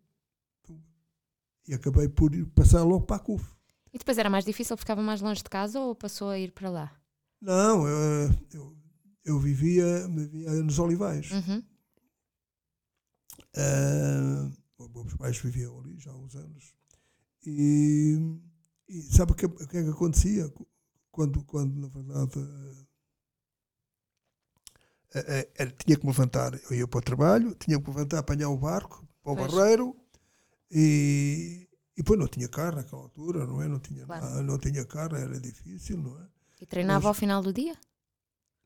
e 1.67 1.73
acabei 1.73 2.09
por 2.09 2.31
passar 2.47 2.84
logo 2.84 3.05
para 3.05 3.17
a 3.17 3.19
CUF. 3.19 3.45
E 3.93 3.97
depois 3.97 4.17
era 4.17 4.29
mais 4.29 4.43
difícil, 4.43 4.75
ficava 4.75 5.01
mais 5.01 5.21
longe 5.21 5.43
de 5.43 5.49
casa 5.49 5.79
ou 5.79 5.95
passou 5.95 6.29
a 6.29 6.38
ir 6.38 6.51
para 6.51 6.69
lá? 6.69 6.91
Não, 7.39 7.88
eu, 7.88 8.31
eu, 8.53 8.75
eu 9.26 9.39
vivia, 9.39 10.07
vivia 10.07 10.51
nos 10.63 10.80
Olivais. 10.80 11.32
Uhum. 11.32 11.63
Uh, 13.55 14.63
meus 14.93 15.15
pais 15.15 15.38
viviam 15.38 15.80
ali 15.80 15.97
já 15.99 16.11
há 16.11 16.15
uns 16.15 16.36
anos. 16.36 16.74
E, 17.45 18.17
e 18.88 19.01
sabe 19.01 19.32
o 19.32 19.36
que, 19.36 19.47
que 19.47 19.78
é 19.78 19.84
que 19.84 19.89
acontecia? 19.89 20.51
Quando, 21.11 21.43
quando 21.43 21.76
na 21.76 21.88
verdade, 21.88 22.39
uh, 22.39 22.88
uh, 25.15 25.71
tinha 25.78 25.97
que 25.97 26.05
me 26.05 26.11
levantar, 26.11 26.53
eu 26.69 26.76
ia 26.76 26.88
para 26.88 26.97
o 26.97 27.01
trabalho, 27.01 27.55
tinha 27.55 27.80
que 27.80 27.88
me 27.88 27.95
levantar, 27.95 28.19
apanhar 28.19 28.49
o 28.49 28.57
barco 28.57 29.07
para 29.21 29.34
o 29.34 29.36
pois. 29.36 29.53
barreiro 29.53 29.95
e, 30.71 31.67
e 31.95 31.97
depois 31.97 32.19
não 32.19 32.28
tinha 32.28 32.47
carro 32.47 32.78
naquela 32.78 33.03
altura, 33.03 33.45
não 33.45 33.61
é? 33.61 33.67
Não 33.67 33.80
tinha, 33.80 34.05
claro. 34.05 34.26
não, 34.26 34.43
não 34.43 34.57
tinha 34.57 34.84
carro, 34.86 35.15
era 35.15 35.39
difícil, 35.39 35.97
não 35.97 36.19
é? 36.19 36.28
E 36.59 36.65
treinava 36.65 37.01
mas, 37.01 37.07
ao 37.07 37.13
final 37.13 37.43
do 37.43 37.53
dia? 37.53 37.78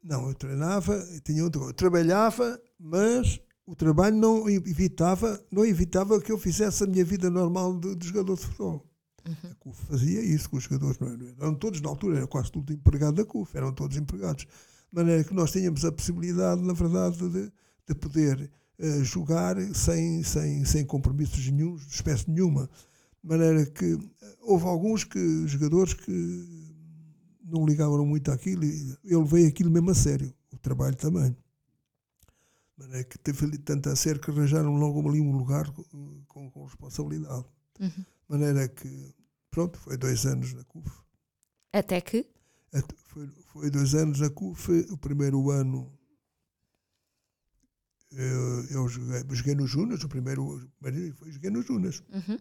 Não, 0.08 0.30
eu 0.30 0.34
treinava, 0.34 1.06
tinha 1.22 1.44
outro, 1.44 1.66
eu 1.66 1.74
trabalhava, 1.74 2.58
mas 2.80 3.42
o 3.66 3.76
trabalho 3.76 4.16
não 4.16 4.50
evitava, 4.50 5.38
não 5.52 5.66
evitava 5.66 6.22
que 6.22 6.32
eu 6.32 6.38
fizesse 6.38 6.82
a 6.82 6.88
minha 6.88 7.04
vida 7.04 7.30
normal 7.30 7.78
de, 7.78 7.94
de 7.94 8.08
jogador 8.08 8.38
de 8.38 8.46
futebol. 8.46 8.86
Uhum. 9.28 9.52
A 9.52 9.56
CUF 9.56 9.86
fazia 9.88 10.22
isso 10.22 10.50
com 10.50 10.56
os 10.56 10.64
jogadores, 10.64 10.98
não 11.00 11.10
eram, 11.10 11.28
eram 11.42 11.56
todos 11.56 11.82
na 11.82 11.90
altura, 11.90 12.20
era 12.20 12.28
quase 12.28 12.50
tudo 12.50 12.72
empregado 12.72 13.16
da 13.16 13.26
CUF, 13.26 13.58
eram 13.58 13.74
todos 13.74 13.98
empregados. 13.98 14.46
De 14.46 14.96
maneira 14.96 15.26
que 15.26 15.34
nós 15.34 15.52
tínhamos 15.52 15.84
a 15.84 15.92
possibilidade, 15.92 16.62
na 16.62 16.72
verdade, 16.72 17.18
de, 17.30 17.52
de 17.86 17.96
poder 17.96 18.50
uh, 18.80 19.04
jogar 19.04 19.58
sem, 19.76 20.24
sem, 20.24 20.64
sem 20.64 20.86
compromissos 20.86 21.46
nenhum, 21.52 21.76
de 21.76 21.94
espécie 21.94 22.32
nenhuma. 22.32 22.70
De 23.22 23.30
maneira 23.30 23.66
que 23.66 23.96
uh, 23.96 24.10
houve 24.40 24.64
alguns 24.64 25.04
que, 25.04 25.46
jogadores 25.48 25.94
que 25.94 26.57
não 27.48 27.66
ligavam 27.66 28.06
muito 28.06 28.32
àquilo 28.32 28.64
e 28.64 28.98
eu 29.04 29.22
levei 29.22 29.48
aquilo 29.48 29.72
mesmo 29.72 29.92
a 29.92 29.96
sério, 29.96 30.34
o 30.52 30.58
trabalho 30.58 30.96
também 30.96 31.36
maneira 32.78 33.04
que 33.04 33.18
teve 33.18 33.58
tanto 33.58 33.90
a 33.90 33.96
ser 33.96 34.20
que 34.20 34.30
arranjaram 34.30 34.76
logo 34.76 35.08
ali 35.10 35.20
um 35.20 35.36
lugar 35.36 35.70
com, 35.72 36.52
com 36.52 36.64
responsabilidade. 36.64 37.46
Uhum. 37.80 37.90
De 37.90 38.06
maneira 38.30 38.68
que, 38.68 39.16
pronto, 39.50 39.78
foi 39.80 39.98
dois 39.98 40.26
anos 40.26 40.54
na 40.54 40.64
CUF. 40.64 40.90
Até 41.74 42.00
que? 42.00 42.30
Foi, 43.08 43.28
foi 43.46 43.72
dois 43.72 43.96
anos 43.96 44.20
na 44.20 44.30
CUF. 44.30 44.72
O 44.92 44.98
primeiro 44.98 45.50
ano 45.50 45.92
eu, 48.12 48.66
eu 48.66 48.88
joguei, 48.88 49.24
joguei 49.32 49.56
no 49.56 49.68
Junas, 49.68 50.04
o 50.04 50.10
primeiro 50.10 50.70
foi 51.16 51.32
joguei 51.32 51.50
no 51.50 51.62
Junas. 51.62 52.04
Uhum. 52.10 52.40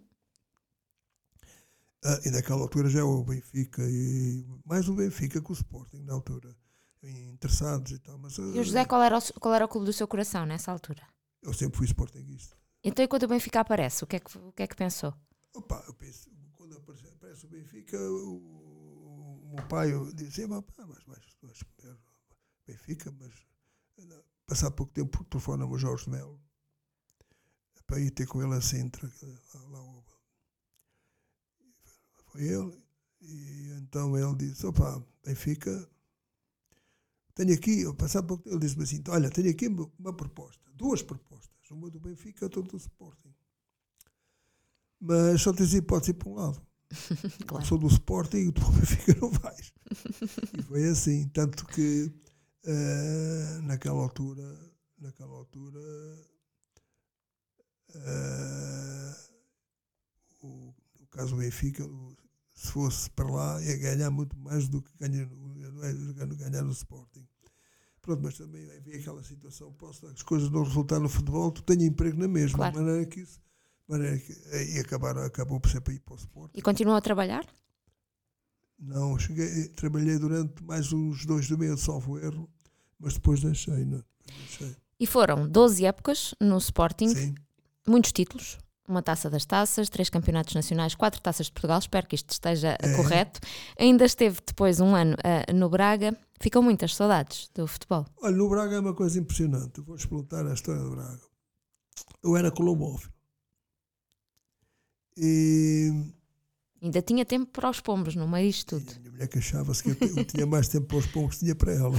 Ah, 2.08 2.20
e 2.24 2.30
naquela 2.30 2.60
altura 2.60 2.88
já 2.88 3.04
o 3.04 3.24
Benfica, 3.24 3.82
e 3.82 4.46
mais 4.64 4.88
o 4.88 4.94
Benfica 4.94 5.42
que 5.42 5.50
o 5.50 5.52
Sporting 5.52 6.02
na 6.04 6.12
altura 6.12 6.56
interessados 7.02 7.90
e 7.90 7.98
tal. 7.98 8.16
Mas, 8.16 8.38
e 8.38 8.40
o 8.40 8.62
José, 8.62 8.84
qual 8.84 9.02
era 9.02 9.18
o, 9.18 9.40
qual 9.40 9.52
era 9.52 9.64
o 9.64 9.68
clube 9.68 9.86
do 9.86 9.92
seu 9.92 10.06
coração 10.06 10.46
nessa 10.46 10.70
altura? 10.70 11.02
Eu 11.42 11.52
sempre 11.52 11.78
fui 11.78 11.86
sportinguista. 11.86 12.56
Então, 12.82 13.04
e 13.04 13.08
quando 13.08 13.24
o 13.24 13.28
Benfica 13.28 13.60
aparece, 13.60 14.04
o 14.04 14.06
que 14.06 14.16
é 14.16 14.20
que, 14.20 14.38
o 14.38 14.52
que, 14.52 14.62
é 14.62 14.66
que 14.68 14.76
pensou? 14.76 15.12
Opa, 15.52 15.82
eu 15.88 15.94
penso, 15.94 16.30
quando 16.52 16.76
aparece, 16.76 17.08
aparece 17.08 17.46
o 17.46 17.48
Benfica, 17.48 17.98
o, 17.98 18.36
o, 18.36 19.50
meu 19.54 19.66
pai 19.66 19.90
dizia, 20.14 20.46
mas, 20.46 20.62
mas, 20.78 21.04
mas, 21.06 21.18
mas 21.42 21.64
Benfica, 22.64 23.12
mas 23.18 23.32
passado 24.46 24.76
pouco 24.76 24.92
tempo 24.92 25.24
telefona-me 25.24 25.74
o 25.74 25.78
Jorge 25.78 26.08
Melo 26.08 26.40
para 27.84 27.98
ir 27.98 28.10
ter 28.12 28.26
com 28.26 28.42
ele 28.42 28.54
a 28.54 28.60
Sintra, 28.60 29.10
lá, 29.54 29.80
lá, 29.80 30.02
foi 32.36 32.48
ele, 32.48 32.78
e 33.22 33.72
então 33.78 34.16
ele 34.16 34.34
disse, 34.36 34.66
opa, 34.66 35.02
Benfica 35.24 35.88
tenho 37.36 37.52
aqui, 37.52 37.82
eu 37.82 37.94
passado 37.94 38.26
pouco 38.26 38.48
ele 38.48 38.58
disse-me 38.58 38.84
assim: 38.84 39.02
Olha, 39.08 39.30
tenho 39.30 39.50
aqui 39.50 39.68
uma 39.98 40.12
proposta, 40.12 40.62
duas 40.74 41.02
propostas, 41.02 41.70
uma 41.70 41.90
do 41.90 42.00
Benfica 42.00 42.42
e 42.42 42.46
outra 42.46 42.62
do 42.62 42.76
Sporting. 42.78 43.34
Mas 44.98 45.42
só 45.42 45.52
tens 45.52 45.74
hipótese 45.74 46.14
para 46.14 46.30
um 46.30 46.34
lado. 46.34 46.66
claro. 47.46 47.62
Eu 47.62 47.68
sou 47.68 47.76
do 47.76 47.88
Sporting 47.88 48.38
e 48.38 48.48
o 48.48 48.52
do 48.52 48.62
Benfica 48.72 49.14
não 49.20 49.30
vais. 49.30 49.70
e 50.58 50.62
foi 50.62 50.88
assim. 50.88 51.28
Tanto 51.28 51.66
que 51.66 52.10
uh, 52.64 53.62
naquela 53.64 54.00
altura, 54.00 54.58
naquela 54.98 55.34
altura, 55.36 55.78
uh, 57.96 59.14
o, 60.40 60.74
o 61.00 61.06
caso 61.10 61.34
do 61.34 61.40
Benfica, 61.42 61.84
se 62.56 62.72
fosse 62.72 63.10
para 63.10 63.30
lá, 63.30 63.62
ia 63.62 63.76
ganhar 63.76 64.10
muito 64.10 64.36
mais 64.38 64.66
do 64.66 64.80
que 64.80 64.90
ganha 64.98 65.26
no, 65.26 66.36
ganhar 66.36 66.62
no 66.62 66.72
Sporting. 66.72 67.28
Pronto, 68.00 68.22
mas 68.22 68.38
também 68.38 68.64
havia 68.76 68.98
aquela 68.98 69.22
situação, 69.22 69.72
posso 69.74 70.06
as 70.06 70.22
coisas 70.22 70.48
não 70.48 70.62
resultaram 70.62 71.02
no 71.02 71.08
futebol, 71.08 71.52
tu 71.52 71.62
tens 71.62 71.82
emprego 71.82 72.18
na 72.18 72.26
mesma, 72.26 72.58
claro. 72.58 72.76
maneira 72.76 73.04
que 73.04 73.20
isso, 73.20 73.40
maneira 73.86 74.18
que, 74.18 74.32
e 74.74 74.78
acabaram, 74.78 75.22
acabou 75.22 75.60
por 75.60 75.70
ser 75.70 75.80
para 75.82 75.92
ir 75.92 76.00
para 76.00 76.14
o 76.14 76.16
Sporting. 76.16 76.58
E 76.58 76.62
continuou 76.62 76.96
a 76.96 77.00
trabalhar? 77.00 77.44
Não, 78.78 79.18
cheguei, 79.18 79.68
trabalhei 79.70 80.18
durante 80.18 80.62
mais 80.64 80.92
uns 80.92 81.26
dois 81.26 81.48
do 81.48 81.58
meio, 81.58 81.76
salvo 81.76 82.18
erro, 82.18 82.48
mas 82.98 83.14
depois 83.14 83.42
deixei, 83.42 83.84
não, 83.84 84.02
deixei. 84.38 84.76
E 84.98 85.06
foram 85.06 85.46
12 85.46 85.84
épocas 85.84 86.34
no 86.40 86.56
Sporting, 86.56 87.08
Sim. 87.08 87.34
muitos 87.86 88.12
títulos, 88.12 88.56
uma 88.88 89.02
taça 89.02 89.28
das 89.28 89.44
taças, 89.44 89.88
três 89.88 90.08
campeonatos 90.08 90.54
nacionais, 90.54 90.94
quatro 90.94 91.20
taças 91.20 91.46
de 91.46 91.52
Portugal, 91.52 91.78
espero 91.78 92.06
que 92.06 92.14
isto 92.14 92.30
esteja 92.30 92.76
é. 92.80 92.96
correto. 92.96 93.40
Ainda 93.78 94.04
esteve 94.04 94.38
depois 94.46 94.80
um 94.80 94.94
ano 94.94 95.14
uh, 95.14 95.52
no 95.54 95.68
Braga. 95.68 96.16
Ficam 96.40 96.62
muitas 96.62 96.94
saudades 96.94 97.50
do 97.54 97.66
futebol. 97.66 98.06
Olha, 98.20 98.36
no 98.36 98.48
Braga 98.48 98.76
é 98.76 98.80
uma 98.80 98.94
coisa 98.94 99.18
impressionante. 99.18 99.80
Vou 99.80 99.96
explotar 99.96 100.46
a 100.46 100.52
história 100.52 100.82
do 100.82 100.90
Braga. 100.90 101.20
Eu 102.22 102.36
era 102.36 102.50
colomófilo. 102.50 103.12
E. 105.16 105.90
Ainda 106.82 107.00
tinha 107.00 107.24
tempo 107.24 107.50
para 107.50 107.70
os 107.70 107.80
pombos 107.80 108.14
no 108.14 108.28
meio 108.28 108.50
disto 108.50 108.78
tudo. 108.78 108.92
a 108.94 109.00
minha 109.00 109.12
mulher 109.12 109.28
queixava-se 109.28 109.82
que 109.82 109.90
eu 109.90 110.24
tinha 110.26 110.46
mais 110.46 110.68
tempo 110.68 110.86
para 110.88 110.98
os 110.98 111.06
pombos 111.06 111.36
que 111.36 111.40
tinha 111.40 111.54
para 111.54 111.72
ela. 111.72 111.96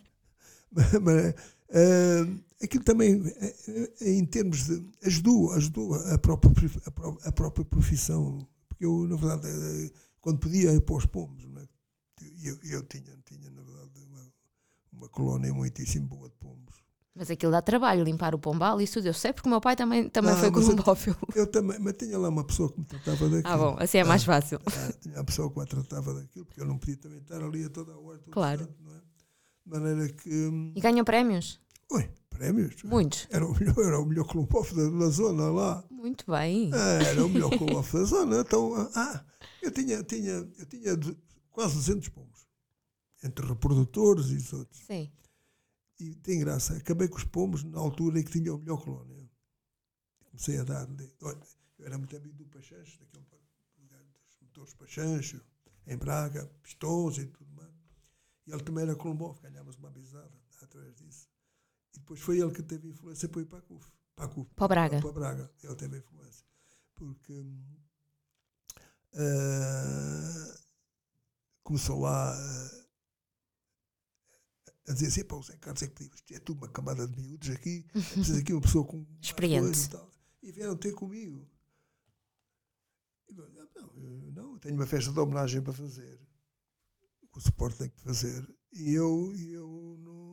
mas, 0.70 0.92
mas 0.92 1.34
uh, 1.34 2.45
aquilo 2.62 2.84
também, 2.84 3.22
eh, 3.26 3.56
eh, 4.00 4.10
em 4.12 4.24
termos 4.24 4.64
de. 4.66 4.84
ajudou, 5.04 5.52
ajudou 5.52 5.94
a 5.94 6.18
própria, 6.18 6.52
a 7.24 7.32
própria 7.32 7.64
profissão. 7.64 8.46
Porque 8.68 8.84
eu, 8.84 9.06
na 9.06 9.16
verdade, 9.16 9.48
eh, 9.48 9.90
quando 10.20 10.38
podia 10.38 10.72
ir 10.72 10.80
para 10.80 10.96
os 10.96 11.06
pomos, 11.06 11.44
é? 11.44 11.68
eu, 12.42 12.58
eu 12.62 12.82
tinha, 12.84 13.16
tinha, 13.24 13.50
na 13.50 13.62
verdade, 13.62 13.90
uma, 14.08 14.32
uma 14.92 15.08
colónia 15.08 15.52
muitíssimo 15.52 16.08
boa 16.08 16.28
de 16.28 16.34
pombos. 16.36 16.76
Mas 17.14 17.30
aquilo 17.30 17.50
dá 17.50 17.62
trabalho, 17.62 18.04
limpar 18.04 18.34
o 18.34 18.38
pombal, 18.38 18.78
isso 18.78 18.94
tudo. 18.94 19.06
Eu 19.06 19.14
sei 19.14 19.32
porque 19.32 19.48
o 19.48 19.50
meu 19.50 19.60
pai 19.60 19.74
também, 19.74 20.06
também 20.10 20.32
ah, 20.32 20.36
foi 20.36 20.50
colombófilo. 20.50 21.16
Eu, 21.34 21.44
eu, 21.44 21.46
também, 21.46 21.78
mas 21.78 21.94
tinha 21.94 22.18
lá 22.18 22.28
uma 22.28 22.44
pessoa 22.44 22.70
que 22.70 22.78
me 22.78 22.84
tratava 22.84 23.24
daquilo. 23.30 23.54
Ah, 23.54 23.56
bom, 23.56 23.76
assim 23.78 23.98
é 23.98 24.04
mais 24.04 24.22
ah, 24.22 24.26
fácil. 24.26 24.60
Ah, 24.66 24.92
tinha 25.00 25.14
uma 25.14 25.24
pessoa 25.24 25.50
que 25.50 25.58
me 25.58 25.66
tratava 25.66 26.12
daquilo, 26.12 26.44
porque 26.44 26.60
eu 26.60 26.66
não 26.66 26.76
podia 26.76 26.98
também 26.98 27.18
estar 27.18 27.42
ali 27.42 27.64
a 27.64 27.70
toda 27.70 27.92
a 27.92 27.98
hora. 27.98 28.20
Claro. 28.30 28.66
Tanto, 28.66 28.82
não 28.82 28.94
é? 28.94 28.98
De 28.98 29.80
maneira 29.80 30.12
que. 30.12 30.28
Hum, 30.28 30.74
e 30.76 30.80
ganham 30.80 31.04
prémios? 31.06 31.58
Oi, 31.90 32.10
prémios. 32.36 32.82
Muitos. 32.82 33.26
Era 33.30 33.46
o 33.46 33.52
melhor, 33.58 33.78
era 33.78 34.00
o 34.00 34.04
melhor 34.04 34.24
clube 34.26 34.48
da, 34.74 34.98
da 34.98 35.10
zona 35.10 35.50
lá. 35.50 35.84
Muito 35.90 36.30
bem. 36.30 36.70
Era 36.72 37.24
o 37.24 37.28
melhor 37.28 37.50
clube 37.56 37.74
da 37.74 38.04
zona. 38.04 38.40
Então, 38.40 38.74
ah, 38.94 39.24
eu 39.62 39.70
tinha, 39.70 40.02
tinha, 40.02 40.32
eu 40.58 40.66
tinha 40.66 40.92
quase 41.50 41.74
200 41.74 42.08
pombos. 42.10 42.46
Entre 43.24 43.46
reprodutores 43.46 44.26
e 44.26 44.36
os 44.36 44.52
outros. 44.52 44.80
Sim. 44.86 45.10
E 45.98 46.14
tem 46.16 46.38
graça. 46.40 46.76
Acabei 46.76 47.08
com 47.08 47.16
os 47.16 47.24
pombos 47.24 47.64
na 47.64 47.78
altura 47.78 48.20
em 48.20 48.22
que 48.22 48.30
tinha 48.30 48.54
o 48.54 48.58
melhor 48.58 48.82
colónia. 48.82 49.16
Comecei 50.26 50.58
a 50.58 50.64
dar. 50.64 50.86
Olha, 51.22 51.40
eu 51.78 51.86
era 51.86 51.96
muito 51.96 52.16
amigo 52.16 52.34
do 52.34 52.44
Pachancho, 52.46 52.98
daquele 53.12 53.46
dos 53.76 54.38
motores 54.42 54.74
Pachancho, 54.74 55.40
em 55.86 55.96
Braga, 55.96 56.46
pistões 56.62 57.18
e 57.18 57.26
tudo 57.26 57.50
mais. 57.52 57.72
E 58.46 58.52
ele 58.52 58.62
também 58.62 58.84
era 58.84 58.94
colombófilo, 58.94 59.42
ganhávamos 59.42 59.76
uma 59.76 59.90
bisada 59.90 60.32
através 60.62 60.94
disso. 60.96 61.28
Depois 62.06 62.20
foi 62.20 62.38
ele 62.38 62.52
que 62.52 62.62
teve 62.62 62.88
influência 62.88 63.28
para 63.28 63.42
ir 63.42 63.46
para 63.46 63.58
a 63.58 63.62
CUF. 63.62 63.90
Para, 64.14 64.26
a 64.26 64.28
CUF, 64.28 64.54
para 64.54 64.64
o 64.64 64.68
Braga. 64.68 65.00
Para, 65.00 65.12
Braga. 65.12 65.50
Ele 65.60 65.74
teve 65.74 65.98
influência. 65.98 66.46
Porque 66.94 67.32
uh, 69.12 70.58
começou 71.64 71.98
lá 71.98 72.32
uh, 72.32 72.86
a 74.88 74.92
dizer 74.92 75.08
assim: 75.08 75.24
pá, 75.24 75.34
o 75.34 75.42
Zé 75.42 75.56
Carlos 75.56 75.82
é 75.82 75.88
que 75.88 76.04
isto 76.04 76.32
é 76.32 76.38
tudo 76.38 76.58
uma 76.58 76.68
camada 76.68 77.08
de 77.08 77.20
miúdos 77.20 77.50
aqui, 77.50 77.84
precisa 77.90 78.38
aqui 78.38 78.52
uma 78.52 78.62
pessoa 78.62 78.86
com 78.86 79.04
experiente. 79.20 79.86
E, 79.86 79.88
tal. 79.88 80.12
e 80.44 80.52
vieram 80.52 80.76
ter 80.76 80.92
comigo. 80.92 81.44
E, 83.28 83.32
não, 83.34 83.44
eu, 83.48 84.32
não, 84.32 84.52
eu 84.52 84.58
tenho 84.60 84.76
uma 84.76 84.86
festa 84.86 85.12
de 85.12 85.18
homenagem 85.18 85.60
para 85.60 85.72
fazer. 85.72 86.20
O 87.34 87.40
suporte 87.40 87.78
tem 87.78 87.90
que 87.90 88.00
fazer. 88.00 88.48
E 88.72 88.92
eu, 88.92 89.34
eu 89.36 89.96
não 89.98 90.25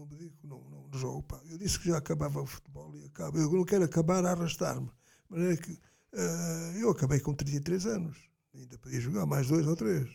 não 0.00 0.04
abdico, 0.04 0.46
não, 0.46 0.60
não, 0.70 0.88
não 0.88 0.98
jogo. 0.98 1.22
Pá. 1.22 1.40
Eu 1.48 1.58
disse 1.58 1.78
que 1.78 1.88
já 1.88 1.98
acabava 1.98 2.40
o 2.40 2.46
futebol 2.46 2.96
e 2.96 3.04
acaba. 3.04 3.38
Eu 3.38 3.52
não 3.52 3.64
quero 3.64 3.84
acabar 3.84 4.24
a 4.24 4.32
arrastar-me. 4.32 4.90
Mas 5.28 5.42
é 5.42 5.56
que 5.56 5.72
uh, 5.72 6.78
eu 6.80 6.90
acabei 6.90 7.20
com 7.20 7.34
33 7.34 7.86
anos. 7.86 8.18
Ainda 8.54 8.78
podia 8.78 9.00
jogar 9.00 9.26
mais 9.26 9.48
dois 9.48 9.66
ou 9.66 9.76
três. 9.76 10.08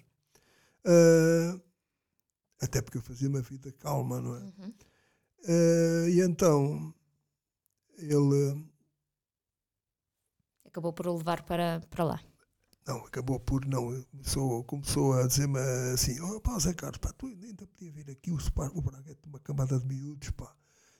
Uh, 0.85 1.61
até 2.61 2.81
porque 2.81 2.97
eu 2.97 3.01
fazia 3.01 3.29
uma 3.29 3.41
vida 3.41 3.71
calma, 3.73 4.21
não 4.21 4.35
é? 4.35 4.39
Uhum. 4.39 4.73
Uh, 5.47 6.09
e 6.09 6.21
então 6.21 6.93
ele 7.97 8.65
acabou 10.65 10.91
por 10.91 11.07
o 11.07 11.17
levar 11.17 11.43
para, 11.43 11.81
para 11.89 12.03
lá. 12.03 12.21
Não, 12.87 12.97
acabou 12.97 13.39
por 13.39 13.65
não. 13.65 14.03
Começou, 14.11 14.63
começou 14.63 15.13
a 15.13 15.27
dizer-me 15.27 15.59
assim: 15.93 16.19
oh, 16.21 16.39
pá, 16.39 16.59
Zé 16.59 16.73
Carlos, 16.73 16.99
pá, 16.99 17.11
tu 17.13 17.25
ainda 17.25 17.65
podia 17.65 17.91
vir 17.91 18.09
aqui, 18.11 18.31
o, 18.31 18.39
Spar, 18.39 18.69
o 18.77 18.81
Braga 18.81 19.11
é 19.11 19.17
uma 19.25 19.39
camada 19.39 19.79
de 19.79 19.85
miúdos, 19.87 20.29
pá. 20.31 20.53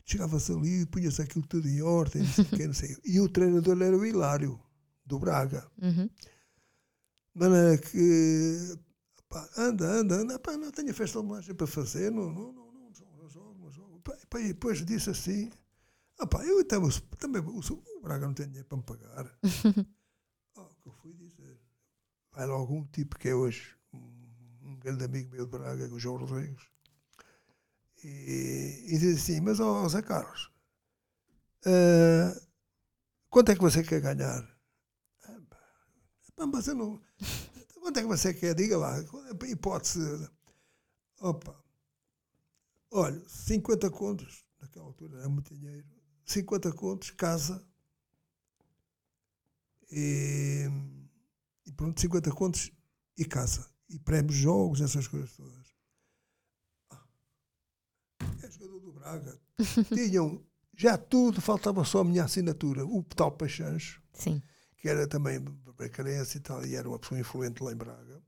Chegava-se 0.04 0.52
ali 0.52 0.86
punha-se 0.86 1.22
aquilo 1.22 1.46
tudo 1.48 1.68
em 1.68 1.82
ordem, 1.82 2.22
não 2.24 2.30
sei, 2.30 2.46
que, 2.46 2.68
não 2.68 2.74
sei. 2.74 2.98
E 3.04 3.20
o 3.20 3.30
treinador 3.30 3.82
era 3.82 3.98
o 3.98 4.06
Hilário, 4.06 4.60
do 5.06 5.20
Braga. 5.20 5.70
Uhum. 5.82 6.10
Maneira 7.34 7.78
que, 7.78 8.80
pá, 9.30 9.48
anda, 9.58 9.86
anda, 9.86 10.16
anda, 10.16 10.40
pá, 10.40 10.58
não 10.58 10.72
tenho 10.72 10.94
festa 10.94 11.20
de 11.20 11.26
homenagem 11.26 11.54
para 11.54 11.68
fazer, 11.68 12.12
não, 12.12 12.32
não, 12.32 12.54
não, 12.54 12.72
não, 12.72 12.94
jogo, 12.94 13.18
não 13.18 13.30
jogo, 13.30 13.60
não 13.60 13.72
jogo. 13.72 14.02
Pá, 14.30 14.40
e 14.40 14.48
depois 14.50 14.84
disse 14.86 15.10
assim: 15.10 15.52
ah, 16.18 16.26
pá, 16.26 16.44
eu 16.46 16.64
também, 16.66 16.90
também 17.20 17.42
o, 17.42 17.60
o 17.60 18.02
Braga 18.02 18.26
não 18.26 18.34
tem 18.34 18.48
dinheiro 18.48 18.68
para 18.68 18.78
me 18.78 18.84
pagar. 18.84 19.40
oh, 20.56 20.66
que 20.82 20.88
eu 20.88 20.94
fui 20.94 21.14
dizer 22.36 22.46
vai 22.46 22.46
logo 22.46 22.74
um 22.74 22.86
tipo 22.86 23.18
que 23.18 23.30
é 23.30 23.36
hoje 23.36 23.76
um, 23.94 24.78
grande 24.78 25.06
amigo 25.06 25.32
meu 25.32 25.46
de 25.46 25.52
Braga, 25.52 25.94
o 25.94 26.00
João 26.00 26.18
Rodrigues, 26.18 26.64
e, 28.04 28.86
e 28.88 28.98
diz 28.98 29.22
assim: 29.24 29.42
Mas, 29.42 29.60
ó 29.60 29.88
Zé 29.88 30.02
Carlos, 30.02 30.52
uh, 31.66 32.48
quanto 33.30 33.52
é 33.52 33.56
que 33.56 33.62
você 33.62 33.84
quer 33.84 34.02
ganhar? 34.02 34.48
Ah, 36.38 36.46
mas 36.46 36.68
eu 36.68 36.76
não. 36.76 37.02
Quanto 37.80 38.00
é 38.00 38.02
que 38.02 38.08
você 38.08 38.34
quer? 38.34 38.54
Diga 38.56 38.78
lá, 38.78 38.98
é 38.98 39.46
hipótese. 39.46 40.30
Opa, 41.22 41.56
olha, 42.92 43.24
50 43.28 43.90
contos, 43.90 44.44
naquela 44.60 44.86
altura 44.86 45.24
é 45.24 45.28
muito 45.28 45.56
dinheiro, 45.56 45.88
50 46.26 46.74
contos, 46.74 47.12
casa. 47.12 47.66
E 49.92 50.68
e 51.66 51.72
pronto, 51.72 52.00
50 52.00 52.32
contos 52.32 52.72
e 53.18 53.26
casa. 53.26 53.68
E 53.90 54.00
prémios, 54.00 54.36
jogos, 54.36 54.82
essas 54.82 55.08
coisas 55.08 55.32
todas. 55.36 55.76
Ah, 56.90 57.04
é 58.44 58.52
jogador 58.52 58.80
do 58.80 58.94
Braga. 58.94 59.40
Tinham 59.94 60.44
já 60.76 60.98
tudo, 60.98 61.42
faltava 61.42 61.84
só 61.84 62.00
a 62.00 62.04
minha 62.04 62.24
assinatura. 62.24 62.86
O 62.86 63.04
tal 63.04 63.38
Sim. 64.14 64.42
que 64.78 64.90
era 64.90 65.08
também 65.08 65.40
bracarense 65.78 66.38
e 66.38 66.42
tal, 66.42 66.66
e 66.66 66.76
era 66.76 66.88
uma 66.88 67.00
pessoa 67.00 67.20
influente 67.20 67.64
lá 67.64 67.72
em 67.72 67.76
Braga. 67.76 68.22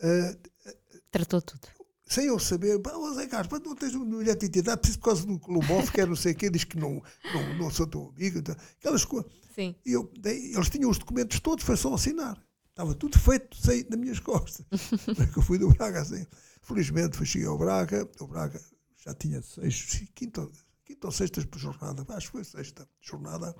Uh, 0.00 0.72
Tratou 1.10 1.42
tudo. 1.42 1.68
Sem 2.06 2.26
eu 2.26 2.38
saber, 2.38 2.78
pá, 2.80 2.92
Zé 3.14 3.26
Carlos, 3.26 3.60
não 3.62 3.74
tens 3.74 3.94
uma 3.94 4.04
mulher 4.04 4.34
de 4.34 4.46
identidade, 4.46 4.80
preciso 4.80 4.98
por 4.98 5.04
causa 5.04 5.26
do 5.26 5.38
Colomboff, 5.38 5.92
que 5.92 6.00
era 6.00 6.08
não 6.08 6.16
sei 6.16 6.32
o 6.32 6.36
quê, 6.36 6.48
diz 6.48 6.64
que 6.64 6.78
não, 6.78 7.02
não, 7.34 7.58
não 7.58 7.70
sou 7.70 7.86
teu 7.86 8.08
amigo. 8.08 8.38
Aquelas 8.78 9.04
coisas. 9.04 9.30
Sim. 9.54 9.76
E 9.84 9.92
eu, 9.92 10.10
eles 10.24 10.70
tinham 10.70 10.88
os 10.88 10.98
documentos 10.98 11.38
todos, 11.40 11.64
foi 11.64 11.76
só 11.76 11.92
assinar. 11.92 12.42
Estava 12.78 12.94
tudo 12.94 13.18
feito 13.18 13.56
sem, 13.56 13.84
nas 13.90 13.98
minhas 13.98 14.20
costas. 14.20 14.64
que 15.32 15.38
eu 15.40 15.42
fui 15.42 15.58
do 15.58 15.68
Braga 15.70 16.00
assim. 16.00 16.24
Felizmente 16.62 17.16
fui, 17.16 17.26
cheguei 17.26 17.48
ao 17.48 17.58
Braga. 17.58 18.08
O 18.20 18.26
Braga 18.28 18.64
já 18.98 19.12
tinha 19.14 19.42
seis, 19.42 20.08
quinta, 20.14 20.48
quinta 20.84 21.08
ou 21.08 21.12
sexta 21.12 21.40
jornada. 21.56 22.06
Acho 22.14 22.26
que 22.26 22.32
foi 22.34 22.44
sexta 22.44 22.88
jornada. 23.00 23.52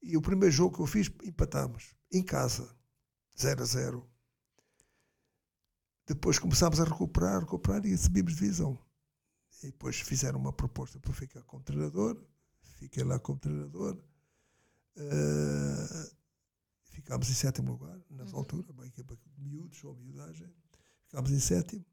E 0.00 0.16
o 0.16 0.22
primeiro 0.22 0.50
jogo 0.50 0.76
que 0.76 0.80
eu 0.80 0.86
fiz, 0.86 1.10
empatámos. 1.24 1.94
Em 2.10 2.22
casa. 2.22 2.74
0 3.38 3.62
a 3.62 3.66
0. 3.66 4.10
Depois 6.06 6.38
começámos 6.38 6.80
a 6.80 6.84
recuperar, 6.84 7.40
recuperar 7.40 7.84
e 7.84 7.98
subimos 7.98 8.34
divisão. 8.34 8.78
E 9.62 9.66
depois 9.66 10.00
fizeram 10.00 10.40
uma 10.40 10.54
proposta 10.54 10.98
para 10.98 11.12
ficar 11.12 11.42
como 11.42 11.62
treinador. 11.62 12.18
Fiquei 12.78 13.04
lá 13.04 13.18
como 13.18 13.38
treinador. 13.38 13.98
Uh, 14.96 16.17
Ficámos 16.98 17.30
em 17.30 17.34
sétimo 17.34 17.70
lugar, 17.70 17.96
nessa 18.10 18.32
uhum. 18.32 18.40
altura, 18.40 18.72
uma 18.72 18.84
equipa 18.84 19.16
de 19.16 19.40
miúdos 19.40 19.84
ou 19.84 19.94
miudagem. 19.94 20.52
Ficámos 21.04 21.30
em 21.30 21.38
sétimo. 21.38 21.86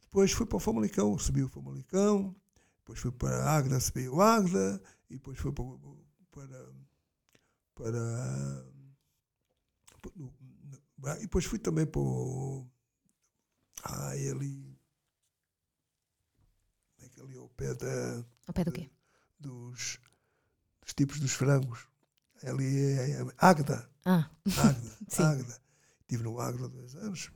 Depois 0.00 0.32
fui 0.32 0.46
para 0.46 0.56
o 0.56 0.60
Famalicão, 0.60 1.18
subiu 1.18 1.44
o 1.44 1.48
Famalicão. 1.50 2.34
Depois 2.78 2.98
fui 2.98 3.12
para 3.12 3.44
a 3.44 3.54
Agda, 3.54 3.78
subiu 3.78 4.14
o 4.14 4.22
Agda. 4.22 4.82
E 5.10 5.16
depois 5.16 5.38
fui 5.38 5.52
para. 5.52 5.66
para, 6.30 6.72
para 7.74 8.66
e 11.18 11.20
depois 11.20 11.44
fui 11.44 11.58
também 11.58 11.84
para 11.84 12.00
o. 12.00 12.66
Ah, 13.84 14.08
ali. 14.08 14.74
É 16.98 17.20
ali 17.20 17.36
ao 17.36 17.50
pé 17.50 17.74
da. 17.74 18.24
Ao 18.46 18.54
pé 18.54 18.64
do 18.64 18.72
quê? 18.72 18.90
Dos, 19.38 20.00
dos 20.80 20.94
tipos 20.94 21.20
dos 21.20 21.32
frangos. 21.32 21.91
Ali 22.44 22.66
é, 22.66 23.10
é 23.10 23.26
Águeda. 23.38 23.88
Ah. 24.04 24.28
Águeda. 24.46 24.96
Águeda. 25.18 25.62
Estive 26.02 26.22
no 26.22 26.40
Águeda 26.40 26.68
dois 26.68 26.94
anos. 26.96 27.30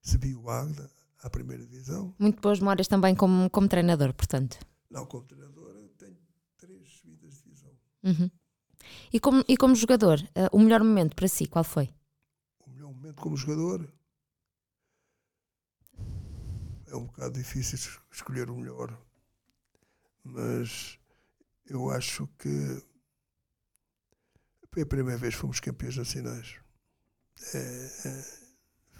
Subi 0.00 0.34
o 0.34 0.48
Águeda 0.48 0.90
à 1.22 1.30
primeira 1.30 1.64
divisão. 1.66 2.14
Muito 2.18 2.40
boas 2.40 2.60
memórias 2.60 2.88
também 2.88 3.14
como, 3.14 3.50
como 3.50 3.68
treinador, 3.68 4.12
portanto. 4.14 4.58
Não, 4.90 5.04
como 5.06 5.24
treinador 5.24 5.74
tenho 5.98 6.16
três 6.56 6.88
subidas 6.92 7.34
de 7.34 7.42
divisão. 7.42 7.72
Uhum. 8.04 8.30
E, 9.12 9.20
como, 9.20 9.44
e 9.48 9.56
como 9.56 9.74
jogador, 9.74 10.20
uh, 10.20 10.56
o 10.56 10.60
melhor 10.60 10.82
momento 10.82 11.14
para 11.16 11.28
si, 11.28 11.46
qual 11.46 11.64
foi? 11.64 11.92
O 12.66 12.70
melhor 12.70 12.92
momento 12.92 13.20
como 13.20 13.36
jogador 13.36 13.92
é 16.86 16.96
um 16.96 17.06
bocado 17.06 17.34
difícil 17.34 17.78
escolher 18.10 18.48
o 18.48 18.56
melhor. 18.56 18.96
Mas 20.24 20.98
eu 21.66 21.90
acho 21.90 22.28
que 22.38 22.82
foi 24.76 24.82
a 24.82 24.86
primeira 24.86 25.18
vez 25.18 25.34
que 25.34 25.40
fomos 25.40 25.58
campeões 25.58 25.96
nacionais. 25.96 26.56
É, 27.54 27.58
é, 28.04 28.24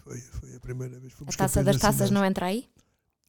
foi, 0.03 0.19
foi 0.21 0.57
a 0.57 0.61
primeira 0.61 0.99
vez 0.99 1.13
que 1.13 1.19
fomos 1.19 1.35
A 1.35 1.37
taça 1.37 1.63
das 1.63 1.75
nacionais. 1.77 1.99
taças 1.99 2.11
não 2.11 2.25
entra 2.25 2.47
aí? 2.47 2.67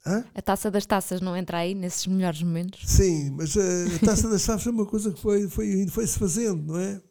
Hã? 0.06 0.24
A 0.34 0.42
taça 0.42 0.72
das 0.72 0.86
taças 0.86 1.20
não 1.20 1.36
entra 1.36 1.58
aí 1.58 1.76
nesses 1.76 2.08
melhores 2.08 2.42
momentos? 2.42 2.90
Sim, 2.90 3.32
mas 3.32 3.58
a, 3.58 3.62
a 3.62 4.00
taça 4.00 4.30
das 4.30 4.46
taças 4.46 4.66
é 4.66 4.70
uma 4.70 4.86
coisa 4.86 5.12
que 5.12 5.20
foi, 5.20 5.50
foi, 5.50 5.88
foi-se 5.90 6.18
fazendo, 6.18 6.72
não 6.72 6.80
é? 6.80 7.02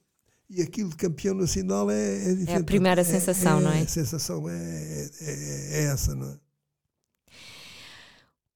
E 0.49 0.63
aquilo 0.63 0.89
de 0.89 0.97
campeão 0.97 1.35
nacional 1.35 1.91
é, 1.91 2.15
é 2.15 2.35
diferente. 2.35 2.51
É 2.53 2.57
a 2.57 2.65
primeira 2.65 3.05
sensação, 3.05 3.59
é, 3.59 3.63
não 3.63 3.73
é? 3.73 3.81
A 3.83 3.89
sensação 3.89 4.49
é, 4.49 5.11
é, 5.21 5.81
é 5.81 5.85
essa, 5.93 6.15
não 6.15 6.31
é? 6.31 6.39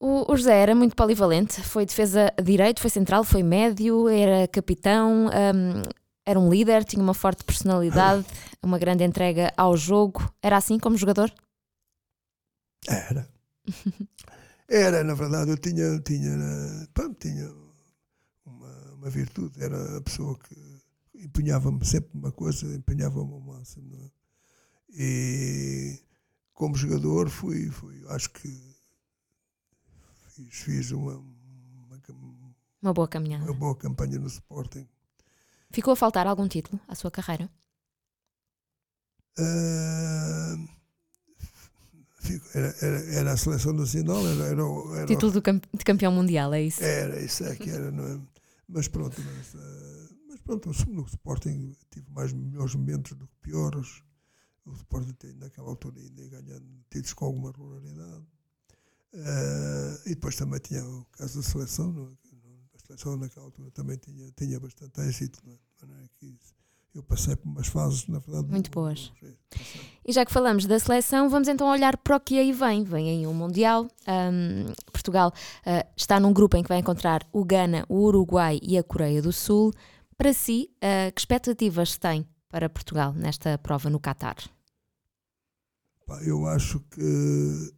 O, 0.02 0.34
José 0.34 0.58
era 0.58 0.74
muito 0.74 0.96
polivalente, 0.96 1.60
foi 1.60 1.84
defesa 1.84 2.32
direito, 2.42 2.80
foi 2.80 2.88
central, 2.88 3.22
foi 3.22 3.42
médio, 3.42 4.08
era 4.08 4.48
capitão, 4.48 5.26
um, 5.26 5.82
era 6.24 6.38
um 6.38 6.50
líder, 6.50 6.84
tinha 6.84 7.02
uma 7.02 7.14
forte 7.14 7.44
personalidade, 7.44 8.24
uma 8.62 8.78
grande 8.78 9.04
entrega 9.04 9.52
ao 9.56 9.76
jogo. 9.76 10.32
Era 10.42 10.56
assim 10.56 10.78
como 10.78 10.96
jogador? 10.96 11.32
Era. 12.86 13.28
Era, 14.68 15.02
na 15.02 15.14
verdade, 15.14 15.50
eu 15.50 15.58
tinha, 15.58 15.98
tinha, 16.00 16.30
pronto, 16.94 17.18
tinha 17.18 17.52
uma, 18.46 18.92
uma 18.94 19.10
virtude. 19.10 19.62
Era 19.62 19.98
a 19.98 20.00
pessoa 20.00 20.38
que 20.38 20.56
empenhava-me 21.14 21.84
sempre 21.84 22.10
uma 22.14 22.30
coisa, 22.30 22.66
empenhava-me 22.74 23.32
ao 23.32 23.40
máximo. 23.40 23.96
É? 23.96 24.10
E 24.92 26.00
como 26.54 26.76
jogador 26.76 27.28
fui, 27.28 27.68
fui 27.70 28.04
acho 28.10 28.30
que 28.30 28.48
fiz, 30.28 30.54
fiz 30.60 30.90
uma, 30.92 31.16
uma, 31.16 32.54
uma 32.80 32.92
boa 32.94 33.08
caminhada. 33.08 33.44
Uma 33.44 33.54
boa 33.54 33.76
campanha 33.76 34.18
no 34.18 34.26
Sporting. 34.26 34.86
Ficou 35.70 35.92
a 35.92 35.96
faltar 35.96 36.26
algum 36.26 36.48
título 36.48 36.80
à 36.88 36.94
sua 36.94 37.10
carreira? 37.10 37.48
Uh, 39.38 40.68
era, 42.54 42.74
era, 42.82 43.14
era, 43.14 43.32
a 43.32 43.36
seleção 43.36 43.72
nacional, 43.72 44.26
era, 44.26 44.44
era, 44.46 44.62
era 44.96 45.06
título 45.06 45.32
de 45.32 45.84
campeão 45.84 46.12
mundial, 46.12 46.52
é 46.52 46.62
isso? 46.62 46.82
Era, 46.82 47.20
isso 47.22 47.44
é 47.44 47.56
que 47.56 47.70
era, 47.70 47.90
não 47.90 48.04
é? 48.04 48.20
Mas 48.68 48.88
pronto, 48.88 49.20
mas, 49.20 49.54
uh, 49.54 50.14
mas 50.28 50.40
pronto, 50.40 50.70
no 50.88 51.04
Sporting 51.06 51.74
tive 51.90 52.10
mais 52.10 52.32
melhores 52.32 52.74
momentos 52.74 53.16
do 53.16 53.26
que 53.26 53.34
piores. 53.42 54.02
O 54.64 54.72
Sporting 54.72 55.12
tem, 55.14 55.32
naquela 55.34 55.68
altura 55.68 55.98
ainda 56.00 56.28
ganhando 56.28 56.66
títulos 56.90 57.12
com 57.14 57.24
alguma 57.24 57.50
regularidade. 57.52 58.24
Uh, 59.12 60.00
e 60.06 60.10
depois 60.10 60.36
também 60.36 60.60
tinha 60.60 60.84
o 60.84 61.04
caso 61.12 61.40
da 61.40 61.42
seleção, 61.42 61.92
não 61.92 62.12
é? 62.12 62.29
Seleção 62.96 63.16
naquela 63.16 63.46
altura 63.46 63.70
também 63.70 63.96
tinha, 63.96 64.30
tinha 64.32 64.58
bastante 64.58 65.00
êxito, 65.00 65.40
não 65.46 65.52
é? 65.52 66.10
eu 66.94 67.02
passei 67.04 67.36
por 67.36 67.48
umas 67.48 67.68
fases, 67.68 68.06
na 68.08 68.18
verdade. 68.18 68.48
Muito 68.48 68.70
boas. 68.70 69.12
E 70.04 70.12
já 70.12 70.24
que 70.24 70.32
falamos 70.32 70.66
da 70.66 70.78
seleção, 70.78 71.28
vamos 71.28 71.46
então 71.46 71.68
olhar 71.68 71.96
para 71.96 72.16
o 72.16 72.20
que 72.20 72.38
aí 72.38 72.52
vem. 72.52 72.82
Vem 72.82 73.08
aí 73.10 73.26
um 73.26 73.34
Mundial. 73.34 73.86
Um, 74.08 74.72
Portugal 74.92 75.32
uh, 75.60 75.88
está 75.96 76.18
num 76.18 76.32
grupo 76.32 76.56
em 76.56 76.62
que 76.62 76.68
vai 76.68 76.78
encontrar 76.78 77.26
o 77.32 77.44
Ghana, 77.44 77.86
o 77.88 78.00
Uruguai 78.00 78.58
e 78.60 78.76
a 78.76 78.82
Coreia 78.82 79.22
do 79.22 79.32
Sul. 79.32 79.72
Para 80.18 80.32
si, 80.32 80.68
uh, 80.76 81.12
que 81.14 81.20
expectativas 81.20 81.96
tem 81.96 82.26
para 82.48 82.68
Portugal 82.68 83.12
nesta 83.12 83.56
prova 83.58 83.88
no 83.88 84.00
Qatar? 84.00 84.36
Eu 86.22 86.44
acho 86.48 86.80
que 86.90 87.72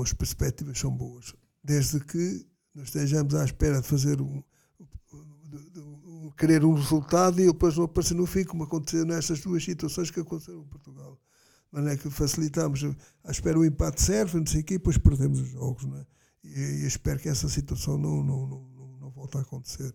as 0.00 0.12
perspectivas 0.14 0.78
são 0.78 0.90
boas, 0.90 1.34
desde 1.62 2.00
que 2.00 2.46
nós 2.74 2.86
estejamos 2.86 3.34
à 3.34 3.44
espera 3.44 3.82
de 3.82 3.86
fazer 3.86 4.22
um, 4.22 4.42
querer 6.36 6.64
um 6.64 6.74
resultado 6.74 7.40
e 7.40 7.46
depois 7.46 7.76
não 7.76 7.84
aparecer 7.84 8.14
no 8.14 8.26
fim, 8.26 8.44
como 8.44 8.64
aconteceu 8.64 9.04
nestas 9.04 9.40
duas 9.40 9.64
situações 9.64 10.10
que 10.10 10.20
aconteceram 10.20 10.60
em 10.60 10.66
Portugal. 10.66 11.18
Mas 11.70 11.86
é 11.86 11.96
que 11.96 12.08
facilitamos, 12.08 12.84
à 13.24 13.30
espera 13.30 13.58
o 13.58 13.64
empate 13.64 14.00
serve, 14.00 14.38
não 14.38 14.46
sei 14.46 14.60
o 14.60 14.64
quê, 14.64 14.74
e 14.74 14.78
depois 14.78 14.96
perdemos 14.96 15.40
os 15.40 15.48
jogos. 15.48 15.84
Não 15.84 15.96
é? 15.98 16.06
e, 16.44 16.82
e 16.82 16.86
espero 16.86 17.18
que 17.18 17.28
essa 17.28 17.48
situação 17.48 17.96
não, 17.96 18.22
não, 18.22 18.46
não, 18.46 18.68
não, 18.76 18.98
não 19.00 19.10
volte 19.10 19.38
a 19.38 19.40
acontecer. 19.40 19.94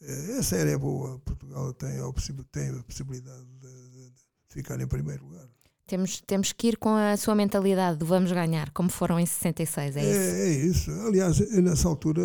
É, 0.00 0.38
a 0.38 0.42
série 0.42 0.72
é 0.72 0.78
boa, 0.78 1.18
Portugal 1.20 1.72
tem 1.72 1.98
a, 1.98 2.12
tem 2.52 2.68
a 2.68 2.82
possibilidade 2.82 3.46
de, 3.60 3.90
de, 3.90 4.10
de 4.10 4.20
ficar 4.48 4.78
em 4.80 4.86
primeiro 4.86 5.24
lugar. 5.24 5.48
Temos, 5.86 6.20
temos 6.20 6.52
que 6.52 6.68
ir 6.68 6.76
com 6.76 6.94
a 6.94 7.16
sua 7.16 7.34
mentalidade 7.34 7.98
do 7.98 8.06
vamos 8.06 8.30
ganhar, 8.32 8.70
como 8.70 8.90
foram 8.90 9.20
em 9.20 9.24
66, 9.24 9.96
é, 9.96 10.00
é 10.00 10.02
isso? 10.02 10.10
É 10.10 10.50
isso. 10.50 10.90
Aliás, 11.06 11.38
nessa 11.62 11.88
altura, 11.88 12.22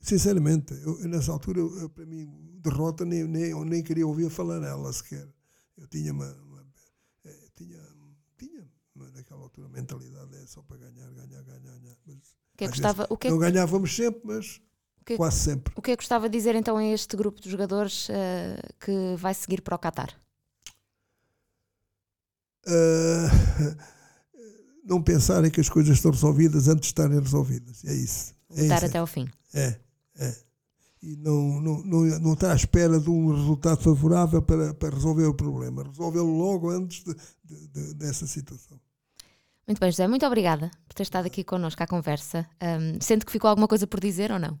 sinceramente, 0.00 0.74
eu, 0.82 0.98
nessa 1.08 1.32
altura, 1.32 1.60
eu, 1.60 1.88
para 1.90 2.06
mim, 2.06 2.28
derrota 2.60 3.04
nem, 3.04 3.24
nem, 3.24 3.50
eu 3.50 3.64
nem 3.64 3.82
queria 3.82 4.06
ouvir 4.06 4.30
falar 4.30 4.58
nela 4.60 4.92
sequer. 4.92 5.28
Eu 5.76 5.86
tinha 5.86 6.12
uma, 6.12 6.32
uma 6.32 6.66
é, 7.24 7.48
tinha, 7.54 7.78
tinha 8.36 8.68
naquela 9.14 9.42
altura 9.42 9.66
a 9.66 9.70
mentalidade 9.70 10.36
é 10.36 10.46
só 10.46 10.62
para 10.62 10.78
ganhar, 10.78 11.10
ganhar, 11.10 11.42
ganhar, 11.42 11.60
ganhar. 11.60 11.96
Mas, 12.06 12.18
que 12.56 12.64
é 12.64 12.68
gostava, 12.68 13.06
o 13.08 13.16
que 13.16 13.28
é 13.28 13.30
não 13.30 13.38
ganhávamos 13.38 13.94
sempre, 13.94 14.20
mas 14.24 14.60
que, 15.04 15.16
quase 15.16 15.38
sempre. 15.38 15.72
O 15.76 15.82
que 15.82 15.90
é 15.90 15.96
que 15.96 16.02
gostava 16.02 16.28
de 16.28 16.36
dizer 16.36 16.54
então 16.54 16.76
a 16.76 16.84
este 16.84 17.16
grupo 17.16 17.40
de 17.40 17.50
jogadores 17.50 18.08
uh, 18.08 18.74
que 18.78 19.16
vai 19.16 19.34
seguir 19.34 19.62
para 19.62 19.74
o 19.74 19.78
Qatar? 19.78 20.14
Uh, 22.66 23.76
não 24.84 25.02
pensarem 25.02 25.50
que 25.50 25.60
as 25.60 25.68
coisas 25.68 25.96
estão 25.96 26.10
resolvidas 26.10 26.68
antes 26.68 26.82
de 26.82 26.86
estarem 26.86 27.18
resolvidas. 27.18 27.84
É 27.84 27.94
isso. 27.94 28.34
É 28.50 28.62
Lutar 28.62 28.84
até 28.84 28.98
ao 28.98 29.06
fim. 29.06 29.28
É, 29.54 29.60
é. 29.62 29.80
E 31.02 31.16
não, 31.16 31.60
não, 31.60 31.82
não, 31.82 32.20
não 32.20 32.32
estar 32.34 32.52
à 32.52 32.54
espera 32.54 33.00
de 33.00 33.08
um 33.08 33.34
resultado 33.34 33.80
favorável 33.82 34.42
para, 34.42 34.74
para 34.74 34.94
resolver 34.94 35.24
o 35.24 35.34
problema. 35.34 35.82
Resolvê-lo 35.82 36.36
logo 36.36 36.68
antes 36.68 37.02
de, 37.02 37.14
de, 37.42 37.68
de, 37.68 37.94
dessa 37.94 38.26
situação. 38.26 38.78
Muito 39.66 39.80
bem, 39.80 39.90
José. 39.90 40.06
Muito 40.06 40.26
obrigada 40.26 40.70
por 40.86 40.94
ter 40.94 41.04
estado 41.04 41.26
aqui 41.26 41.42
connosco 41.42 41.82
à 41.82 41.86
conversa. 41.86 42.46
Um, 42.62 43.00
sente 43.00 43.24
que 43.24 43.32
ficou 43.32 43.48
alguma 43.48 43.66
coisa 43.66 43.86
por 43.86 43.98
dizer 43.98 44.30
ou 44.30 44.38
não? 44.38 44.60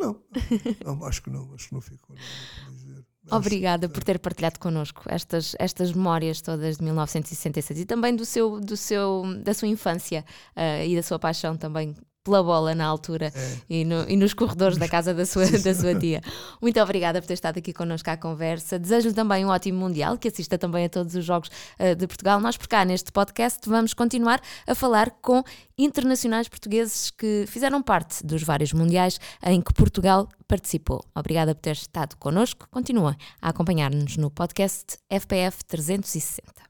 Não, 0.00 0.20
não 0.84 1.04
acho 1.04 1.22
que 1.22 1.30
não. 1.30 1.52
Acho 1.54 1.68
que 1.68 1.74
não 1.74 1.80
ficou 1.80 2.16
nada 2.16 2.26
por 2.64 2.74
dizer. 2.74 3.04
Obrigada 3.30 3.88
por 3.88 4.02
ter 4.02 4.18
partilhado 4.18 4.58
connosco 4.58 5.02
estas, 5.06 5.54
estas 5.58 5.92
memórias 5.92 6.40
todas 6.40 6.78
de 6.78 6.84
1966 6.84 7.80
e 7.80 7.84
também 7.84 8.16
do 8.16 8.24
seu, 8.24 8.58
do 8.58 8.76
seu, 8.76 9.22
da 9.44 9.52
sua 9.52 9.68
infância 9.68 10.24
uh, 10.56 10.84
e 10.86 10.96
da 10.96 11.02
sua 11.02 11.18
paixão 11.18 11.56
também 11.56 11.94
pela 12.28 12.42
bola 12.42 12.74
na 12.74 12.84
altura 12.84 13.32
é. 13.34 13.56
e, 13.70 13.84
no, 13.84 14.08
e, 14.08 14.16
nos 14.16 14.34
corredores 14.34 14.76
da 14.76 14.86
casa 14.86 15.14
da 15.14 15.24
sua, 15.24 15.46
da 15.58 15.74
sua 15.74 15.94
tia. 15.94 16.20
Muito 16.60 16.78
obrigada 16.80 17.20
por 17.20 17.26
ter 17.26 17.34
estado 17.34 17.58
aqui 17.58 17.72
connosco 17.72 18.10
à 18.10 18.16
conversa. 18.16 18.78
Desejo-lhe 18.78 19.14
também 19.14 19.44
um 19.44 19.48
ótimo 19.48 19.78
Mundial, 19.78 20.18
que 20.18 20.28
assista 20.28 20.58
também 20.58 20.84
a 20.84 20.88
todos 20.88 21.14
os 21.14 21.24
Jogos 21.24 21.48
uh, 21.78 21.94
de 21.94 22.06
Portugal. 22.06 22.38
Nós, 22.40 22.56
por 22.56 22.68
cá, 22.68 22.84
neste 22.84 23.10
podcast, 23.10 23.66
vamos 23.66 23.94
continuar 23.94 24.40
a 24.66 24.74
falar 24.74 25.10
com 25.22 25.42
internacionais 25.78 26.48
portugueses 26.48 27.10
que 27.10 27.44
fizeram 27.46 27.82
parte 27.82 28.26
dos 28.26 28.42
vários 28.42 28.72
Mundiais 28.72 29.18
em 29.42 29.62
que 29.62 29.72
Portugal 29.72 30.28
participou. 30.46 31.02
Obrigada 31.14 31.54
por 31.54 31.62
ter 31.62 31.72
estado 31.72 32.16
connosco. 32.16 32.68
Continua 32.70 33.16
a 33.40 33.48
acompanhar-nos 33.48 34.16
no 34.16 34.30
podcast 34.30 34.98
FPF 35.08 35.64
360. 35.64 36.68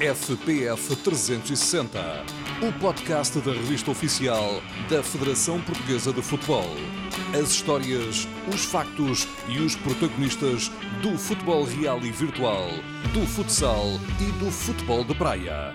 FPF 0.00 0.96
360, 0.96 2.00
o 2.62 2.72
podcast 2.74 3.40
da 3.40 3.52
revista 3.52 3.90
oficial 3.90 4.62
da 4.90 5.02
Federação 5.02 5.58
Portuguesa 5.62 6.12
de 6.12 6.20
Futebol. 6.20 6.68
As 7.32 7.52
histórias, 7.52 8.28
os 8.52 8.64
factos 8.66 9.26
e 9.48 9.58
os 9.60 9.74
protagonistas 9.76 10.70
do 11.02 11.16
futebol 11.16 11.64
real 11.64 12.00
e 12.00 12.10
virtual, 12.10 12.68
do 13.14 13.26
futsal 13.26 13.86
e 14.20 14.30
do 14.44 14.50
futebol 14.50 15.04
de 15.04 15.14
praia. 15.14 15.74